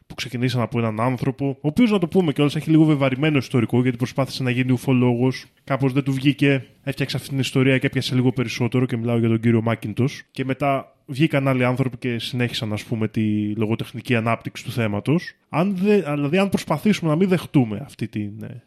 [0.07, 3.83] που ξεκινήσαν από έναν άνθρωπο, ο οποίος να το πούμε κιόλας έχει λίγο βεβαρημένο ιστορικό
[3.83, 8.15] γιατί προσπάθησε να γίνει ουφολόγος, κάπως δεν του βγήκε, έφτιαξε αυτή την ιστορία και έπιασε
[8.15, 12.73] λίγο περισσότερο και μιλάω για τον κύριο Μάκιντος και μετά βγήκαν άλλοι άνθρωποι και συνέχισαν
[12.73, 15.35] ας πούμε τη λογοτεχνική ανάπτυξη του θέματος.
[15.49, 18.63] Αν δε, δηλαδή αν προσπαθήσουμε να μην δεχτούμε αυτή την ε,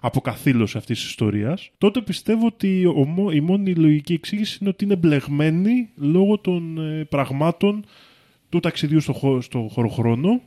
[0.00, 4.84] αποκαθήλωση αυτής της ιστορίας, τότε πιστεύω ότι ο, μο- η μόνη λογική εξήγηση είναι ότι
[4.84, 7.84] είναι μπλεγμένη λόγω των ε, πραγμάτων
[8.48, 10.40] του ταξιδιού στο, χω, στο χωροχρόνο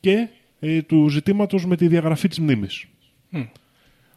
[0.00, 0.28] και
[0.60, 2.86] ε, του ζητήματος με τη διαγραφή της μνήμης.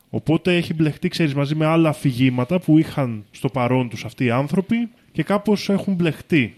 [0.09, 4.29] Οπότε έχει μπλεχτεί, ξέρεις, μαζί με άλλα αφηγήματα που είχαν στο παρόν τους αυτοί οι
[4.29, 6.53] άνθρωποι και κάπως έχουν μπλεχτεί.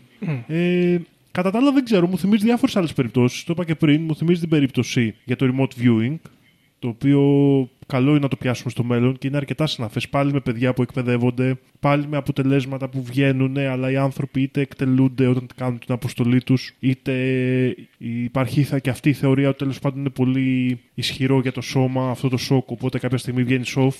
[0.47, 0.97] Ε,
[1.31, 3.43] κατά τα άλλα δεν ξέρω, μου θυμίζει διάφορες άλλες περιπτώσεις.
[3.43, 6.15] Το είπα και πριν, μου θυμίζει την περίπτωση για το remote viewing,
[6.79, 7.21] το οποίο
[7.87, 10.09] καλό είναι να το πιάσουμε στο μέλλον και είναι αρκετά συναφές.
[10.09, 15.27] Πάλι με παιδιά που εκπαιδεύονται, πάλι με αποτελέσματα που βγαίνουν, αλλά οι άνθρωποι είτε εκτελούνται
[15.27, 17.13] όταν κάνουν την αποστολή τους, είτε
[17.97, 22.09] υπάρχει θα- και αυτή η θεωρία ότι τέλος πάντων είναι πολύ ισχυρό για το σώμα
[22.09, 23.95] αυτό το σοκ, οπότε κάποια στιγμή βγαίνει σοφ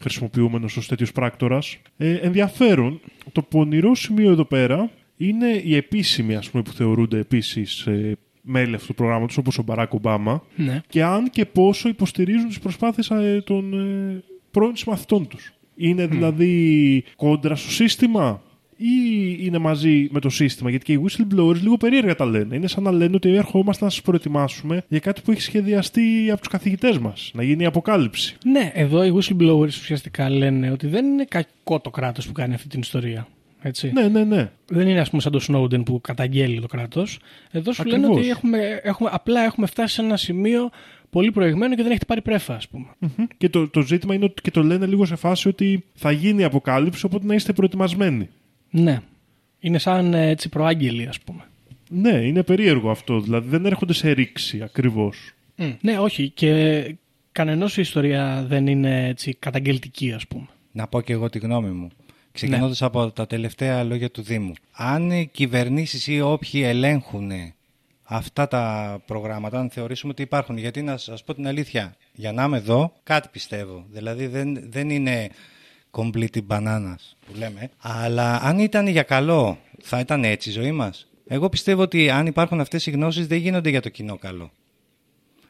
[0.00, 1.78] χρησιμοποιούμενος ως τέτοιος πράκτορας.
[1.96, 3.00] Ε, ενδιαφέρον,
[3.32, 8.74] το πονηρό σημείο εδώ πέρα είναι οι επίσημοι ας πούμε, που θεωρούνται επίσης ε, μέλη
[8.74, 10.80] αυτού του προγράμματος, όπως ο Μπαράκ Ομπάμα, Ναι.
[10.88, 15.52] και αν και πόσο υποστηρίζουν τις προσπάθειες ε, των ε, πρώην συμμαθητών τους.
[15.76, 18.42] Είναι δηλαδή κόντρα στο σύστημα;
[18.76, 22.56] Ή είναι μαζί με το σύστημα, γιατί και οι whistleblowers λίγο περίεργα τα λένε.
[22.56, 26.40] Είναι σαν να λένε ότι ερχόμαστε να σας προετοιμάσουμε για κάτι που έχει σχεδιαστεί από
[26.40, 28.36] τους καθηγητές μας, να γίνει η αποκάλυψη.
[28.44, 32.68] Ναι, εδώ οι whistleblowers ουσιαστικά λένε ότι δεν είναι κακό το κράτος που κάνει αυτή
[32.68, 33.26] την ιστορία.
[33.66, 33.90] Έτσι.
[33.92, 34.50] Ναι, ναι, ναι.
[34.66, 37.18] Δεν είναι, ας πούμε, σαν το Snowden που καταγγέλει το κράτος.
[37.50, 38.18] Εδώ σου λένε Ακριβώς.
[38.18, 40.70] ότι έχουμε, έχουμε, απλά έχουμε φτάσει σε ένα σημείο
[41.10, 42.86] πολύ προηγμένο και δεν έχετε πάρει πρέφα, ας πούμε.
[42.98, 43.26] Μμμ.
[43.36, 46.40] Και το, το ζήτημα είναι ότι και το λένε λίγο σε φάση ότι θα γίνει
[46.40, 48.28] η αποκάλυψη, οπότε να είστε προετοιμασμένοι.
[48.76, 49.00] Ναι.
[49.60, 51.42] Είναι σαν ε, έτσι προάγγελοι, ας πούμε.
[51.90, 53.20] Ναι, είναι περίεργο αυτό.
[53.20, 55.32] Δηλαδή δεν έρχονται σε ρήξη ακριβώς.
[55.80, 56.28] Ναι, όχι.
[56.28, 56.94] Και
[57.32, 60.46] κανενός η ιστορία δεν είναι έτσι καταγγελτική, ας πούμε.
[60.72, 61.88] Να πω και εγώ τη γνώμη μου.
[62.32, 64.52] Ξεκινώντας από τα τελευταία λόγια του Δήμου.
[64.72, 67.30] Αν οι κυβερνήσεις ή όποιοι ελέγχουν
[68.02, 72.44] αυτά τα προγράμματα, αν θεωρήσουμε ότι υπάρχουν, γιατί να σας πω την αλήθεια, για να
[72.44, 73.84] είμαι εδώ, κάτι πιστεύω.
[73.90, 75.28] Δηλαδή δεν, δεν είναι
[75.96, 77.70] complete bananas που λέμε.
[77.78, 81.08] Αλλά αν ήταν για καλό, θα ήταν έτσι η ζωή μας.
[81.26, 84.50] Εγώ πιστεύω ότι αν υπάρχουν αυτές οι γνώσεις δεν γίνονται για το κοινό καλό.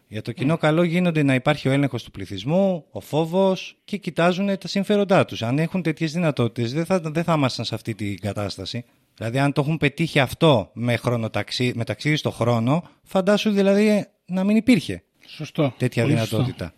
[0.09, 4.59] Για το κοινό καλό γίνονται να υπάρχει ο έλεγχος του πληθυσμού, ο φόβος και κοιτάζουν
[4.59, 5.43] τα συμφέροντά τους.
[5.43, 8.85] Αν έχουν τέτοιες δυνατότητες δεν θα, δεν θα ήμασταν σε αυτή την κατάσταση.
[9.15, 14.45] Δηλαδή αν το έχουν πετύχει αυτό με, χρονοταξί, με ταξίδι στο χρόνο, φαντάσου δηλαδή να
[14.45, 15.75] μην υπήρχε Σωστό.
[15.77, 16.75] τέτοια Πολύ δυνατότητα.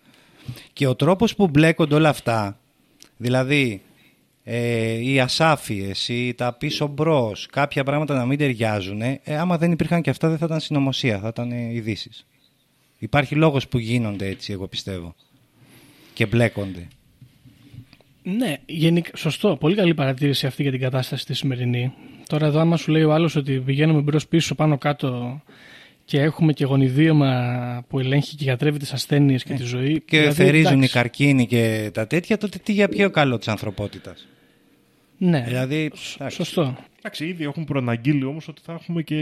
[0.73, 2.61] Και ο τρόπος που μπλέκονται όλα αυτά,
[3.17, 3.83] δηλαδή
[4.45, 9.73] ε, οι ασάφειες ή τα πίσω μπρος, κάποια πράγματα να μην ταιριάζουν, ε, άμα δεν
[9.73, 12.27] υπήρχαν και αυτά δεν θα ήταν συνωμοσία, θα ήταν ε, ειδήσεις.
[12.99, 15.15] Υπάρχει λόγος που γίνονται έτσι, εγώ πιστεύω.
[16.13, 16.89] Και μπλέκονται.
[18.23, 19.57] Ναι, γενικά, σωστό.
[19.57, 21.93] Πολύ καλή παρατήρηση αυτή για την κατάσταση τη σημερινή.
[22.27, 25.41] Τώρα εδώ άμα σου λέει ο άλλος ότι πηγαίνουμε μπρος πίσω πάνω κάτω
[26.07, 29.93] και έχουμε και γονιδίωμα που ελέγχει και γιατρεύει τις ασθένειες και τη ζωή.
[29.93, 30.93] Ε, Και δηλαδή, θερίζουν οι εντάξει.
[30.93, 34.29] καρκίνοι και τα τέτοια, τότε τι για ποιο καλό της ανθρωπότητας;
[35.19, 36.37] Ναι, Δηλαδή, εντάξει.
[36.37, 36.77] σωστό.
[36.99, 39.19] Εντάξει, ήδη έχουν προαναγγείλει όμως ότι θα έχουμε και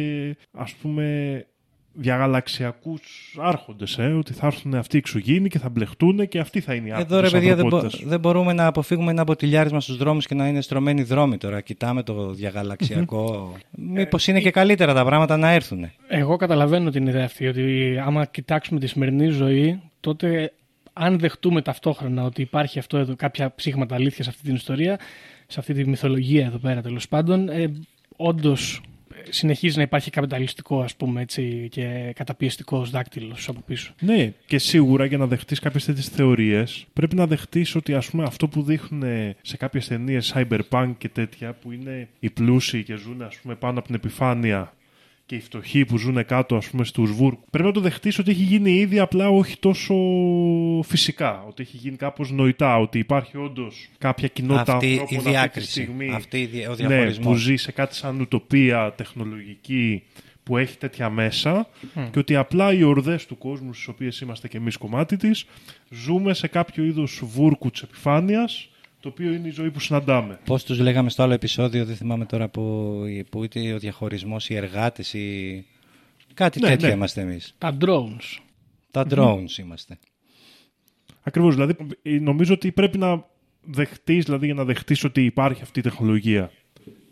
[0.52, 1.46] ας πούμε
[1.94, 3.98] διαγαλαξιακούς άρχοντες.
[3.98, 6.90] Ε, ότι θα έρθουν αυτοί οι εξωγήινοι και θα μπλεχτούν και αυτοί θα είναι οι
[6.90, 7.14] άρχοντε.
[7.14, 10.48] Εδώ ρε παιδιά δεν, μπο- δεν μπορούμε να αποφύγουμε ένα μποτιλιάρισμα στους δρόμους και να
[10.48, 11.60] είναι στρωμένοι δρόμοι τώρα.
[11.60, 13.54] Κοιτάμε το διαγαλαξιακό.
[13.70, 15.90] Μήπως είναι και καλύτερα τα πράγματα να έρθουν.
[16.08, 20.52] Εγώ καταλαβαίνω την ιδέα αυτή, ότι άμα κοιτάξουμε τη σημερινή ζωή, τότε
[20.92, 24.98] αν δεχτούμε ταυτόχρονα ότι υπάρχει αυτό εδώ, κάποια ψήγματα αλήθειας σε αυτή την ιστορία,
[25.46, 27.72] σε αυτή τη μυθολογία εδώ πέρα τέλος πάντων, ε,
[28.16, 28.80] όντως
[29.28, 33.94] συνεχίζει να υπάρχει καπιταλιστικό ας πούμε έτσι, και καταπιεστικός δάκτυλος από πίσω.
[34.00, 38.22] Ναι, και σίγουρα για να δεχτείς κάποιες τέτοιες θεωρίες πρέπει να δεχτείς ότι ας πούμε
[38.22, 43.22] αυτό που δείχνουν σε κάποιες ταινίες cyberpunk και τέτοια που είναι οι πλούσιοι και ζουν
[43.22, 44.72] ας πούμε πάνω από την επιφάνεια
[45.26, 48.30] και οι φτωχοί που ζουν κάτω ας πούμε στους βούρκους πρέπει να το δεχτείς ότι
[48.30, 49.94] έχει γίνει ήδη απλά όχι τόσο
[50.82, 55.24] φυσικά ότι έχει γίνει κάπως νοητά ότι υπάρχει όντως κάποια κοινότητα Αυτή η ανθρώπων αυτή
[55.24, 57.26] τη διάκριση, στιγμή αυτή η δια- ο ναι, διαχωρισμός.
[57.26, 60.02] που ζει σε κάτι σαν ουτοπία τεχνολογική
[60.42, 61.68] που έχει τέτοια μέσα
[62.10, 65.44] και ότι απλά οι ορδές του κόσμου στις οποίες είμαστε και εμείς κομμάτι της
[65.90, 68.68] ζούμε σε κάποιο είδος βούρκου της επιφάνειας
[69.04, 70.38] το οποίο είναι η ζωή που συναντάμε.
[70.44, 73.00] Πώς τους λέγαμε στο άλλο επεισόδιο, δεν θυμάμαι τώρα που,
[73.30, 75.66] που είτε ο διαχωρισμός, οι εργάτες, οι...
[76.34, 76.94] κάτι Ναι, τέτοιο ναι.
[76.94, 77.54] είμαστε εμείς.
[77.58, 78.42] Τα drones.
[78.90, 79.98] Τα drones είμαστε.
[81.22, 81.76] Ακριβώς, δηλαδή
[82.20, 83.24] νομίζω ότι πρέπει να
[83.60, 86.50] δεχτείς, δηλαδή για να δεχτείς ότι υπάρχει αυτή η τεχνολογία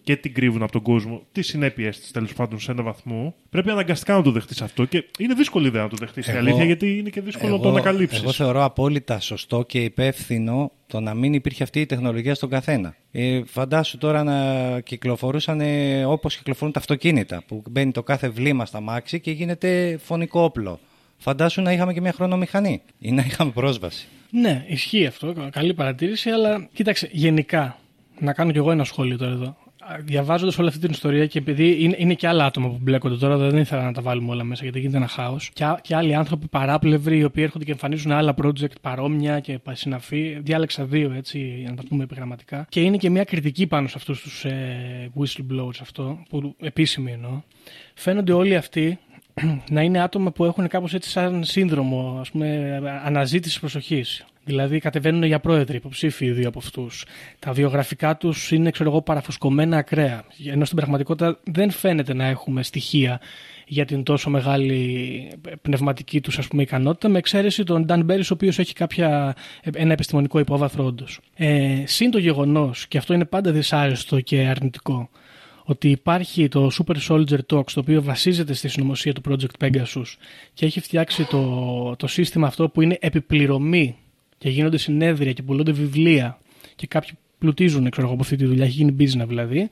[0.04, 3.34] και την κρύβουν από τον κόσμο, τις συνέπειες της τέλος πάντων σε έναν βαθμό.
[3.50, 6.26] Πρέπει αναγκαστικά να το δεχτείς αυτό και είναι δύσκολη ιδέα να το δεχτείς.
[6.26, 8.22] Η Εγώ- αλήθεια, γιατί είναι και δύσκολο να το ανακαλύψεις.
[8.22, 12.94] Εγώ θεωρώ απόλυτα σωστό και υπεύθυνο το να μην υπήρχε αυτή η τεχνολογία στον καθένα.
[13.12, 18.66] Ε, φαντάσου τώρα να κυκλοφορούσαν ε, όπως κυκλοφορούν τα αυτοκίνητα, που μπαίνει το κάθε βλήμα
[18.66, 20.80] στα μάξι και γίνεται φωνικό όπλο.
[21.18, 24.06] Φαντάσου να είχαμε και μια χρονομηχανή ή να είχαμε πρόσβαση.
[24.30, 25.34] Ναι, ισχύει αυτό.
[25.50, 27.78] Καλή παρατήρηση, αλλά κοίταξε, γενικά,
[28.18, 29.56] να κάνω κι εγώ ένα σχόλιο τώρα εδώ.
[30.00, 33.36] Διαβάζοντας όλη αυτή την ιστορία και επειδή είναι, είναι και άλλα άτομα που μπλέκονται τώρα,
[33.36, 35.50] δεν ήθελα να τα βάλουμε όλα μέσα γιατί γίνεται ένα χάος.
[35.54, 39.58] Και, α- και άλλοι άνθρωποι παράπλευροι οι οποίοι έρχονται και εμφανίζουν άλλα project παρόμοια και
[39.58, 40.38] πα- συναφή.
[40.42, 42.66] Διάλεξα δύο έτσι, για να τα πούμε επιγραμματικά.
[42.68, 47.40] Και είναι και μια κριτική πάνω σε αυτούς τους ε, whistleblowers αυτό, που επίσημη εννοώ.
[47.94, 48.98] Φαίνονται όλοι αυτοί
[49.70, 54.24] να είναι άτομα που έχουν κάπως έτσι σαν σύνδρομο ας πούμε, αναζήτηση προσοχής.
[54.44, 57.04] Δηλαδή κατεβαίνουν για πρόεδροι υποψήφοι οι δύο από αυτούς.
[57.38, 60.24] Τα βιογραφικά τους είναι, ξέρω εγώ, παραφουσκωμένα ακραία.
[60.46, 63.20] Ενώ στην πραγματικότητα δεν φαίνεται να έχουμε στοιχεία
[63.66, 65.28] για την τόσο μεγάλη
[65.62, 69.34] πνευματική τους ικανότητα, με εξαίρεση τον Dan Μπέρις, ο οποίος έχει κάποια,
[69.74, 71.20] ένα επιστημονικό υπόβαθρο όντως.
[71.34, 75.10] Ε, συν το γεγονός, και αυτό είναι πάντα δυσάρεστο και αρνητικό,
[75.64, 80.16] ότι υπάρχει το Super Soldier Talks, το οποίο βασίζεται στη συνωμοσία του Project Pegasus
[80.54, 83.96] και έχει φτιάξει το, το σύστημα αυτό που είναι επιπληρωμή
[84.42, 86.38] και γίνονται συνέδρια και πουλούνται βιβλία
[86.76, 89.68] και κάποιοι πλουτίζουν ξέρω εγώ, από αυτή τη δουλειά, έχει γίνει business δηλαδή.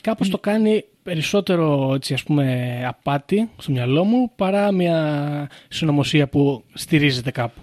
[0.00, 6.64] Κάπως το κάνει περισσότερο έτσι, ας πούμε, απάτη στο μυαλό μου παρά μια συνωμοσία που
[6.74, 7.60] στηρίζεται κάπου.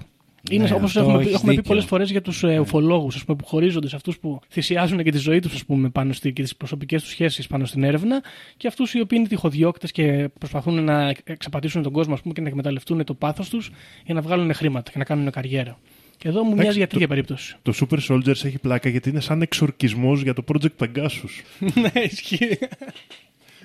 [0.51, 1.69] Είναι Ναι, όπως αυτό έχουμε, πει- έχεις έχουμε πει δίκιο.
[1.71, 5.11] πολλές φορές για τους ε, ουφολόγους ας πούμε, που χωρίζονται σε αυτούς που θυσιάζουν και
[5.11, 8.23] τη ζωή τους ας πούμε, πάνω στη, και τις προσωπικές τους σχέσεις πάνω στην έρευνα
[8.57, 12.41] και αυτούς οι οποίοι είναι τυχοδιώκτες και προσπαθούν να εξαπατήσουν τον κόσμο ας πούμε, και
[12.41, 13.71] να εκμεταλλευτούν το πάθος τους
[14.05, 15.77] για να βγάλουν χρήματα και να κάνουν καριέρα.
[16.21, 17.55] Και εδώ μου μοιάζει για το- τέτοια περίπτωση.
[17.61, 21.41] Το Super Soldiers έχει πλάκα γιατί είναι σαν εξορκισμός για το Project Pegasus.
[21.81, 22.57] ναι, ισχύει.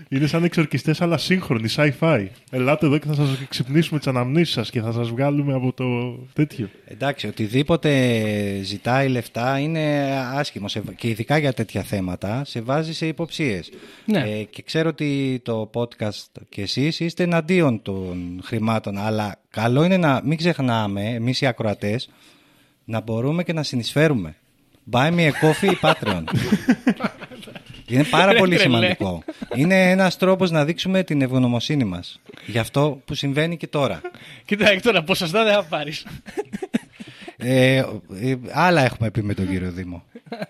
[0.09, 2.27] είναι σαν εξορκιστές, αλλά σύγχρονοι, sci-fi.
[2.51, 6.19] Ελάτε εδώ και θα σας ξυπνήσουμε τις αναμνήσεις σας και θα σας βγάλουμε από το
[6.33, 6.69] τέτοιο.
[6.85, 7.91] Εντάξει, οτιδήποτε
[8.63, 13.71] ζητάει λεφτά είναι άσχημο σε- και ειδικά για τέτοια θέματα σε βάζει σε υποψίες.
[14.05, 14.19] Ναι.
[14.21, 19.97] Ε, και ξέρω ότι το podcast και εσείς είστε εναντίον των χρημάτων, αλλά καλό είναι
[19.97, 22.09] να μην ξεχνάμε, εμείς οι ακροατές,
[22.89, 24.37] να μπορούμε και να συνεισφέρουμε.
[24.91, 26.23] Buy me a coffee ή Patreon.
[27.89, 28.75] Είναι πάρα Ρε πολύ τρελέ.
[28.77, 29.23] σημαντικό.
[29.55, 34.01] Είναι ένας τρόπος να δείξουμε την ευγνωμοσύνη μας για αυτό που συμβαίνει και τώρα.
[34.45, 36.07] Κοίτα, Έκτορα, ποσοστά δεν θα πάρεις.
[37.37, 40.03] Ε, ε, άλλα έχουμε πει με τον κύριο Δήμο.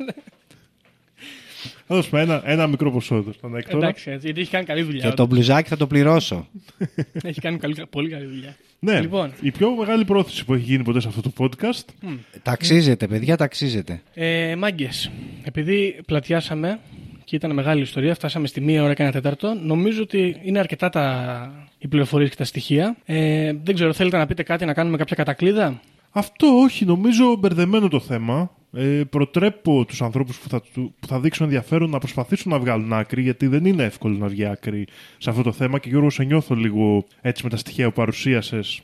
[1.87, 3.87] Θα δώσουμε ένα, ένα μικρό ποσό εδώ στον Έκτορα.
[3.87, 5.09] Εντάξει, έτσι, γιατί έχει κάνει καλή δουλειά.
[5.09, 6.47] Και το μπλουζάκι θα το πληρώσω.
[7.23, 8.57] Έχει κάνει καλή, πολύ καλή δουλειά.
[8.79, 12.11] Ναι, Λοιπόν, η πιο μεγάλη πρόθεση που έχει γίνει ποτέ σε αυτό το podcast.
[12.43, 14.03] Ταξίζεται, παιδιά, ταξίζεται.
[14.15, 15.11] ε, μάγκες,
[15.43, 16.79] επειδή πλατιάσαμε
[17.25, 20.89] και ήταν μεγάλη ιστορία, φτάσαμε στη μία ώρα και ένα τέταρτο, νομίζω ότι είναι αρκετά
[20.89, 22.97] τα, οι πληροφορίες και τα στοιχεία.
[23.05, 25.81] Ε, δεν ξέρω, θέλετε να πείτε κάτι, να κάνουμε κάποια κατακλίδα;
[26.11, 28.51] Αυτό όχι, νομίζω μπερδεμένο το θέμα.
[28.79, 32.93] Ε, προτρέπω τους ανθρώπους που θα, του- που θα δείξουν ενδιαφέρον να προσπαθήσουν να βγάλουν
[32.93, 34.87] άκρη, γιατί δεν είναι εύκολο να βγει άκρη
[35.19, 35.79] σε αυτό το θέμα.
[35.79, 38.83] Και Γιώργο, σε νιώθω λίγο έτσι με τα στοιχεία που παρουσίασες.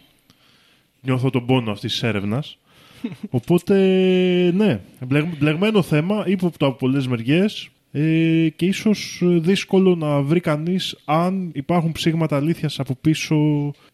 [1.01, 2.59] Νιώθω τον πόνο αυτής της έρευνας.
[3.31, 3.75] Οπότε,
[4.55, 10.41] ναι, μπλεγ- μπλεγμένο θέμα, ύποπτο από πολλές μεριές ε, και ίσως ε, δύσκολο να βρει
[10.41, 13.37] κανείς αν υπάρχουν ψήγματα αλήθειας από πίσω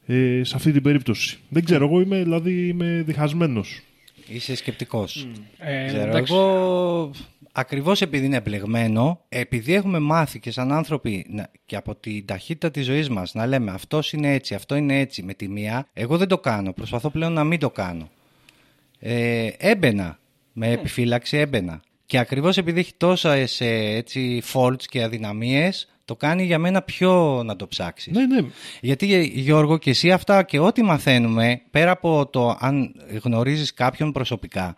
[0.06, 1.38] ε, σε αυτή την περίπτωση.
[1.48, 3.80] Δεν ξέρω, εγώ είμαι, δηλαδή, είμαι διχασμένος.
[4.28, 5.28] Είσαι σκεπτικός.
[5.58, 6.32] Ε, Ξέρω, εντάξει.
[6.34, 7.10] εγώ
[7.52, 12.70] ακριβώς επειδή είναι μπλεγμένο, επειδή έχουμε μάθει και σαν άνθρωποι να- και από την ταχύτητα
[12.70, 16.16] της ζωής μας να λέμε αυτός είναι έτσι, αυτό είναι έτσι με τη μία, εγώ
[16.16, 16.72] δεν το κάνω.
[16.72, 18.08] Προσπαθώ πλέον να μην το κάνω.
[18.98, 20.18] Ε, έμπαινα.
[20.52, 21.80] Με επιφύλαξη έμπαινα.
[22.06, 27.56] Και ακριβώς επειδή έχει τόσα έτσι, faults και αδυναμίες, το κάνει για μένα πιο να
[27.56, 28.12] το ψάξεις.
[28.12, 28.48] Ναι, ναι.
[28.80, 34.76] Γιατί Γιώργο και εσύ αυτά και ό,τι μαθαίνουμε, πέρα από το αν γνωρίζεις κάποιον προσωπικά,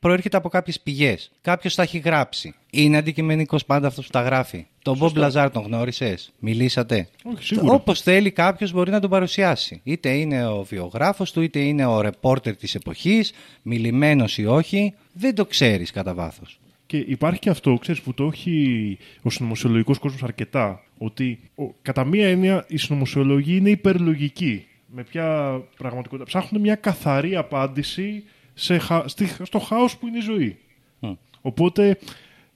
[0.00, 1.30] προέρχεται από κάποιες πηγές.
[1.40, 2.54] Κάποιος τα έχει γράψει.
[2.70, 4.66] Είναι αντικειμενικός πάντα αυτός που τα γράφει.
[4.82, 7.72] Τον Μπομπ Λαζάρ τον γνώρισες, μιλήσατε; Όχι, σίγουρα.
[7.72, 9.80] Όπως θέλει κάποιος μπορεί να τον παρουσιάσει.
[9.84, 13.32] Είτε είναι ο βιογράφος του, είτε είναι ο ρεπόρτερ της εποχής,
[13.62, 16.60] μιλημένος ή όχι, δεν το ξέρεις κατά βάθος.
[16.86, 20.84] Και υπάρχει και αυτό, ξέρεις, που το έχει ο συνωμοσιολογικός κόσμος αρκετά.
[20.98, 24.66] Ότι ο, κατά μία έννοια η συνωμοσιολογία είναι υπερλογική.
[24.94, 26.24] Με ποια πραγματικότητα.
[26.26, 30.56] Ψάχνουν μια καθαρή απάντηση σε, χα- στη- στο χάος που είναι η ζωή.
[31.40, 31.98] Οπότε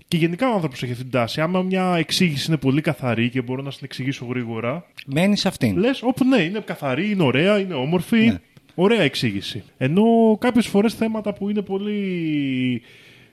[0.09, 1.40] και γενικά ο άνθρωπος έχει αυτή την τάση.
[1.40, 5.77] Άμα μια εξήγηση είναι πολύ καθαρή και μπορώ να την εξηγήσω γρήγορα, Μένεις σε αυτήν.
[5.77, 8.27] λες, όπου ναι, είναι καθαρή, είναι ωραία, είναι όμορφη.
[8.27, 8.39] Ναι.
[8.74, 9.62] Ωραία εξήγηση.
[9.78, 10.03] Ενώ
[10.40, 12.82] κάποιες φορές θέματα που είναι πολύ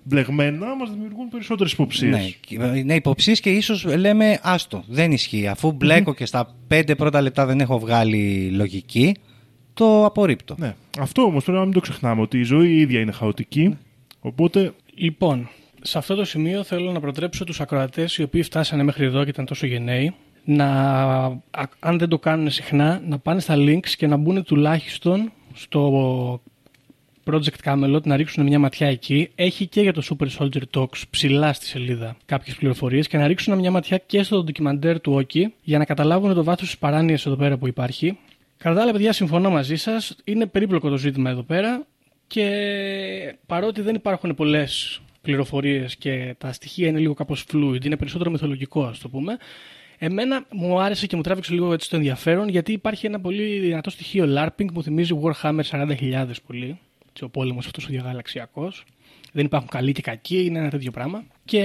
[0.03, 2.11] μπλεγμένα μας δημιουργούν περισσότερες υποψίες.
[2.11, 5.47] Ναι, και- είναι υποψίες και ίσως λέμε άστο, δεν ισχύει.
[5.47, 9.15] Αφού μπλέκω και στα πέντε πρώτα λεπτά δεν έχω βγάλει λογική,
[9.73, 10.55] το απορρίπτω.
[10.59, 10.75] Ναι.
[10.99, 13.77] Αυτό όμως πρέπει να μην το ξεχνάμε, ότι η ζωή η ίδια είναι χαοτική.
[14.19, 15.49] Οπότε Λοιπόν,
[15.81, 19.29] σε αυτό το σημείο θέλω να προτρέψω τους ακροατές οι οποίοι φτάσανε μέχρι εδώ και
[19.29, 20.13] ήταν τόσο γενναίοι
[20.45, 20.65] να,
[21.51, 26.41] α- αν δεν το κάνουν συχνά, να πάνε στα links και να μπουν τουλάχιστον στο
[27.25, 29.29] Project Camelot να ρίξουν μια ματιά εκεί.
[29.35, 33.57] Έχει και για το Super Soldier Talks ψηλά στη σελίδα κάποιες πληροφορίες και να ρίξουν
[33.57, 37.35] μια ματιά και στο ντοκιμαντέρ του Όκη για να καταλάβουν το βάθος της παράνοιας εδώ
[37.35, 38.17] πέρα που υπάρχει.
[38.57, 40.15] Κατά τα άλλα, παιδιά, συμφωνώ μαζί σας.
[40.23, 41.85] Είναι περίπλοκο το ζήτημα εδώ πέρα
[42.27, 48.31] και παρότι δεν υπάρχουν πολλές πληροφορίες και τα στοιχεία είναι λίγο κάπως fluid, είναι περισσότερο
[48.31, 49.37] μυθολογικό ας το πούμε,
[49.97, 53.89] εμένα μου άρεσε και μου τράβηξε λίγο έτσι το ενδιαφέρον γιατί υπάρχει ένα πολύ δυνατό
[53.89, 58.83] στοιχείο LARPing που μου θυμίζει Warhammer 40.000 πολύ, έτσι, ο πόλεμος αυτός ο διαγαλαξιακός.
[59.31, 61.23] Δεν υπάρχουν καλοί και κακοί, είναι ένα τέτοιο πράγμα.
[61.45, 61.59] Και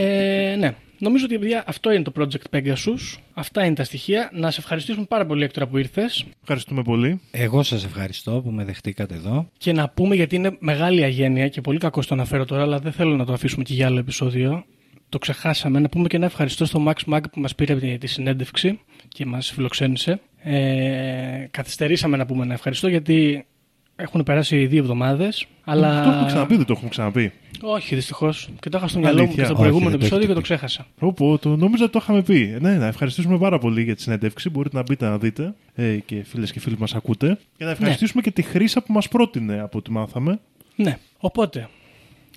[0.58, 3.18] ναι, νομίζω ότι παιδιά, αυτό είναι το Project Pegasus.
[3.34, 4.30] Αυτά είναι τα στοιχεία.
[4.32, 6.24] Να σε ευχαριστήσουμε πάρα πολύ, Έκτορα, που ήρθες.
[6.40, 7.20] ευχαριστούμε πολύ.
[7.30, 9.48] Εγώ σας ευχαριστώ που με δεχτήκατε εδώ.
[9.58, 12.92] Και να πούμε γιατί είναι μεγάλη αγένεια και πολύ κακό το αναφέρω τώρα, αλλά δεν
[12.92, 14.64] θέλω να το αφήσουμε και για άλλο επεισόδιο.
[15.08, 15.78] Το ξεχάσαμε.
[15.80, 19.26] Να πούμε και ένα ευχαριστώ στο Max Mag που μας πήρε τη- τη συνέντευξη και
[19.26, 20.20] μας φιλοξένησε.
[20.42, 23.46] Ε, καθυστερήσαμε να πούμε ένα ευχαριστώ γιατί
[24.00, 25.46] έχουν περάσει δύο εβδομάδες.
[25.64, 26.02] Αλλά...
[26.04, 27.32] Το έχουμε ξαναπεί, δεν το έχουμε ξαναπεί.
[27.60, 28.48] Όχι, δυστυχώς.
[28.60, 29.44] Και το είχα στο μυαλό μου και Αλήθεια.
[29.44, 30.68] στο Όχι, προηγούμενο δεν το επεισόδιο και έχετε το πει.
[30.68, 30.86] ξέχασα.
[30.98, 32.52] Όπω, το νόμιζα ότι το είχαμε πει.
[32.54, 34.50] Ε, Ναι, να ευχαριστήσουμε πάρα πολύ για τη συνέντευξη.
[34.50, 37.38] Μπορείτε να μπείτε να δείτε ε, και φίλες και φίλοι μας ακούτε.
[37.56, 40.38] Και να ευχαριστήσουμε και τη Χρήσα που μας πρότεινε από ό,τι μάθαμε.
[40.76, 40.98] Ναι.
[41.18, 41.68] Οπότε,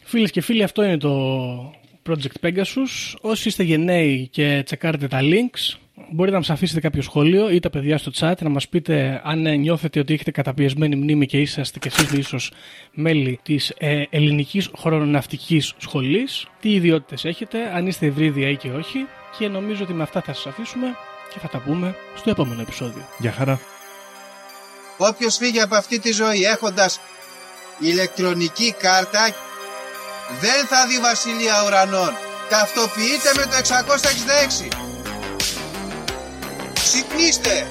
[0.04, 1.74] φίλες και φίλοι, αυτό είναι το
[2.10, 3.16] Project Pegasus.
[3.22, 5.78] Όσοι είστε γενναίοι και τσεκάρετε τα links,
[6.10, 9.46] μπορείτε να μας αφήσετε κάποιο σχόλιο ή τα παιδιά στο chat να μας πείτε αν
[9.46, 12.52] ε, νιώθετε ότι έχετε καταπιεσμένη μνήμη και είσαστε κι εσείς ίσως
[12.94, 19.06] μέλη της ε, ελληνικής χρονοναυτικής σχολής, τι ιδιότητες έχετε, αν είστε ευρύδια ή και όχι
[19.38, 20.88] και νομίζω ότι με αυτά θα σας αφήσουμε
[21.34, 23.08] και θα τα πούμε στο επόμενο επεισόδιο.
[23.20, 23.60] Γεια χαρά.
[24.98, 27.00] Όποιος φύγει από αυτή τη ζωή έχοντας
[27.80, 29.36] ηλεκτρονική κάρτα
[30.40, 32.14] δεν θα δει βασιλεία ουρανών.
[32.50, 33.56] Ταυτοποιείτε με το
[34.78, 34.91] 666.
[36.94, 37.68] Ξυπνήστε!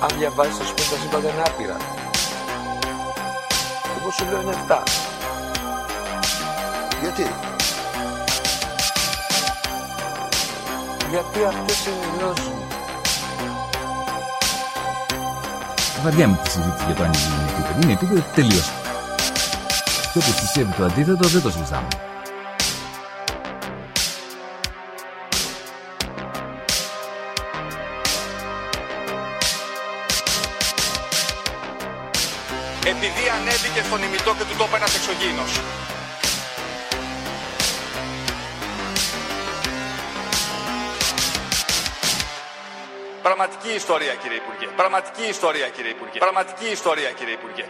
[0.00, 1.76] Αν διαβάζεις θα σου πει τα σύμπαντα είναι άπειρα.
[4.00, 4.82] Εγώ σου λέω είναι 7.
[7.00, 7.26] Γιατί;
[11.10, 12.66] Γιατί αυτές είναι οι γνώσεις μου.
[16.02, 17.82] Βαριά με τη συζήτηση για το αν η γη είναι επίπεδη.
[17.82, 18.87] Είναι επίπεδη, τελείωσε.
[20.12, 21.88] Και όποιος πιστεύει το αντίθετο δεν το συζητάμε.
[32.84, 35.60] Επειδή ανέβηκε στον ημιτό και του τόπου ένας εξωγήινος.
[43.22, 44.66] Πραγματική ιστορία κύριε Υπουργέ.
[44.76, 46.18] Πραγματική ιστορία κύριε Υπουργέ.
[46.18, 47.64] Πραγματική ιστορία κύριε Υπουργέ.